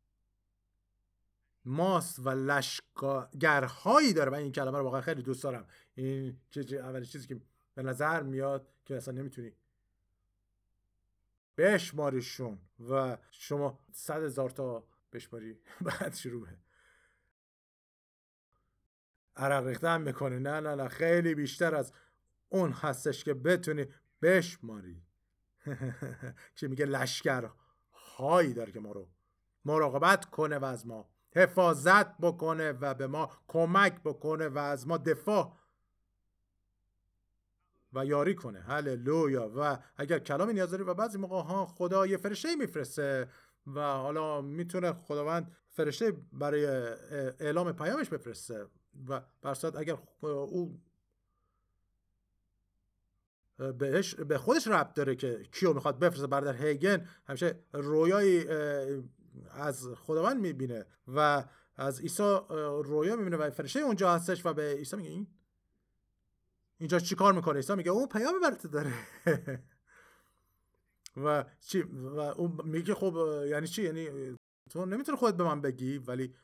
ماست 1.64 2.18
و 2.18 2.31
لشکرهایی 2.31 4.12
داره. 4.12 4.31
من 4.31 4.39
این 4.39 4.53
کلمه 4.53 4.79
رو 4.79 4.85
واقعا 4.85 5.01
خیلی 5.01 5.22
دوست 5.22 5.43
دارم. 5.43 5.66
این 5.95 6.41
اولین 6.57 7.05
چیزی 7.05 7.27
که 7.27 7.41
به 7.75 7.83
نظر 7.83 8.22
میاد 8.22 8.68
که 8.85 8.97
اصلا 8.97 9.14
نمی‌تونی 9.14 9.53
بشماریشون. 11.57 12.59
و 12.91 13.18
شما 13.31 13.79
صد 13.93 14.22
هزار 14.22 14.51
تا 14.51 14.87
بشماری 15.12 15.59
بعد 15.81 16.14
شروعه 16.14 16.64
عرق 19.37 19.66
ریختن 19.66 20.03
می‌کنی. 20.03 20.39
نه 20.39 20.61
نه 20.61 20.74
نه 20.74 20.89
خیلی 20.89 21.35
بیشتر 21.35 21.74
از 21.74 21.93
اون 22.49 22.72
هستش 22.72 23.24
که 23.24 23.35
بتونی 23.35 23.87
بشماری. 24.22 25.03
که 26.57 26.68
میگه؟ 26.68 26.85
لشکر 26.85 27.51
هایی 27.93 28.53
داره 28.53 28.72
که 28.72 28.80
ما 28.80 28.93
رو 28.93 29.09
مراقبت 29.64 30.24
کنه 30.24 30.59
و 30.59 30.64
از 30.64 30.87
ما 30.87 31.09
حفاظت 31.37 32.18
بکنه 32.18 32.72
و 32.72 32.95
به 32.95 33.07
ما 33.07 33.30
کمک 33.49 34.03
بکنه 34.03 34.49
و 34.49 34.59
از 34.59 34.87
ما 34.87 34.97
دفاع 34.97 35.57
و 37.93 38.05
یاری 38.05 38.35
کنه. 38.35 38.61
هللویا. 38.61 39.53
و 39.57 39.78
اگر 39.97 40.18
کلامی 40.18 40.53
نیاز 40.53 40.70
داری 40.70 40.82
و 40.82 40.95
بعضی 40.95 41.18
موقع 41.18 41.43
ها 41.43 41.66
خدا 41.66 42.07
یه 42.07 42.16
فرشته 42.16 42.57
میفرسته 42.57 43.28
و 43.66 43.80
حالا 43.80 44.41
می‌تونه 44.41 44.93
خداوند 44.93 45.57
فرشته 45.70 46.12
برای 46.32 46.66
اعلام 47.41 47.72
پیامش 47.72 48.09
بفرسته. 48.09 48.66
و 49.09 49.21
برصد 49.43 49.77
اگر 49.77 49.99
او 50.23 50.81
بهش 53.79 54.15
به 54.15 54.39
خودش 54.39 54.67
ربط 54.67 54.95
داره 54.95 55.17
که 55.17 55.43
کیو 55.53 55.73
می‌خواد 55.73 55.99
بفرسته 55.99 56.27
برادر 56.27 56.67
هیگن 56.67 57.09
همیشه 57.29 57.59
رویایی 57.73 58.49
از 59.51 59.89
خداوند 59.97 60.41
می‌بینه 60.41 60.87
و 61.09 61.45
از 61.77 62.01
عیسی 62.01 62.39
رویا 62.85 63.17
می‌بینه 63.17 63.37
و 63.37 63.51
فرشته 63.51 63.81
اونجا 63.81 64.15
هستش 64.15 64.47
و 64.47 64.53
به 64.53 64.73
عیسی 64.73 64.97
میگه 64.97 65.11
این 65.11 65.27
اینجا 66.79 66.99
چی 66.99 67.15
کار 67.15 67.33
می‌کنه؟ 67.33 67.57
عیسی 67.57 67.75
میگه 67.75 67.91
اون 67.91 68.09
پیام 68.09 68.41
برات 68.41 68.67
داره. 68.67 68.93
و 71.25 71.45
چی 71.61 71.83
و 71.83 72.19
اون 72.19 72.59
میگه 72.65 72.95
خب 72.95 73.45
یعنی 73.47 73.67
چی؟ 73.67 73.83
یعنی 73.83 74.37
تو 74.71 74.87
نمی‌تونی 74.87 75.19
خودت 75.19 75.37
به 75.37 75.45
من 75.45 75.61
بگی 75.61 75.99
ولی 75.99 76.35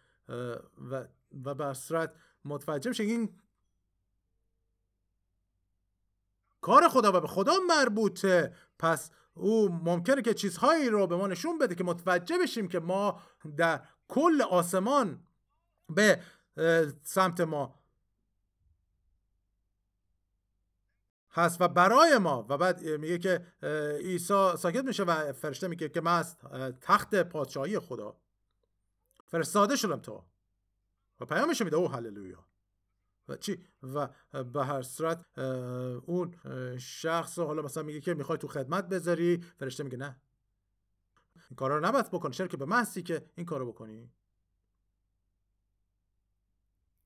و 0.91 1.07
و 1.45 1.55
به 1.55 1.65
متوجه 2.45 2.89
میشه 2.89 3.05
این 3.05 3.41
کار 6.61 6.89
خدا 6.89 7.13
و 7.13 7.21
به 7.21 7.29
خدا 7.29 7.53
مربوطه. 7.69 8.55
پس 8.79 9.11
او 9.35 9.69
ممکنه 9.69 10.23
که 10.23 10.35
چیزهایی 10.35 10.89
رو 10.89 11.07
به 11.07 11.17
ما 11.17 11.27
نشون 11.27 11.59
بده 11.59 11.75
که 11.75 11.85
متوجه 11.85 12.39
بشیم 12.39 12.69
که 12.69 12.81
ما 12.81 13.21
در 13.57 13.83
کل 14.09 14.43
آسمان 14.43 15.27
به 15.89 16.23
سمت 17.03 17.41
ما 17.41 17.81
هست 21.31 21.61
و 21.61 21.69
برای 21.69 22.19
ما. 22.19 22.47
و 22.49 22.59
بعد 22.59 22.83
میگه 22.83 23.19
که 23.19 23.47
عیسی 24.01 24.57
ساکت 24.59 24.85
میشه 24.85 25.03
و 25.03 25.33
فرشته 25.33 25.69
میگه 25.69 25.89
که 25.89 26.01
من 26.01 26.19
از 26.19 26.37
تخت 26.81 27.15
پادشاهی 27.15 27.79
خدا 27.79 28.17
فرستاده 29.27 29.77
شدم 29.77 30.01
تو. 30.01 30.25
و 31.21 31.25
پیامش 31.25 31.63
میده. 31.63 31.77
او 31.77 31.89
هللویا. 31.89 32.47
و 33.29 33.37
چی؟ 33.37 33.65
و 33.83 34.09
به 34.45 34.65
هر 34.65 34.83
صورت 34.83 35.39
اون 36.07 36.35
شخص 36.79 37.39
حالا 37.39 37.63
مثلا 37.63 37.83
میگه 37.83 38.01
که 38.01 38.15
می‌خوای 38.15 38.39
تو 38.39 38.49
خدمت 38.49 38.89
بذاری. 38.89 39.45
فرشته 39.59 39.85
میگه 39.85 39.97
نه. 39.97 40.21
این 41.51 41.57
کارا 41.57 41.79
رو 41.79 41.87
نباید 41.87 42.11
بکنی. 42.11 42.33
چرا 42.33 42.47
که 42.47 42.57
به 42.57 42.65
محضی 42.65 43.03
که 43.03 43.31
این 43.35 43.47
کارو 43.47 43.73
بکنی. 43.73 44.11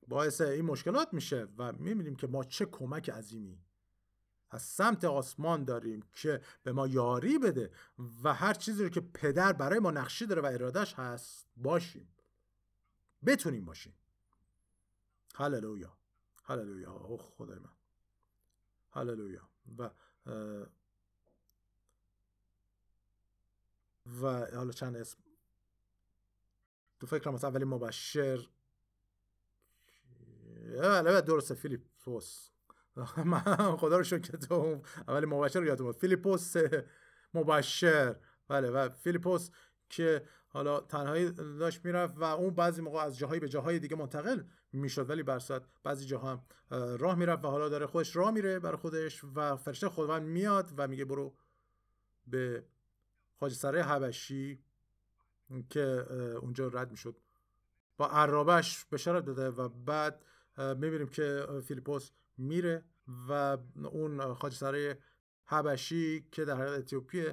باعث 0.07 0.41
این 0.41 0.65
مشکلات 0.65 1.13
میشه 1.13 1.47
و 1.57 1.73
می‌بینیم 1.73 2.15
که 2.15 2.27
ما 2.27 2.43
چه 2.43 2.65
کمک 2.65 3.09
عظیمی 3.09 3.59
از 4.49 4.61
سمت 4.61 5.05
آسمان 5.05 5.63
داریم 5.63 6.03
که 6.13 6.41
به 6.63 6.71
ما 6.71 6.87
یاری 6.87 7.39
بده 7.39 7.71
و 8.23 8.33
هر 8.33 8.53
چیزی 8.53 8.83
رو 8.83 8.89
که 8.89 9.01
پدر 9.01 9.53
برای 9.53 9.79
ما 9.79 9.91
نقشی 9.91 10.25
داره 10.25 10.41
و 10.41 10.45
ارادش 10.45 10.93
هست 10.93 11.47
باشیم. 11.57 12.07
بتونیم 13.25 13.65
باشیم. 13.65 13.93
هللویا 15.37 15.97
هللویا 16.43 16.91
اوه 16.91 17.21
خدای 17.37 17.59
من 17.59 17.71
هللویا 18.91 19.49
و 19.77 19.89
و 24.21 24.45
حالا 24.55 24.71
چند 24.71 24.95
اسم؟ 24.95 25.17
تو 26.99 27.07
فکرم 27.07 27.33
مثلا 27.33 27.49
اولی 27.49 27.65
مبشر. 27.65 28.47
بله 30.81 31.21
درسته. 31.21 31.55
فیلیپوس. 31.55 32.49
خدا 33.81 33.97
رو 33.97 34.03
شکر 34.03 34.19
که 34.31 34.37
تو 34.37 34.81
اولی 35.07 35.25
مبشر 35.25 35.59
رو 35.59 35.65
یادم 35.65 35.91
فیلیپوس 35.91 36.53
مبشر. 37.33 38.15
بله 38.47 38.69
و 38.69 38.89
فیلیپوس 38.89 39.49
که 39.89 40.27
حالا 40.55 40.79
تنهایی 40.79 41.31
داشت 41.31 41.85
می‌رفت 41.85 42.17
و 42.17 42.23
اون 42.23 42.53
بعضی 42.53 42.81
موقع 42.81 42.99
از 42.99 43.17
جاهایی 43.17 43.39
به 43.39 43.49
جاهای 43.49 43.79
دیگه 43.79 43.95
منتقل 43.95 44.43
می‌شد 44.73 45.09
ولی 45.09 45.23
برصد 45.23 45.63
بعضی 45.83 46.05
جاها 46.05 46.31
هم 46.31 46.43
راه 46.97 47.15
می‌رفت 47.15 47.45
و 47.45 47.47
حالا 47.47 47.69
داره 47.69 47.85
خودش 47.85 48.15
راه 48.15 48.31
میره 48.31 48.59
برای 48.59 48.77
خودش 48.77 49.21
و 49.35 49.55
فرشته 49.55 49.89
خداوند 49.89 50.23
میاد 50.23 50.73
و 50.77 50.87
میگه 50.87 51.05
برو 51.05 51.35
به 52.27 52.65
خاج 53.39 53.53
سره 53.53 53.83
حبشی 53.83 54.63
که 55.69 55.81
اونجا 56.41 56.67
رد 56.67 56.91
می‌شد. 56.91 57.15
با 57.97 58.07
عرابش 58.07 58.85
بشارت 58.85 59.25
داده 59.25 59.49
و 59.49 59.69
بعد 59.69 60.25
می‌بینیم 60.57 61.07
که 61.07 61.47
فیلیپوس 61.63 62.11
میره 62.37 62.83
و 63.29 63.57
اون 63.83 64.33
خاج 64.33 64.53
سره 64.53 64.99
حبشی 65.45 66.27
که 66.31 66.45
در 66.45 66.55
حقیقت 66.55 66.79
اتیوپی 66.79 67.25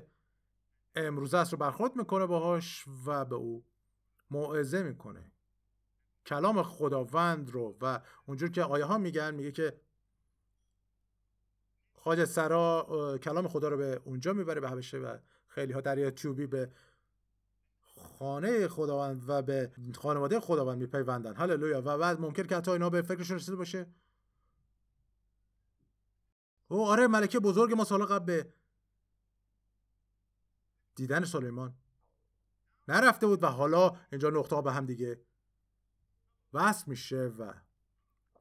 امروزه 0.95 1.39
است 1.39 1.53
رو 1.53 1.59
برخورد 1.59 1.97
می‌کنه 1.97 2.27
باهاش 2.27 2.85
و 3.07 3.25
به 3.25 3.35
او 3.35 3.65
موعظه 4.31 4.83
می‌کنه. 4.83 5.33
کلام 6.27 6.63
خداوند 6.63 7.51
رو 7.51 7.77
و 7.81 8.01
اونجور 8.27 8.51
که 8.51 8.63
آیه 8.63 8.85
ها 8.85 8.99
میگن 8.99 9.35
میگه 9.35 9.53
که 9.53 9.81
خاج 11.95 12.25
سرا 12.25 13.19
کلام 13.23 13.49
خدا 13.49 13.69
رو 13.69 13.77
به 13.77 14.01
اونجا 14.05 14.33
می‌بره 14.33 14.61
به 14.61 14.69
حبشه 14.69 14.99
و 14.99 15.19
خیلی 15.47 15.73
ها 15.73 15.81
در 15.81 16.07
اتیوپی 16.07 16.47
به 16.47 16.71
خانه 18.19 18.69
خداوند 18.69 19.25
و 19.27 19.43
به 19.43 19.71
خانواده 19.95 20.41
خداوند 20.41 20.79
میپیوندن. 20.79 21.37
هللویا. 21.37 21.83
و 21.85 21.99
بعد 21.99 22.21
ممکن 22.21 22.43
که 22.43 22.57
حتی 22.57 22.71
اینا 22.71 22.91
به 22.91 23.03
فکرشون 23.03 23.37
رسیده 23.37 23.57
باشه. 23.57 23.87
او 26.69 26.87
آره 26.87 27.07
ملکه 27.07 27.41
بزرگ 27.41 27.73
ما 27.73 27.85
سال 27.85 28.05
قبل 28.05 28.25
به 28.25 28.53
دیدن 30.95 31.25
سلیمان. 31.25 31.75
نرفته 32.89 33.27
بود 33.27 33.43
و 33.43 33.47
حالا 33.47 33.97
اینجا 34.13 34.31
نقطه 34.31 34.63
به 34.63 34.73
هم 34.73 34.87
دیگه 34.87 35.21
وصل 36.55 36.85
میشه 36.87 37.33
و 37.39 37.53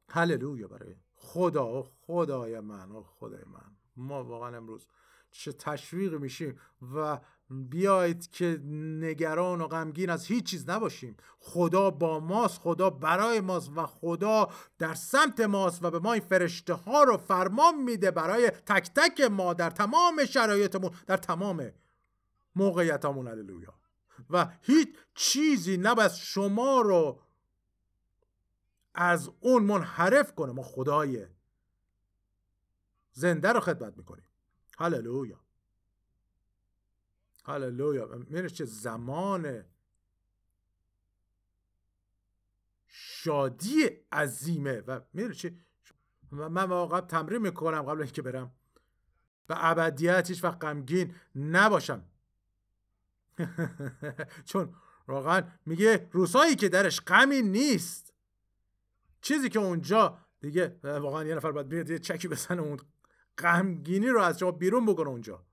هللویا 0.08 0.68
برای 0.68 0.94
خدا 1.14 1.82
خدای 1.82 2.60
من 2.60 2.90
و 2.90 3.02
خدای 3.02 3.44
من. 3.46 3.76
ما 3.96 4.24
واقعا 4.24 4.56
امروز 4.56 4.86
چه 5.30 5.52
تشویق 5.52 6.14
میشیم 6.14 6.58
و 6.94 7.20
بیایید 7.50 8.30
که 8.30 8.60
نگران 9.00 9.60
و 9.60 9.66
غمگین 9.66 10.10
از 10.10 10.26
هیچ 10.26 10.44
چیز 10.44 10.70
نباشیم. 10.70 11.16
خدا 11.38 11.90
با 11.90 12.20
ماست 12.20 12.60
خدا 12.60 12.90
برای 12.90 13.40
ماست 13.40 13.70
و 13.76 13.86
خدا 13.86 14.48
در 14.78 14.94
سمت 14.94 15.40
ماست 15.40 15.84
و 15.84 15.90
به 15.90 15.98
ما 15.98 16.12
این 16.12 16.22
فرشته 16.22 16.74
ها 16.74 17.02
رو 17.02 17.16
فرمان 17.16 17.82
میده 17.82 18.10
برای 18.10 18.50
تک 18.50 18.90
تک 18.94 19.20
ما 19.20 19.54
در 19.54 19.70
تمام 19.70 20.24
شرایطمون 20.24 20.90
در 21.06 21.16
تمام 21.16 21.70
موقعیتمون 22.54 23.28
هللویا. 23.28 23.74
و 24.30 24.52
هیچ 24.60 24.96
چیزی 25.14 25.76
نباید 25.76 26.10
شما 26.10 26.80
رو 26.80 27.22
از 28.94 29.30
اون 29.40 29.62
منحرف 29.62 30.34
کنه. 30.34 30.52
ما 30.52 30.62
خدای 30.62 31.26
زنده 33.12 33.48
رو 33.48 33.60
خدمت 33.60 33.96
می‌کنیم. 33.96 34.24
هللویا. 34.78 35.40
هللویا. 37.44 38.06
میره 38.06 38.48
چه 38.48 38.64
زمان 38.64 39.64
شادی 42.86 43.84
عظیمه. 44.12 44.80
و 44.80 45.00
میره 45.12 45.34
چه 45.34 45.54
من 46.30 46.64
واقعا 46.64 47.00
تمرین 47.00 47.42
می‌کنم 47.42 47.82
قبل 47.82 48.02
اینکه 48.02 48.22
برم. 48.22 48.52
و 49.48 49.54
ابدیت 49.58 50.28
هیچ 50.28 50.44
وقت 50.44 50.64
غمگین 50.64 51.14
نباشم. 51.34 52.04
چون 54.44 54.74
واقعا 55.08 55.42
میگه 55.66 56.08
روزهایی 56.12 56.56
که 56.56 56.68
درش 56.68 57.00
غمی 57.00 57.42
نیست. 57.42 58.12
چیزی 59.20 59.48
که 59.48 59.58
اونجا 59.58 60.18
دیگه 60.40 60.80
واقعا 60.82 61.24
یه 61.24 61.34
نفر 61.34 61.52
باید 61.52 61.68
بیاد 61.68 61.90
یه 61.90 61.98
چکی 61.98 62.28
بزنه 62.28 62.62
اون 62.62 62.78
غمگینی 63.38 64.08
رو 64.08 64.20
از 64.20 64.38
شما 64.38 64.50
بیرون 64.50 64.86
بکنه 64.86 65.08
اونجا. 65.08 65.44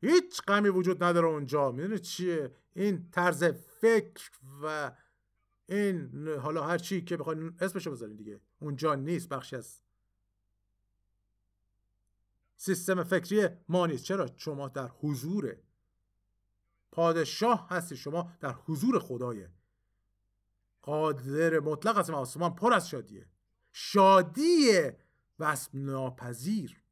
هیچ 0.00 0.42
غمی 0.42 0.68
وجود 0.68 1.04
نداره 1.04 1.26
اونجا. 1.26 1.72
می‌دونی 1.72 1.98
چیه؟ 1.98 2.54
این 2.74 3.10
طرز 3.10 3.44
فکر 3.80 4.30
و 4.62 4.92
این 5.66 6.28
حالا 6.28 6.62
هر 6.62 6.78
چی 6.78 7.04
که 7.04 7.16
بخواین 7.16 7.56
اسمشو 7.60 7.90
بذارین 7.90 8.16
دیگه. 8.16 8.40
اونجا 8.60 8.94
نیست 8.94 9.28
بخشی 9.28 9.56
از 9.56 9.80
سیستم 12.56 13.04
فکری 13.04 13.48
ما 13.68 13.86
نیست. 13.86 14.04
چرا؟ 14.04 14.30
شما 14.36 14.68
در 14.68 14.88
حضور 15.00 15.56
پادشاه 16.92 17.68
هستی 17.70 17.96
شما 17.96 18.32
در 18.40 18.52
حضور 18.52 18.98
خدایه 18.98 19.50
قادر 20.82 21.60
مطلق 21.60 21.98
از 21.98 22.10
آسمان 22.10 22.54
پر 22.54 22.72
از 22.72 22.88
شادیه. 22.88 23.26
شادی 23.72 24.70
وصف 25.38 25.70
ناپذیر. 25.74 26.82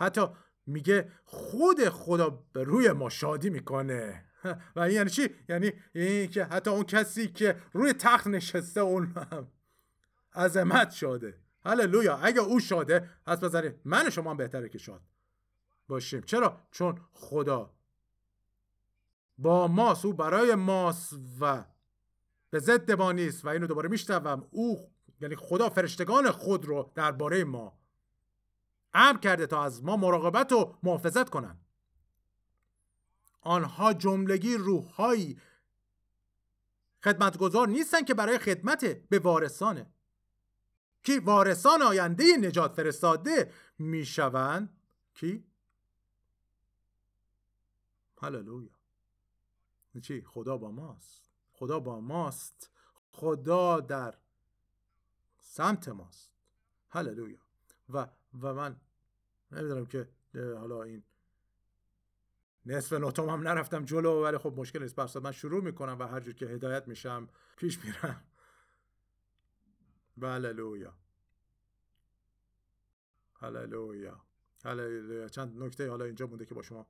حتی 0.00 0.26
میگه 0.66 1.12
خود 1.24 1.88
خدا 1.88 2.44
به 2.52 2.64
روی 2.64 2.92
ما 2.92 3.08
شادی 3.08 3.50
می‌کنه. 3.50 4.24
و 4.76 4.80
این 4.80 4.94
یعنی 4.94 5.10
چی؟ 5.10 5.30
یعنی 5.48 5.72
این 5.92 6.30
که 6.30 6.44
حتی 6.44 6.70
اون 6.70 6.84
کسی 6.84 7.28
که 7.28 7.56
روی 7.72 7.92
تخت 7.92 8.26
نشسته 8.26 8.80
اون 8.80 9.14
عظمت 10.34 10.90
شاده. 10.90 11.38
هللویا 11.64 12.16
اگه 12.16 12.40
او 12.40 12.60
شاده 12.60 13.10
پس 13.26 13.40
بزنید 13.40 13.74
من 13.84 14.10
شما 14.10 14.30
هم 14.30 14.36
بهتره 14.36 14.68
که 14.68 14.78
شاد 14.78 15.02
باشیم. 15.88 16.20
چرا؟ 16.20 16.66
چون 16.70 17.00
خدا 17.12 17.70
با 19.40 19.68
ماست 19.68 20.04
او 20.04 20.12
برای 20.12 20.54
ماست 20.54 21.12
و 21.40 21.64
به 22.50 22.58
ضد 22.58 22.92
ما 22.92 23.12
نیست 23.12 23.44
و 23.44 23.48
اینو 23.48 23.66
دوباره 23.66 23.88
میشنوم. 23.88 24.48
او 24.50 24.90
یعنی 25.20 25.36
خدا 25.36 25.70
فرشتگان 25.70 26.30
خود 26.30 26.64
رو 26.64 26.92
درباره 26.94 27.44
ما 27.44 27.78
امر 28.94 29.18
کرده 29.18 29.46
تا 29.46 29.62
از 29.62 29.84
ما 29.84 29.96
مراقبت 29.96 30.52
و 30.52 30.74
محافظت 30.82 31.30
کنند 31.30 31.64
آنها 33.40 33.92
جملگی 33.92 34.54
روحهایی 34.54 35.38
خدمتگذار 37.04 37.68
نیستن 37.68 38.04
که 38.04 38.14
برای 38.14 38.38
خدمت 38.38 38.84
به 38.84 39.18
وارثانه. 39.18 39.86
که 41.02 41.20
وارثان 41.20 41.82
آینده 41.82 42.24
نجات 42.36 42.72
فرستاده 42.72 43.52
می‌شوند. 43.78 44.80
کی؟ 45.14 45.44
هللویا. 48.22 48.79
چی؟ 50.02 50.22
خدا 50.22 50.56
با 50.56 50.70
ماست. 50.70 51.30
خدا 51.52 51.80
با 51.80 52.00
ماست. 52.00 52.70
خدا 53.10 53.80
در 53.80 54.14
سمت 55.38 55.88
ماست. 55.88 56.30
هللویا. 56.88 57.38
و 57.88 58.08
و 58.40 58.54
من 58.54 58.80
نمی‌دونم 59.52 59.86
که 59.86 60.08
حالا 60.34 60.82
این 60.82 61.02
نصف 62.66 62.92
نوتام 62.92 63.28
هم 63.28 63.48
نرفتم 63.48 63.84
جلو 63.84 64.24
ولی 64.24 64.38
خب 64.38 64.54
مشکل 64.56 64.82
نیست. 64.82 64.96
برصد 64.96 65.22
من 65.22 65.32
شروع 65.32 65.62
می‌کنم 65.62 65.98
و 65.98 66.02
هر 66.06 66.20
جور 66.20 66.34
که 66.34 66.46
هدایت 66.46 66.88
میشم 66.88 67.28
پیش 67.56 67.84
میرم. 67.84 68.24
هللویا. 70.22 70.94
هللویا. 73.34 74.24
هللویا. 74.64 75.28
چند 75.28 75.62
نکته 75.62 75.90
حالا 75.90 76.04
اینجا 76.04 76.26
مونده 76.26 76.46
که 76.46 76.54
با 76.54 76.62
شما 76.62 76.86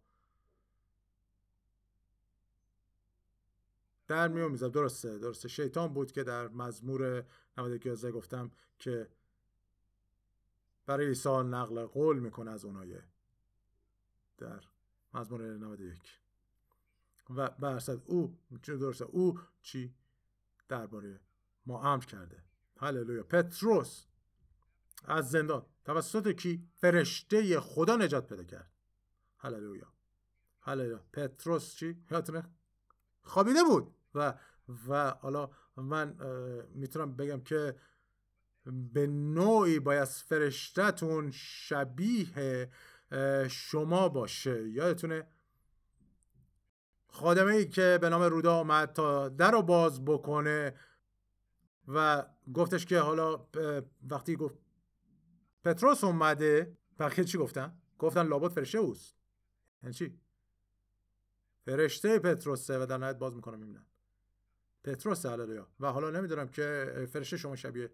در 4.10 4.28
میون 4.28 4.50
می‌زد 4.50 4.72
درسته 4.72 5.18
درسته. 5.18 5.48
شیطان 5.48 5.94
بود 5.94 6.12
که 6.12 6.24
در 6.24 6.48
مزمور 6.48 7.24
91 7.58 8.10
گفتم 8.10 8.50
که 8.78 9.08
برای 10.86 11.06
عیسی 11.06 11.28
نقل 11.28 11.86
قول 11.86 12.18
می‌کنه 12.18 12.50
از 12.50 12.64
اونایه 12.64 13.04
در 14.38 14.64
مزمور 15.14 15.42
91 15.42 16.20
و 17.30 17.50
برصد 17.50 18.00
او 18.04 18.38
درسته 18.66 19.04
او 19.04 19.38
چی 19.62 19.94
درباره 20.68 21.20
ما 21.66 21.92
امر 21.92 22.04
کرده. 22.04 22.42
هللویا. 22.76 23.22
پتروس 23.22 24.06
از 25.04 25.30
زندان. 25.30 25.66
توسط 25.84 26.28
کی؟ 26.28 26.68
فرشته 26.74 27.60
خدا 27.60 27.96
نجات 27.96 28.26
پیدا 28.26 28.44
کرد. 28.44 28.70
هللویا. 29.38 29.92
هللویا. 30.60 31.04
پتروس 31.12 31.74
چی؟ 31.74 32.04
یادتونه؟ 32.10 32.50
خوابیده 33.22 33.62
بود. 33.64 33.99
و 34.14 34.34
و 34.88 35.10
حالا 35.10 35.50
من 35.76 36.16
می‌تونم 36.74 37.16
بگم 37.16 37.40
که 37.40 37.76
به 38.92 39.06
نوعی 39.06 39.78
باید 39.78 40.04
فرشتتون 40.04 41.30
شبیه 41.30 42.70
شما 43.48 44.08
باشه 44.08 44.68
یادتونه 44.68 45.26
خادمه 47.06 47.52
ای 47.52 47.68
که 47.68 47.98
به 48.00 48.08
نام 48.08 48.22
رودا 48.22 48.54
آمد 48.58 48.92
تا 48.92 49.28
در 49.28 49.50
رو 49.50 49.62
باز 49.62 50.04
بکنه 50.04 50.74
و 51.88 52.26
گفتش 52.54 52.86
که 52.86 52.98
حالا 52.98 53.46
وقتی 54.10 54.36
گفت 54.36 54.58
پتروس 55.64 56.04
اومده 56.04 56.76
بقیه 56.98 57.24
چی 57.24 57.38
گفتن؟ 57.38 57.78
گفتن 57.98 58.26
لابد 58.26 58.48
فرشته 58.48 58.78
اوست 58.78 59.16
یعنی 59.82 59.94
چی؟ 59.94 60.18
فرشته 61.64 62.18
پتروسه 62.18 62.82
و 62.82 62.86
در 62.86 62.98
نهایت 62.98 63.18
باز 63.18 63.34
می‌کنم 63.34 63.58
می‌بینن 63.58 63.84
پتروس 64.84 65.26
هللویا 65.26 65.68
و 65.80 65.92
حالا 65.92 66.10
نمی‌دونم 66.10 66.48
که 66.48 66.94
فرشته 67.12 67.36
شما 67.36 67.56
شبیه 67.56 67.92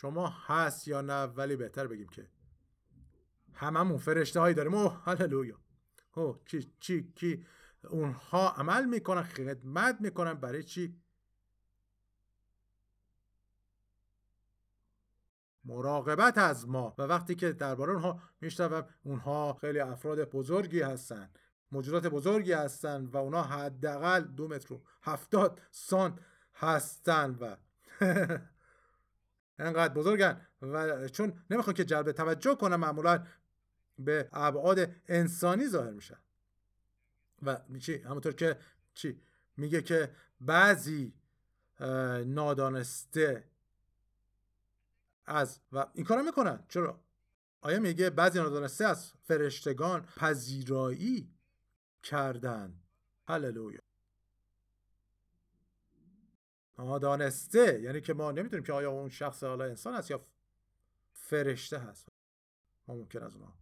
شما 0.00 0.28
هست 0.28 0.88
یا 0.88 1.00
نه 1.00 1.22
ولی 1.22 1.56
بهتر 1.56 1.86
بگیم 1.86 2.08
که 2.08 2.28
هممون 3.52 3.98
فرشته 3.98 4.40
هایی 4.40 4.54
داریم. 4.54 4.74
اوه 4.74 5.02
هللویا. 5.04 5.60
اوه 6.14 6.40
چی 6.46 6.72
چی 6.80 7.12
کی؟ 7.12 7.46
اونها 7.88 8.50
عمل 8.50 8.84
می‌کنن 8.84 9.22
خدمت 9.22 10.00
می‌کنن. 10.00 10.34
برای 10.34 10.62
چی؟ 10.62 11.00
مراقبت 15.64 16.38
از 16.38 16.68
ما. 16.68 16.94
و 16.98 17.02
وقتی 17.02 17.34
که 17.34 17.52
درباره 17.52 17.92
اونها 17.92 18.22
میشنوم 18.40 18.88
اونها 19.02 19.54
خیلی 19.60 19.80
افراد 19.80 20.30
بزرگی 20.30 20.80
هستن. 20.80 21.30
موجودات 21.72 22.06
بزرگی 22.06 22.52
هستن 22.52 23.04
و 23.04 23.16
اونها 23.16 23.42
حداقل 23.42 24.20
دو 24.20 24.48
متر 24.48 24.74
و 24.74 24.82
هفتاد 25.02 25.60
سان 25.70 26.18
هستن 26.54 27.30
و 27.40 27.56
انقدر 29.58 29.94
بزرگن 29.94 30.40
و 30.62 31.08
چون 31.08 31.32
نمی‌خوان 31.50 31.74
که 31.74 31.84
جلب 31.84 32.12
توجه 32.12 32.54
کنم 32.54 32.80
معمولا 32.80 33.26
به 33.98 34.28
ابعاد 34.32 34.90
انسانی 35.08 35.68
ظاهر 35.68 35.90
میشن. 35.90 36.18
و 37.42 37.58
چی؟ 37.80 37.98
همونطور 37.98 38.32
که 38.32 38.58
چی؟ 38.94 39.20
میگه 39.56 39.82
که 39.82 40.10
بعضی 40.40 41.14
نادانسته 42.26 43.44
از 45.26 45.60
و 45.72 45.86
این 45.94 46.04
کارا 46.04 46.22
می‌کنن. 46.22 46.64
چرا؟ 46.68 47.00
آیا 47.60 47.80
میگه 47.80 48.10
بعضی 48.10 48.38
نادانسته 48.38 48.84
از 48.84 49.12
فرشتگان 49.24 50.02
پذیرایی 50.16 51.35
کردن. 52.06 52.82
هللویا. 53.28 53.80
نادانسته 56.78 57.80
یعنی 57.80 58.00
که 58.00 58.14
ما 58.14 58.32
نمی‌دونیم 58.32 58.64
که 58.64 58.72
آیا 58.72 58.90
اون 58.90 59.08
شخص 59.08 59.44
حالا 59.44 59.64
انسان 59.64 59.94
است 59.94 60.10
یا 60.10 60.26
فرشته 61.12 61.78
هست. 61.78 62.08
ما 62.88 62.94
ممکن 62.94 63.22
از 63.22 63.34
اونها 63.36 63.58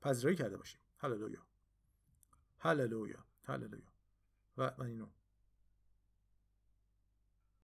پذیرایی 0.00 0.36
کرده 0.36 0.56
باشیم. 0.56 0.80
هللویا. 0.98 1.46
هللویا. 2.58 3.24
هللویا. 3.44 3.92
و 4.56 4.74
من 4.78 4.86
اینو 4.86 5.06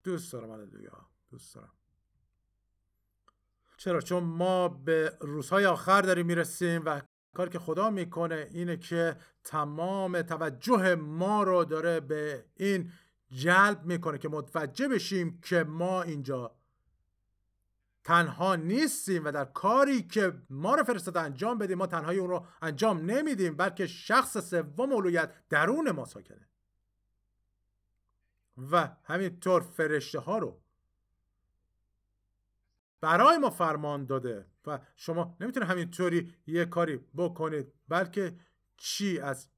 دوست 0.05 0.33
دارم. 0.33 0.51
هللویا. 0.51 1.07
دوست 1.31 1.55
دارم. 1.55 1.73
چرا؟ 3.77 4.01
چون 4.01 4.25
ما 4.25 4.69
به 4.69 5.19
روزهای 5.21 5.67
آخر 5.67 6.03
داریم 6.03 6.27
می‌رسیم 6.27 6.83
و 6.87 7.03
کاری 7.35 7.51
که 7.51 7.59
خدا 7.59 7.91
می‌کنه 7.91 8.49
اینه 8.53 8.77
که 8.77 9.17
تمام 9.45 10.23
توجه 10.23 10.95
ما 10.95 11.43
رو 11.43 11.65
داره 11.65 12.01
به 12.01 12.45
این 12.57 12.93
جلب 13.31 13.85
می‌کنه 13.85 14.19
که 14.19 14.29
متوجه 14.29 14.89
بشیم 14.89 15.41
که 15.41 15.65
ما 15.65 16.03
اینجا 16.03 16.57
تنها 18.05 18.57
نیستیم 18.57 19.25
و 19.25 19.33
در 19.33 19.45
کاری 19.45 20.03
که 20.03 20.33
ما 20.51 20.75
رو 20.75 20.85
فرستاده 20.85 21.21
انجام 21.21 21.59
بدیم 21.59 21.79
ما 21.79 21.87
تنهایی 21.87 22.19
اون 22.19 22.31
رو 22.31 22.47
انجام 22.63 23.11
نمیدیم 23.11 23.57
بلکه 23.57 23.87
شخص 23.87 24.39
سوم 24.51 24.93
اولویت 24.93 25.33
درون 25.49 25.91
ما 25.91 26.05
ساکنه. 26.05 26.49
و 28.73 28.89
همینطور 29.05 29.63
فرشته 29.63 30.19
ها 30.19 30.39
رو 30.39 30.61
برای 33.01 33.39
ما 33.39 33.51
فرمان 33.51 34.07
داده 34.07 34.47
و 34.67 34.79
شما 34.97 35.37
نمی‌تونه 35.41 35.67
همینطوری 35.67 36.35
یه 36.47 36.65
کاری 36.65 36.97
بکنید 36.97 37.73
بلکه 37.89 38.37
چی؟ 38.77 39.21
از 39.21 39.49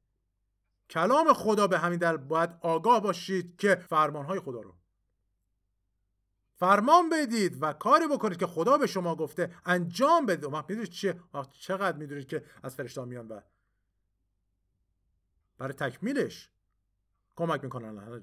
کلام 0.91 1.33
خدا 1.33 1.67
به 1.67 1.79
همین 1.79 1.99
در 1.99 2.17
باید 2.17 2.51
آگاه 2.61 3.01
باشید 3.03 3.57
که 3.57 3.75
فرمانهای 3.75 4.41
خدا 4.41 4.61
رو. 4.61 4.75
فرمان 6.55 7.09
بدید 7.09 7.63
و 7.63 7.73
کاری 7.73 8.07
بکنید 8.07 8.39
که 8.39 8.47
خدا 8.47 8.79
به 8.79 8.87
شما 8.87 9.17
گفته 9.17 9.55
انجام 9.65 10.27
بدید. 10.27 10.45
وقت 10.45 10.71
می‌دونید 10.71 10.91
چیه؟ 10.91 11.21
وقت 11.35 11.51
چقدر 11.51 11.97
می‌دونید 11.97 12.29
که 12.29 12.45
از 12.63 12.75
فرشتان 12.75 13.09
میان 13.09 13.29
و 13.29 13.41
برای 15.59 15.73
تکمیلش 15.73 16.51
کمک 17.37 17.65
می‌کنن. 17.65 18.23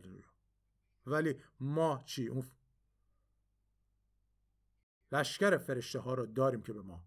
ولی 1.06 1.36
ما 1.60 2.02
چی؟ 2.06 2.28
اون 2.28 2.44
لشکر 5.12 5.58
فرشته 5.58 6.00
ها 6.00 6.14
رو 6.14 6.26
داریم 6.26 6.62
که 6.62 6.74
به 6.74 6.82
ما 6.82 7.04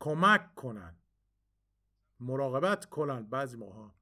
کمک 0.00 0.54
کنن. 0.54 0.94
مراقبت 2.20 2.84
کنن 2.86 3.22
بعضی 3.22 3.56
موها 3.56 3.94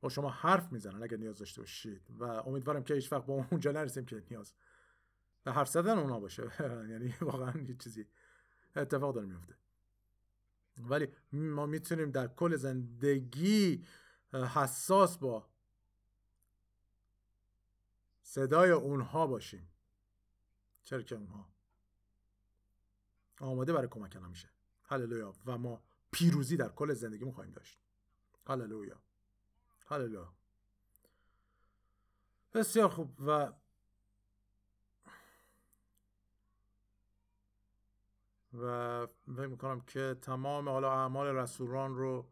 با 0.00 0.08
شما 0.08 0.30
حرف 0.30 0.72
می‌زنن 0.72 1.02
اگر 1.02 1.16
نیاز 1.16 1.38
داشته 1.38 1.60
باشید. 1.60 2.02
و 2.18 2.24
امیدوارم 2.24 2.84
که 2.84 2.94
هیچ 2.94 3.12
وقت 3.12 3.26
با 3.26 3.46
اونجا 3.50 3.72
نرسیم 3.72 4.04
که 4.04 4.22
نیاز 4.30 4.52
به 5.44 5.52
حرف 5.52 5.68
زدن 5.68 5.98
اونا 5.98 6.20
باشه. 6.20 6.42
یعنی 6.90 7.14
واقعا 7.20 7.60
یه 7.60 7.76
چیزی 7.76 8.06
اتفاق 8.76 9.14
داره 9.14 9.26
میفته. 9.26 9.54
ولی 10.78 11.08
ما 11.32 11.66
می‌تونیم 11.66 12.10
در 12.10 12.26
کل 12.26 12.56
زندگی 12.56 13.84
حساس 14.32 15.18
با 15.18 15.48
صدای 18.22 18.70
اونها 18.70 19.26
باشیم. 19.26 19.68
چرا 20.84 21.02
که 21.02 21.14
اونها 21.14 21.48
آماده 23.40 23.72
برای 23.72 23.88
کمک 23.88 24.16
میشه. 24.16 24.48
هللویا. 24.84 25.34
و 25.46 25.58
ما 25.58 25.82
پیروزی 26.10 26.56
در 26.56 26.68
کل 26.68 26.94
زندگیمون 26.94 27.32
خواهیم 27.32 27.52
داشت. 27.52 27.78
هللویا. 28.46 28.96
هللویا. 29.86 30.32
بسیار 32.54 32.88
خوب. 32.88 33.20
و 33.26 33.52
و 38.54 39.06
فکر 39.36 39.46
می‌کنم 39.46 39.80
که 39.80 40.16
تمام 40.22 40.68
حالا 40.68 40.92
اعمال 40.92 41.26
رسولان 41.26 41.96
رو 41.96 42.28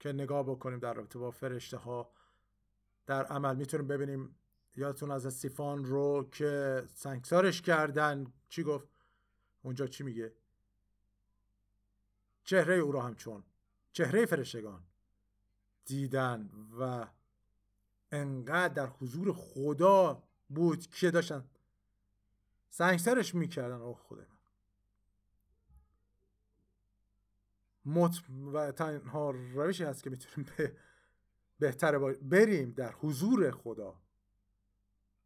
که 0.00 0.12
نگاه 0.12 0.42
بکنیم 0.42 0.78
در 0.78 0.94
رابطه 0.94 1.18
با 1.18 1.30
فرشته 1.30 1.76
ها 1.76 2.12
در 3.06 3.24
عمل 3.26 3.56
می‌تونیم 3.56 3.86
ببینیم 3.86 4.36
یادتون 4.76 5.10
از 5.10 5.26
استیفان 5.26 5.84
رو 5.84 6.28
که 6.32 6.82
سنگسارش 6.94 7.62
کردن 7.62 8.32
چی 8.48 8.62
گفت؟ 8.62 8.88
اونجا 9.62 9.86
چی 9.86 10.04
میگه؟ 10.04 10.32
چهره 12.44 12.74
او 12.74 12.92
را 12.92 13.02
همچون 13.02 13.44
چهره 13.92 14.26
فرشتگان 14.26 14.82
دیدن 15.84 16.50
و 16.80 17.06
انقدر 18.12 18.74
در 18.74 18.86
حضور 18.86 19.32
خدا 19.32 20.22
بود 20.48 20.86
که 20.86 21.10
داشتن 21.10 21.44
سنگسارش 22.70 23.34
می‌کردن. 23.34 23.76
اوه 23.76 23.98
خدا 23.98 24.22
مت 27.84 28.20
و 28.52 28.72
تنها 28.72 29.30
روشی 29.30 29.84
هست 29.84 30.02
که 30.02 30.10
می‌تونیم 30.10 30.50
به 30.56 30.76
بهتره 31.58 31.98
بریم 32.14 32.70
در 32.70 32.92
حضور 32.92 33.50
خدا. 33.50 34.00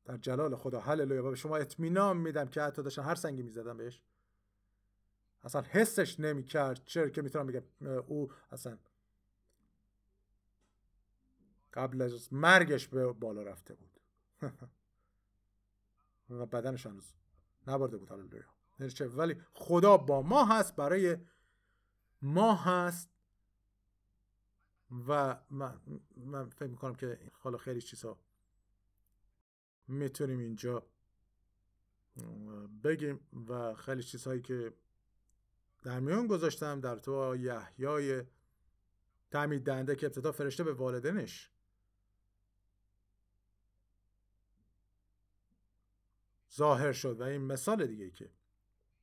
در 0.07 0.17
جلال 0.17 0.57
خدا 0.57 0.81
هللویا 0.81 1.27
و 1.27 1.31
به 1.31 1.37
شما 1.37 1.57
اطمینان 1.57 2.17
میدم 2.17 2.49
که 2.49 2.63
حتی 2.63 2.83
داشتن 2.83 3.03
هر 3.03 3.15
سنگی 3.15 3.43
می‌زدن 3.43 3.77
بهش. 3.77 4.03
اصلا 5.45 5.63
حسش 5.63 6.21
نمی‌کرد. 6.21 6.85
چرا 6.85 7.09
که 7.09 7.23
می‌تونم 7.23 7.47
بگم 7.47 7.63
او 8.07 8.33
اصلا 8.51 8.79
قبل 11.75 12.03
از 12.03 12.33
مرگش 12.33 12.89
به 12.89 13.13
بالا 13.13 13.43
رفته 13.43 13.75
بود. 13.75 14.01
و 16.31 16.47
بدنش 16.47 16.87
هنوز 16.87 17.13
نبرده 17.67 17.97
بود 17.97 18.11
هللویا. 18.11 18.45
یعنی 18.81 19.15
ولی 19.15 19.43
خدا 19.55 19.97
با 19.97 20.23
ما 20.23 20.45
هست 20.45 20.77
برای 20.77 21.17
ما 22.23 22.55
هست. 22.55 23.11
و 25.09 25.37
من, 25.51 25.81
من 26.17 26.49
فکر 26.49 26.69
می‌کنم 26.69 26.95
که 26.95 27.19
حالا 27.33 27.59
خیلی 27.59 27.81
چیزها 27.81 28.19
می‌تونیم 29.89 30.39
اینجا 30.39 30.87
بگیم 32.85 33.21
و 33.49 33.75
خیلی 33.75 34.03
چیزهایی 34.03 34.43
که 34.43 34.73
در 35.83 36.01
میان 36.01 36.27
گذاشتم 36.27 36.81
در 36.81 36.97
تو 36.97 37.37
یحیای 37.37 38.23
تعمید 39.31 39.65
دهنده 39.65 39.97
که 39.97 40.07
ابتدا 40.07 40.33
فرشته 40.33 40.65
به 40.65 40.73
والدینش. 40.73 41.51
ظاهر 46.57 46.93
شد 46.93 47.21
و 47.21 47.23
این 47.23 47.41
مثال 47.43 47.87
دیگه 47.87 48.11
که 48.11 48.31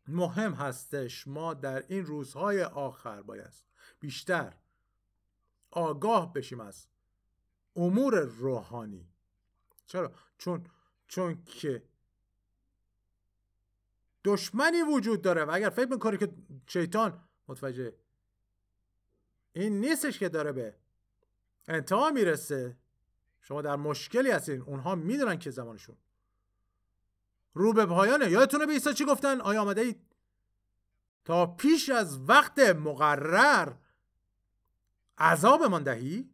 مهم 0.08 0.54
هستش 0.54 1.28
ما 1.28 1.54
در 1.54 1.86
این 1.88 2.06
روزهای 2.06 2.64
آخر 2.64 3.22
باید 3.22 3.54
بیشتر 4.00 4.58
آگاه 5.72 6.34
بشیم 6.34 6.60
از 6.60 6.88
امور 7.76 8.20
روحانی. 8.20 9.13
چرا؟ 9.94 10.12
چون 10.38 10.66
چون 11.08 11.44
که 11.46 11.84
دشمنی 14.24 14.82
وجود 14.82 15.22
داره 15.22 15.46
و 15.46 15.52
اگر 15.54 15.70
فکر 15.70 15.90
می‌کنی 15.90 16.18
که 16.18 16.34
شیطان 16.68 17.24
متوجه 17.48 17.94
این 19.54 19.80
نیستش 19.80 20.20
که 20.20 20.30
داره 20.30 20.52
به 20.52 20.76
انتها 21.68 22.12
می‌رسه 22.12 22.78
شما 23.42 23.62
در 23.62 23.76
مشکلی 23.76 24.32
هستین. 24.32 24.62
اونها 24.62 24.96
می‌دونن 24.96 25.40
که 25.40 25.52
زمانشون. 25.52 25.98
رو 27.54 27.74
به 27.74 27.86
پایانه. 27.86 28.32
یادتونه 28.32 28.66
به 28.66 28.72
عیسی 28.72 28.94
چی 28.94 29.06
گفتن؟ 29.06 29.42
آیا 29.42 29.62
آمده 29.62 29.82
اید؟ 29.82 30.02
تا 31.26 31.46
پیش 31.46 31.90
از 31.90 32.30
وقت 32.30 32.60
مقرر 32.60 33.74
عذابمان 35.18 35.84
دهی؟ 35.84 36.33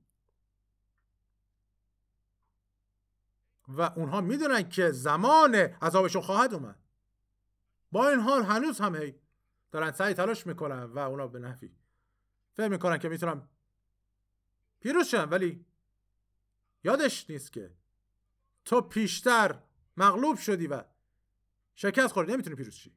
و 3.70 3.82
اونها 3.82 4.22
می‌دونن 4.22 4.70
که 4.70 4.92
زمان 4.92 5.56
عذابشون 5.56 6.22
خواهد 6.22 6.54
اومد. 6.54 6.80
با 7.92 8.10
این 8.10 8.20
حال 8.20 8.44
هنوز 8.44 8.80
هم 8.80 8.96
هی 8.96 9.16
دارن 9.72 9.92
سعی 9.92 10.14
تلاش 10.14 10.48
می‌کنن 10.48 10.84
و 10.84 11.00
اونا 11.00 11.28
به 11.28 11.40
نفی 11.40 11.76
فهم 12.54 12.72
می‌کنن 12.72 12.98
که 12.98 13.10
می‌تونن 13.10 13.42
پیروز 14.80 15.08
شدن 15.08 15.30
ولی 15.30 15.66
یادش 16.84 17.30
نیست 17.30 17.54
که 17.54 17.72
تو 18.66 18.82
پیشتر 18.82 19.60
مغلوب 19.98 20.38
شدی 20.38 20.68
و 20.68 20.84
شکست 21.76 22.14
خوردی. 22.14 22.34
نمی‌تونی 22.34 22.56
پیروز 22.56 22.74
شی. 22.74 22.96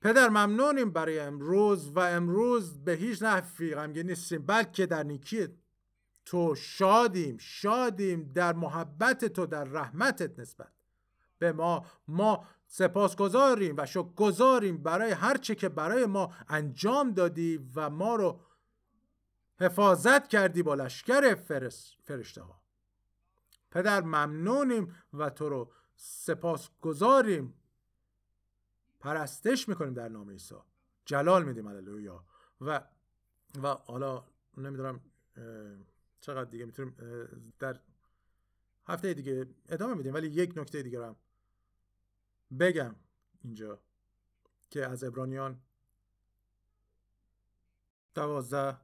پدر 0.00 0.28
ممنونیم 0.28 0.90
برای 0.90 1.18
امروز 1.18 1.88
و 1.88 1.98
امروز 1.98 2.84
به 2.84 2.92
هیچ 2.92 3.22
نحوی 3.22 3.74
غمگین 3.74 4.06
نیستیم 4.06 4.46
بلکه 4.46 4.86
در 4.86 5.02
نیکی 5.02 5.48
تو 6.26 6.54
شادیم 6.54 7.36
شادیم 7.38 8.32
در 8.32 8.52
محبت 8.52 9.24
تو 9.24 9.46
در 9.46 9.64
رحمتت 9.64 10.38
نسبت. 10.38 10.72
به 11.38 11.52
ما 11.52 11.86
ما 12.08 12.46
سپاسگزاریم 12.66 13.76
و 13.76 13.86
گذاریم 14.02 14.82
برای 14.82 15.12
هر 15.12 15.36
چه 15.36 15.54
که 15.54 15.68
برای 15.68 16.06
ما 16.06 16.34
انجام 16.48 17.12
دادی 17.12 17.70
و 17.74 17.90
ما 17.90 18.16
رو 18.16 18.40
حفاظت 19.60 20.28
کردی 20.28 20.62
با 20.62 20.74
لشکر 20.74 21.34
فرشته 22.02 22.42
ها 22.42 22.60
پدر 23.70 24.00
ممنونیم 24.00 24.94
و 25.12 25.30
تو 25.30 25.48
رو 25.48 25.72
سپاس 25.96 26.70
گذاریم 26.80 27.54
پرستش 29.00 29.68
می‌کنیم 29.68 29.94
در 29.94 30.08
نام 30.08 30.30
عیسی. 30.30 30.54
جلال 31.04 31.44
میدیم 31.44 31.68
هللویا. 31.68 32.24
و 32.60 32.80
و 33.62 33.68
حالا 33.68 34.24
نمی‌دونم 34.56 35.00
چقدر 36.20 36.50
دیگه 36.50 36.64
می‌تونیم 36.64 36.96
در 37.58 37.80
هفته 38.86 39.14
دیگه 39.14 39.46
ادامه 39.68 39.94
میدیم 39.94 40.14
ولی 40.14 40.28
یک 40.28 40.52
نکته 40.56 40.82
دیگه 40.82 41.06
هم 41.06 41.16
بگم 42.60 42.94
اینجا 43.44 43.80
که 44.70 44.86
از 44.86 45.04
ابرانیان 45.04 45.60
دوازده 48.14 48.76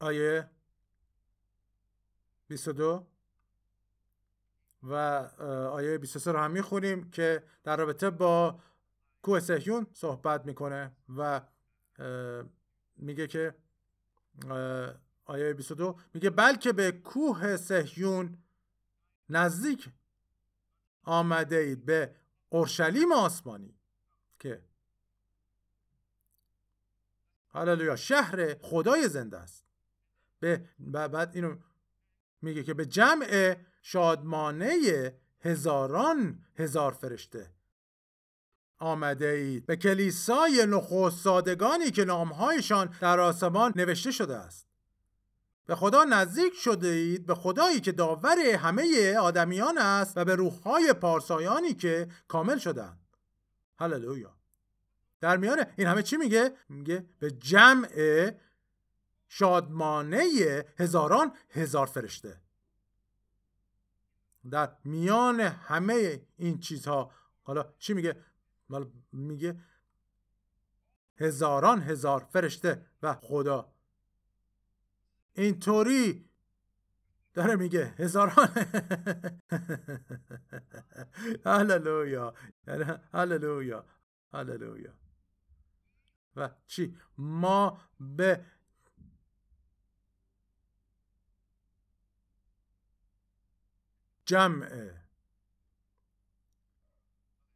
آیه 0.00 0.55
22 2.48 3.06
و 4.82 4.94
آیه 5.72 5.98
23 5.98 6.32
رو 6.32 6.38
هم 6.38 6.50
می‌خونیم 6.50 7.10
که 7.10 7.42
در 7.64 7.76
رابطه 7.76 8.10
با 8.10 8.60
کوه 9.22 9.40
سهیون 9.40 9.86
صحبت 9.92 10.46
می‌کنه 10.46 10.96
و 11.16 11.40
میگه 12.96 13.26
که 13.26 13.54
آیه 15.24 15.54
22 15.54 15.98
میگه 16.14 16.30
بلکه 16.30 16.72
به 16.72 16.92
کوه 16.92 17.56
سهیون 17.56 18.38
نزدیک 19.28 19.90
آمده 21.02 21.56
اید 21.56 21.84
به 21.84 22.14
اورشلیم 22.48 23.12
آسمانی 23.12 23.74
که 24.38 24.62
هللویا 27.48 27.96
شهر 27.96 28.54
خدای 28.62 29.08
زنده 29.08 29.38
است. 29.38 29.64
به 30.40 30.68
بعد 30.78 31.30
اینو 31.34 31.56
میگه 32.42 32.62
که 32.62 32.74
به 32.74 32.86
جمع 32.86 33.56
شادمانه 33.82 34.76
هزاران 35.40 36.38
هزار 36.56 36.92
فرشته. 36.92 37.50
آمده 38.78 39.26
اید 39.26 39.66
به 39.66 39.76
کلیسای 39.76 40.66
نخست 40.68 41.24
سادگانی 41.24 41.90
که 41.90 42.04
نامهایشان 42.04 42.94
در 43.00 43.20
آسمان 43.20 43.72
نوشته 43.76 44.10
شده 44.10 44.36
است. 44.36 44.66
به 45.66 45.74
خدا 45.74 46.04
نزدیک 46.04 46.54
شده 46.54 46.88
اید 46.88 47.26
به 47.26 47.34
خدایی 47.34 47.80
که 47.80 47.92
داور 47.92 48.38
همه 48.38 49.14
آدمیان 49.20 49.78
است 49.78 50.16
و 50.16 50.24
به 50.24 50.34
روحهای 50.34 50.92
پارسایانی 50.92 51.74
که 51.74 52.08
کامل 52.28 52.58
شدند. 52.58 53.00
هللویا. 53.78 54.36
در 55.20 55.66
این 55.76 55.86
همه 55.86 56.02
چی 56.02 56.16
میگه؟ 56.16 56.52
میگه 56.68 57.06
به 57.18 57.30
جمع 57.30 57.88
شادمانه 59.28 60.24
هزاران 60.78 61.32
هزار 61.50 61.86
فرشته. 61.86 62.40
در 64.50 64.76
میان 64.84 65.40
همه 65.40 66.26
این 66.36 66.58
چیزها 66.58 67.10
حالا 67.42 67.72
چی 67.78 67.94
میگه؟ 67.94 68.24
میگه 69.12 69.60
هزاران 71.18 71.82
هزار 71.82 72.20
فرشته 72.20 72.86
و 73.02 73.14
خدا. 73.14 73.72
اینطوری 75.32 76.30
داره 77.34 77.56
میگه 77.56 77.94
هزاران. 77.98 78.48
هللویا. 81.44 82.34
هللویا. 83.14 83.84
هللویا. 84.32 84.92
و 86.36 86.50
چی؟ 86.66 86.96
ما 87.18 87.80
به 88.00 88.44
جمع 94.26 94.90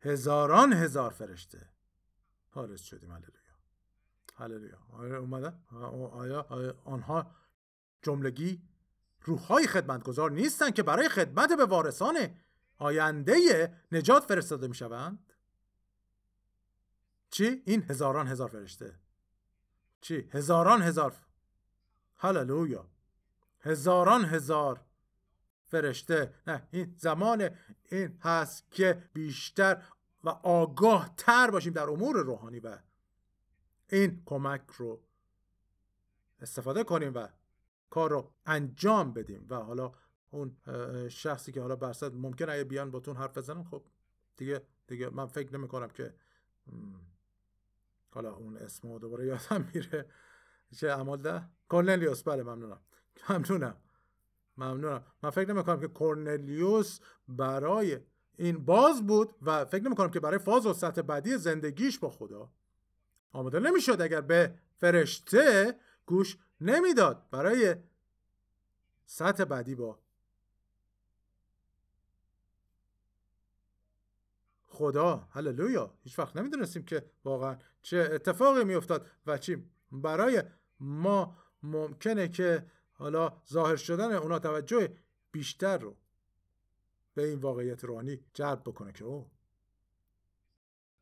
هزاران 0.01 0.73
هزار 0.73 1.11
فرشته. 1.11 1.69
حارس 2.51 2.83
شدیم. 2.83 3.13
هللویا. 3.13 3.57
هللویا. 4.37 4.79
آیا 4.93 5.19
اومدن؟ 5.19 5.65
آیا, 6.13 6.75
آنها 6.85 7.35
جملگی 8.03 8.63
روحهای 9.23 9.67
خدمتگذار 9.67 10.31
نیستند 10.31 10.75
که 10.75 10.83
برای 10.83 11.09
خدمت 11.09 11.53
به 11.53 11.65
وارثان 11.65 12.37
آینده 12.79 13.35
نجات 13.93 14.25
فرستاده 14.25 14.69
می 14.69 14.75
شوند؟ 14.75 15.33
چی؟ 17.31 17.63
این 17.67 17.83
هزاران 17.83 18.29
هزار 18.29 18.49
فرشته. 18.49 18.99
چی؟ 20.01 20.29
هزاران 20.33 20.83
هزار 20.83 21.17
هللویا. 22.17 22.91
هزاران 23.61 24.25
هزار 24.25 24.81
فرشته. 25.71 26.35
نه 26.47 26.69
این 26.71 26.95
زمان 26.99 27.51
این 27.91 28.19
هست 28.21 28.71
که 28.71 29.03
بیشتر 29.13 29.83
و 30.25 30.29
آگاه 30.29 31.15
تر 31.17 31.51
باشیم 31.51 31.73
در 31.73 31.91
امور 31.91 32.17
روحانی 32.17 32.61
و 32.61 32.79
این 33.89 34.23
کمک 34.27 34.63
رو 34.77 35.01
استفاده 36.41 36.85
کنیم 36.85 37.15
و 37.15 37.29
کار 37.91 38.11
رو 38.11 38.33
انجام 38.47 39.13
بدیم. 39.13 39.47
و 39.51 39.55
حالا 39.55 39.93
اون 40.31 40.57
شخصی 41.09 41.53
که 41.53 41.61
حالا 41.61 41.77
برصد 41.77 42.15
ممکنه 42.15 42.53
اگه 42.53 42.65
بیان 42.65 42.91
باتون 42.91 43.17
حرف 43.17 43.39
بزنم 43.39 43.65
خب 43.65 43.83
دیگه 44.37 44.63
دیگه 44.87 45.11
من 45.11 45.27
فکر 45.27 45.57
نمی 45.57 45.69
کنم 45.69 45.89
که 45.89 46.15
حالا 48.11 48.35
اون 48.35 48.57
اسمو 48.57 48.99
دوباره 48.99 49.27
یادم 49.27 49.71
میره. 49.75 50.07
چه 50.77 50.91
عمال 50.91 51.23
ده؟ 51.23 51.49
کورنلیوس 51.69 52.23
بله 52.23 52.43
ممنونم. 52.43 52.81
ممنونم. 53.31 53.77
ممنونم. 54.57 55.05
من 55.23 55.31
فکر 55.31 55.53
نمی 55.53 55.65
کنم 55.65 55.81
که 55.81 55.89
کورنلیوس 55.89 57.01
برای 57.29 58.01
این 58.37 58.65
باز 58.65 59.07
بود 59.07 59.35
و 59.43 59.65
فکر 59.65 59.85
نمی 59.85 59.95
کنم 59.97 60.11
که 60.11 60.21
برای 60.21 60.39
فاز 60.39 60.67
و 60.67 60.73
سطح 60.73 61.03
بعدی 61.03 61.39
زندگیش 61.39 61.99
با 61.99 62.11
خدا. 62.11 62.53
آماده 63.33 63.61
نمی‌شد 63.61 64.01
اگر 64.03 64.21
به 64.21 64.55
فرشته 64.77 65.75
گوش 66.07 66.39
نمی‌داد 66.61 67.27
برای 67.31 67.77
سطح 69.07 69.45
بعدی 69.45 69.75
با 69.75 69.99
خدا. 74.67 75.29
هللویا. 75.31 75.95
هیچ 76.03 76.19
وقت 76.19 76.37
نمی‌دونستیم 76.37 76.85
که 76.85 77.11
واقعا 77.25 77.59
چه 77.83 78.09
اتفاقی 78.13 78.65
میافتاد 78.65 79.07
و 79.27 79.39
چی. 79.39 79.71
برای 79.93 80.43
ما 80.81 81.37
ممکنه 81.63 82.29
که 82.29 82.67
حالا 83.01 83.43
ظاهر 83.49 83.77
شدن 83.77 84.13
اونا 84.13 84.39
توجه 84.39 84.97
بیشتر 85.33 85.79
رو 85.79 85.97
به 87.15 87.25
این 87.29 87.39
واقعیت 87.39 87.85
روحانی 87.85 88.21
جلب 88.35 88.61
بکنه 88.61 88.93
که 88.93 89.05
او 89.05 89.31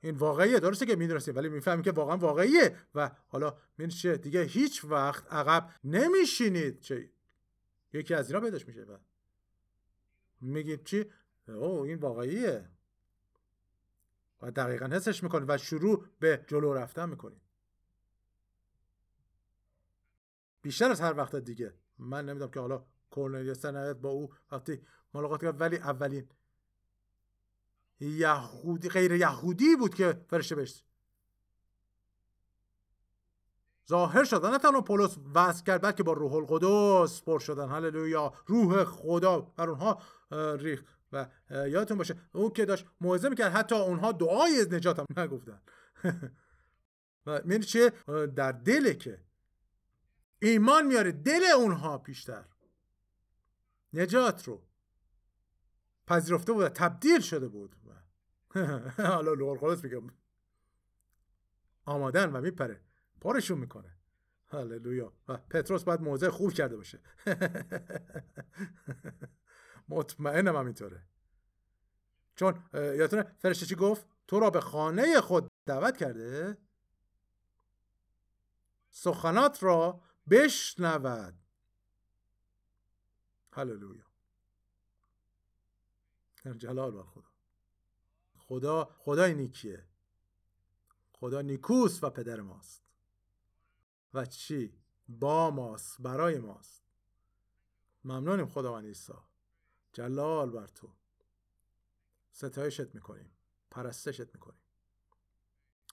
این 0.01 0.17
واقعیه 0.17 0.61
درسته 0.61 0.87
که 0.87 0.97
می‌دونستیم 0.97 1.37
ولی 1.37 1.49
می‌فهمیم 1.49 1.83
که 1.83 1.93
واقعا 1.93 2.17
واقعیه 2.17 2.77
و 2.95 3.11
حالا 3.29 3.59
من 3.79 3.89
چه 3.89 4.17
دیگه 4.17 4.43
هیچ 4.43 4.85
وقت 4.85 5.33
عقب 5.33 5.71
نمیشینید. 5.85 6.81
چه؟ 6.81 7.11
یکی 7.93 8.15
از 8.15 8.31
اینا 8.31 8.41
پیداش 8.41 8.67
میشه. 8.67 8.83
و 8.83 8.99
میگید 10.41 10.85
چی؟ 10.85 11.05
او 11.49 11.81
این 11.81 11.99
واقعیه. 11.99 12.69
و 14.43 14.51
دقیقا 14.51 14.87
حسش 14.87 15.23
می‌کنید 15.23 15.51
و 15.51 15.59
شروع 15.59 16.09
به 16.21 16.45
جلو 16.47 16.73
رفتن 16.75 17.09
می‌کنید 17.09 17.41
بیشتر 20.63 20.91
از 20.91 21.01
هر 21.01 21.17
وقت 21.17 21.37
دیگه. 21.37 21.75
من 21.99 22.27
نمی‌دونم 22.27 22.51
که 22.51 22.61
حالا 22.61 22.85
کورنلیوس 23.11 23.67
در 23.67 23.93
با 23.93 24.09
او 24.09 24.33
وقتی 24.53 24.81
ملاقات 25.15 25.43
کرد 25.43 25.61
ولی 25.61 25.77
اولین 25.77 26.29
یهودی 28.01 28.89
غیر 28.89 29.13
یهودی 29.13 29.77
بود 29.77 29.95
که 29.95 30.25
فرشته 30.31 30.55
بهش 30.55 30.85
ظاهر 33.89 34.25
شدن 34.25 34.51
نه 34.51 34.59
تنها 34.59 34.81
پولس 34.81 35.17
وصل 35.35 35.65
کرد 35.65 35.83
بلکه 35.83 36.03
با 36.03 36.13
روح 36.13 36.35
القدس 36.35 37.23
پر 37.23 37.39
شدن. 37.39 37.69
هللویا 37.69 38.33
روح 38.47 38.85
خدا 38.85 39.41
بر 39.41 39.71
اونها 39.71 40.03
ریخ 40.57 40.83
و 41.13 41.27
یادتون 41.51 41.99
باشه 41.99 42.17
اون 42.33 42.51
که 42.51 42.65
داشت 42.65 42.87
موعظه 43.01 43.29
می‌کرد 43.29 43.53
حتی 43.53 43.75
اونها 43.75 44.13
دعای 44.13 44.67
نجات 44.71 44.99
هم 44.99 45.07
نگفتن. 45.17 45.61
و 47.27 47.41
می‌دونی 47.45 47.65
چه 47.65 47.93
در 48.37 48.53
دله 48.53 48.95
که 48.95 49.21
ایمان 50.39 50.87
میاره 50.87 51.13
دل 51.13 51.43
اونها 51.57 51.99
پیشتر 51.99 52.45
نجات 53.93 54.49
رو 54.49 54.63
پذیرفته 56.07 56.53
بود 56.53 56.69
تبدیل 56.69 57.21
شده 57.21 57.49
بود. 57.49 57.77
حالا 58.99 59.33
لور 59.33 59.59
خلاص 59.59 59.85
میگم. 59.85 60.11
آمادن 61.85 62.33
و 62.33 62.41
میپره. 62.41 62.81
پارشون 63.21 63.59
می‌کنه. 63.59 63.97
هللویا. 64.51 65.13
و 65.29 65.37
پتروس 65.37 65.85
باید 65.85 66.01
موضع 66.01 66.29
خوب 66.29 66.53
کرده 66.53 66.77
باشه. 66.77 67.01
مطمئنم 69.89 70.57
همینطوره 70.57 71.03
چون 72.35 72.63
یادتونه 72.75 73.23
فرشته 73.39 73.67
چی 73.67 73.75
گفت؟ 73.75 74.07
تو 74.27 74.41
را 74.41 74.51
به 74.51 74.61
خانه 74.61 75.21
خود 75.21 75.51
دعوت 75.67 75.97
کرده؟ 75.97 76.59
سخنات 78.91 79.63
را 79.63 80.01
بشنود. 80.31 81.35
هللویا. 83.53 84.05
جلال 86.59 86.91
بر 86.91 87.03
خدا. 87.03 87.31
خدا 88.39 88.85
خدای 88.99 89.35
نیکیه. 89.35 89.89
خدا 91.13 91.41
نیکوس 91.41 92.05
و 92.05 92.11
پدر 92.11 92.41
ماست. 92.41 92.83
و 94.15 94.27
چی؟ 94.27 94.79
با 95.09 95.51
ماست 95.51 96.03
برای 96.03 96.39
ماست. 96.39 96.85
ممنونیم 98.05 98.47
خداوند 98.47 98.85
عیسی. 98.85 99.13
جلال 99.93 100.51
بر 100.51 100.67
تو. 100.67 100.95
ستایشت 102.33 102.95
می‌کنیم. 102.95 103.33
پرستشت 103.71 104.35
می‌کنیم. 104.35 104.61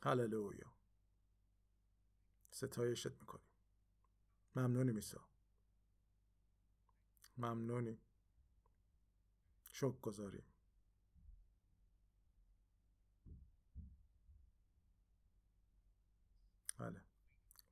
هللویا. 0.03 0.73
ستایشت 2.51 3.11
می‌کنیم. 3.11 3.44
ممنونیم 4.55 4.95
عیسی 4.95 5.17
ممنونیم 7.37 7.99
شک 9.69 10.01
گذاریم 10.01 10.43
بله. 16.77 17.01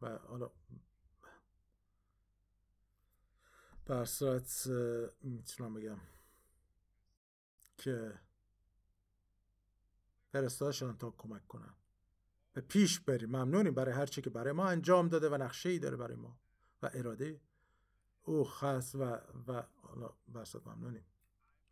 و 0.02 0.18
حالا 0.18 0.52
به 3.86 4.06
صورت 4.06 4.68
می‌تونم 5.22 5.74
بگم 5.74 6.00
که 7.78 8.20
فرستادشان 10.32 10.98
تا 10.98 11.12
کمک 11.12 11.48
کنن. 11.48 11.74
به 12.54 12.62
پیش 12.62 13.00
بریم. 13.00 13.30
ممنونیم 13.30 13.74
برای 13.74 13.94
هر 13.94 14.06
چی 14.06 14.22
که 14.22 14.30
برای 14.30 14.54
ما 14.54 14.68
انجام 14.68 15.08
داده 15.08 15.30
و 15.30 15.38
نقشه 15.38 15.70
ای 15.70 15.80
داره 15.80 15.98
برای 15.98 16.16
ما. 16.16 16.43
و 16.84 16.90
اراده 16.94 17.42
او 18.24 18.44
خاص 18.44 18.96
و 18.96 19.20
و 19.48 19.64
برصد 20.28 20.68
ممنونیم 20.68 21.06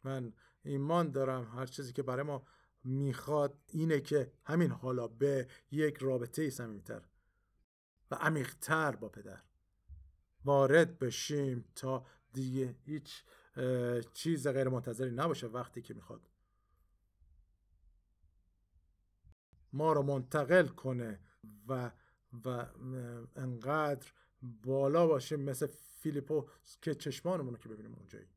من 0.04 0.34
ایمان 0.64 1.12
دارم 1.12 1.52
هر 1.56 1.66
چیزی 1.66 1.94
که 1.94 2.04
برای 2.04 2.24
ما 2.24 2.46
می‌خواد 2.84 3.58
اینه 3.68 4.02
که 4.02 4.32
همین 4.46 4.72
حالا 4.72 5.08
به 5.08 5.48
یک 5.72 5.98
رابطه 5.98 6.50
صمیمیتر 6.50 7.02
و 8.12 8.16
عمیقتر 8.16 8.96
با 8.96 9.10
پدر 9.10 9.42
وارد 10.46 11.00
بشیم 11.00 11.66
تا 11.76 12.06
دیگه 12.34 12.76
هیچ 12.86 13.24
چیز 14.14 14.48
غیر 14.48 14.70
منتظری 14.70 15.12
نباشه 15.12 15.48
وقتی 15.48 15.82
که 15.82 15.94
می‌خواد. 15.94 16.30
ما 19.74 19.94
رو 19.94 20.04
منتقل 20.04 20.68
کنه 20.68 21.20
و 21.68 21.92
و 22.46 22.66
انقدر 23.36 24.14
بالا 24.42 25.08
باشیم 25.08 25.40
مثل 25.40 25.68
فیلیپو 26.00 26.50
که 26.82 26.96
چشمانمون 26.96 27.54
رو 27.54 27.60
که 27.60 27.70
ببینیم 27.70 27.94
اونجایی. 27.94 28.28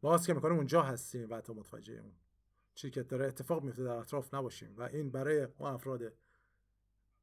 باز 0.00 0.26
که 0.26 0.34
می‌کنیم 0.34 0.56
اونجا 0.56 0.82
هستیم 0.82 1.30
و 1.30 1.40
تا 1.40 1.52
متوجه 1.52 1.94
اون 1.94 2.12
چی 2.74 2.90
که 2.90 3.02
داره 3.02 3.26
اتفاق 3.26 3.62
میفته 3.62 3.84
در 3.84 3.90
اطراف 3.90 4.34
نباشیم. 4.34 4.76
و 4.76 4.82
این 4.82 5.10
برای 5.10 5.42
اون 5.58 5.70
افراد 5.70 6.12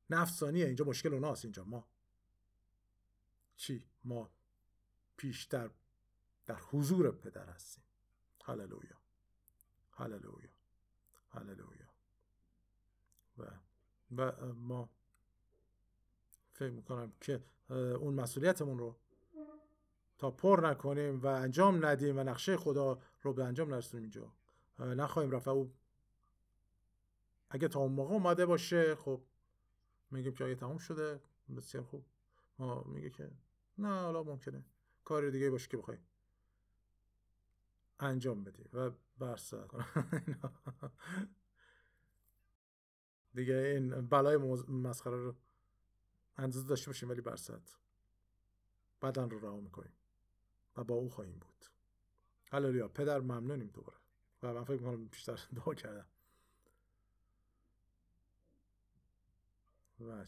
نفسانیه. 0.09 0.65
اینجا 0.65 0.85
مشکل 0.85 1.13
اوناست. 1.13 1.45
اینجا 1.45 1.63
ما 1.63 1.87
چی؟ 3.55 3.83
ما 4.03 4.31
پیشتر 5.17 5.69
در 6.45 6.55
حضور 6.55 7.11
پدر 7.11 7.45
هستیم. 7.45 7.83
هللویا. 8.43 8.97
هللویا. 9.91 10.49
هللویا. 11.29 11.87
و 13.37 13.51
و 14.15 14.53
ما 14.53 14.89
فکر 16.57 16.71
می‌کنم 16.71 17.13
که 17.21 17.41
اون 17.69 18.13
مسئولیتمون 18.13 18.79
رو 18.79 18.95
تا 20.17 20.31
پر 20.31 20.59
نکنیم 20.63 21.19
و 21.19 21.27
انجام 21.27 21.85
ندیم 21.85 22.17
و 22.17 22.23
نقشه 22.23 22.57
خدا 22.57 22.99
رو 23.21 23.33
به 23.33 23.43
انجام 23.43 23.73
نرسونیم 23.73 24.03
اینجا. 24.03 24.33
نخواهیم 24.95 25.31
رفت. 25.31 25.47
او 25.47 25.73
اگه 27.49 27.67
تا 27.67 27.79
اون 27.79 27.91
موقع 27.91 28.13
اومده 28.13 28.45
باشه 28.45 28.95
خب 28.95 29.21
میگیم 30.11 30.33
که 30.33 30.43
آیه 30.43 30.55
تموم 30.55 30.77
شده. 30.77 31.19
بسیار 31.57 31.83
خوب. 31.83 32.05
ما 32.59 32.83
میگه 32.83 33.09
که 33.09 33.31
نه 33.77 34.01
حالا 34.01 34.23
ممکنه. 34.23 34.65
کار 35.03 35.29
دیگه 35.29 35.49
باشه 35.49 35.69
که 35.69 35.77
بخوای 35.77 35.97
انجام 37.99 38.43
بدی 38.43 38.63
و 38.73 38.91
برس 39.17 39.53
دیگه 43.35 43.53
این 43.53 44.07
بلای 44.07 44.37
مسخره 44.67 45.17
رو 45.17 45.35
اندازه 46.37 46.67
داشته 46.67 46.89
باشیم 46.89 47.09
ولی 47.09 47.21
برصد 47.21 47.61
بدن 49.01 49.29
رو 49.29 49.39
رها 49.39 49.59
می‌کنیم 49.59 49.93
و 50.77 50.83
با 50.83 50.95
او 50.95 51.09
خواهیم 51.09 51.39
بود. 51.39 51.65
هللویا 52.51 52.87
پدر 52.87 53.19
ممنونیم 53.19 53.67
دوباره 53.67 53.97
و 54.43 54.53
من 54.53 54.63
فکر 54.63 54.81
می‌کنم 54.81 55.05
بیشتر 55.05 55.39
دعا 55.55 55.73
کردم. 55.73 56.07
و 59.99 60.25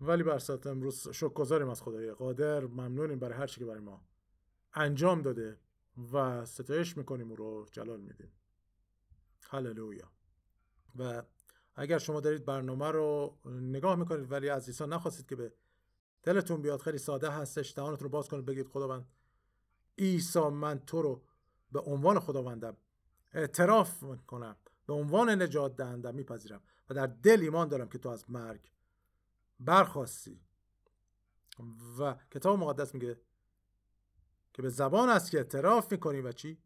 ولی 0.00 0.22
برصد 0.22 0.68
امروز 0.68 1.08
شکر 1.08 1.28
گذاریم 1.28 1.68
از 1.68 1.82
خدای 1.82 2.12
قادر. 2.12 2.64
ممنونیم 2.66 3.18
برای 3.18 3.38
هر 3.38 3.46
چی 3.46 3.60
که 3.60 3.66
برای 3.66 3.80
ما 3.80 4.04
انجام 4.74 5.22
داده 5.22 5.58
و 6.12 6.44
ستایش 6.44 6.96
می‌کنیم 6.96 7.30
او 7.30 7.36
رو 7.36 7.66
جلال 7.72 8.00
میدیم. 8.00 8.32
هللویا. 9.50 10.10
و 10.96 11.22
اگر 11.76 11.98
شما 11.98 12.20
دارید 12.20 12.44
برنامه 12.44 12.90
رو 12.90 13.38
نگاه 13.44 13.96
می‌کنید 13.96 14.32
ولی 14.32 14.48
از 14.48 14.66
عیسی 14.66 14.86
نخواستید 14.86 15.26
که 15.26 15.36
به 15.36 15.52
دلتون 16.22 16.62
بیاد 16.62 16.80
خیلی 16.80 16.98
ساده 16.98 17.30
هستش. 17.30 17.74
دهانتون 17.74 18.04
رو 18.04 18.08
باز 18.08 18.28
کنید 18.28 18.44
بگید 18.44 18.68
خداوند 18.68 19.08
عیسی 19.98 20.40
من 20.40 20.78
تو 20.78 21.02
رو 21.02 21.22
به 21.72 21.80
عنوان 21.80 22.20
خداوندم 22.20 22.76
اعتراف 23.32 24.04
کنم 24.26 24.56
به 24.86 24.92
عنوان 24.92 25.42
نجات 25.42 25.76
دهنده 25.76 26.10
میپذیرم 26.10 26.62
و 26.90 26.94
در 26.94 27.06
دل 27.06 27.40
ایمان 27.40 27.68
دارم 27.68 27.88
که 27.88 27.98
تو 27.98 28.08
از 28.08 28.30
مرگ 28.30 28.70
برخواستی. 29.60 30.40
و 31.98 32.16
کتاب 32.30 32.58
مقدس 32.58 32.94
میگه 32.94 33.20
که 34.54 34.62
به 34.62 34.68
زبان 34.68 35.08
است 35.08 35.30
که 35.30 35.38
اعتراف 35.38 35.92
می‌کنی 35.92 36.20
و 36.20 36.32
چی؟ 36.32 36.58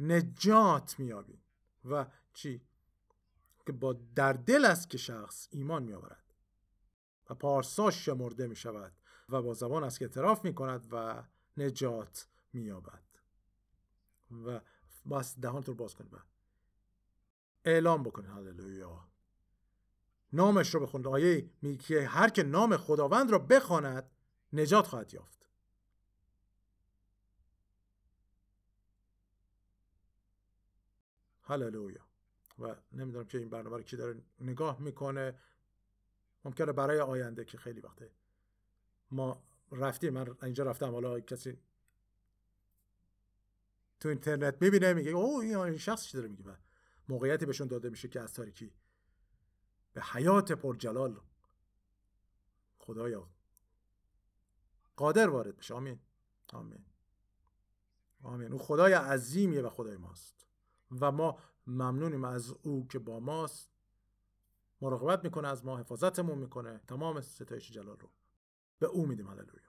نجات 0.00 0.98
میابی 0.98 1.40
و 1.84 2.06
چی؟ 2.32 2.66
که 3.66 3.72
با 3.72 3.92
در 3.92 4.32
دل 4.32 4.64
است 4.64 4.90
که 4.90 4.98
شخص 4.98 5.48
ایمان 5.50 5.82
میآورد 5.82 6.34
و 7.30 7.34
پارساش 7.34 8.04
شمرده 8.04 8.46
می 8.46 8.56
شود 8.56 8.92
و 9.28 9.42
با 9.42 9.54
زبان 9.54 9.84
است 9.84 9.98
که 9.98 10.04
اعتراف 10.04 10.44
می 10.44 10.54
کند 10.54 10.88
و 10.90 11.22
نجات 11.56 12.28
می 12.52 12.62
یابد 12.62 13.02
و 14.44 14.60
بس 15.10 15.38
دهان 15.38 15.62
تو 15.62 15.74
باز 15.74 15.94
کنید 15.94 16.12
اعلام 17.64 18.02
بکنید 18.02 18.30
هللویا. 18.30 19.08
نامش 20.32 20.74
رو 20.74 20.80
بخونید 20.80 21.06
آیه 21.06 21.50
میگه 21.62 21.82
که 21.82 22.08
هر 22.08 22.28
که 22.28 22.42
نام 22.42 22.76
خداوند 22.76 23.30
را 23.30 23.38
بخواند 23.38 24.10
نجات 24.52 24.86
خواهد 24.86 25.14
یافت. 25.14 25.48
هللویا. 31.42 32.05
و 32.58 32.76
نمی‌دونم 32.92 33.24
که 33.24 33.38
این 33.38 33.50
برنامه 33.50 33.76
رو 33.76 33.82
کی 33.82 33.96
داره 33.96 34.22
نگاه 34.40 34.80
می‌کنه. 34.80 35.38
ممکنه 36.44 36.72
برای 36.72 37.00
آینده 37.00 37.44
که 37.44 37.58
خیلی 37.58 37.80
وقته 37.80 38.10
ما 39.10 39.42
رفتیم 39.72 40.12
من 40.12 40.36
اینجا 40.42 40.64
رفتم 40.64 40.90
حالا 40.90 41.20
کسی 41.20 41.58
تو 44.00 44.08
اینترنت 44.08 44.62
می‌بینه 44.62 44.94
میگه 44.94 45.10
او 45.10 45.40
این 45.40 45.76
شخص 45.76 46.04
چی 46.04 46.16
داره 46.16 46.28
میگه؟ 46.28 46.44
موقعیتی 47.08 47.46
بهشون 47.46 47.66
داده 47.66 47.90
میشه 47.90 48.08
که 48.08 48.20
از 48.20 48.34
تاریکی. 48.34 48.72
به 49.92 50.02
حیات 50.02 50.52
پرجلال. 50.52 51.20
خدایا. 52.78 53.30
قادر 54.96 55.28
وارد 55.28 55.56
بشه. 55.56 55.74
آمین. 55.74 56.00
آمین. 56.52 56.84
آمین. 58.22 58.52
او 58.52 58.58
خدای 58.58 58.92
عظیمیه 58.92 59.62
و 59.62 59.70
خدای 59.70 59.96
ماست. 59.96 60.46
و 61.00 61.12
ما 61.12 61.38
ممنونیم 61.66 62.24
از 62.24 62.54
او 62.62 62.88
که 62.88 62.98
با 62.98 63.20
ماست. 63.20 63.70
مراقبت 64.80 65.24
می‌کنه 65.24 65.48
از 65.48 65.64
ما 65.64 65.78
حفاظتمون 65.78 66.38
می‌کنه. 66.38 66.80
تمام 66.88 67.20
ستایش 67.20 67.72
جلال 67.72 67.96
رو. 67.98 68.10
به 68.78 68.86
او 68.86 69.06
میدیم 69.06 69.26
هللویا. 69.26 69.65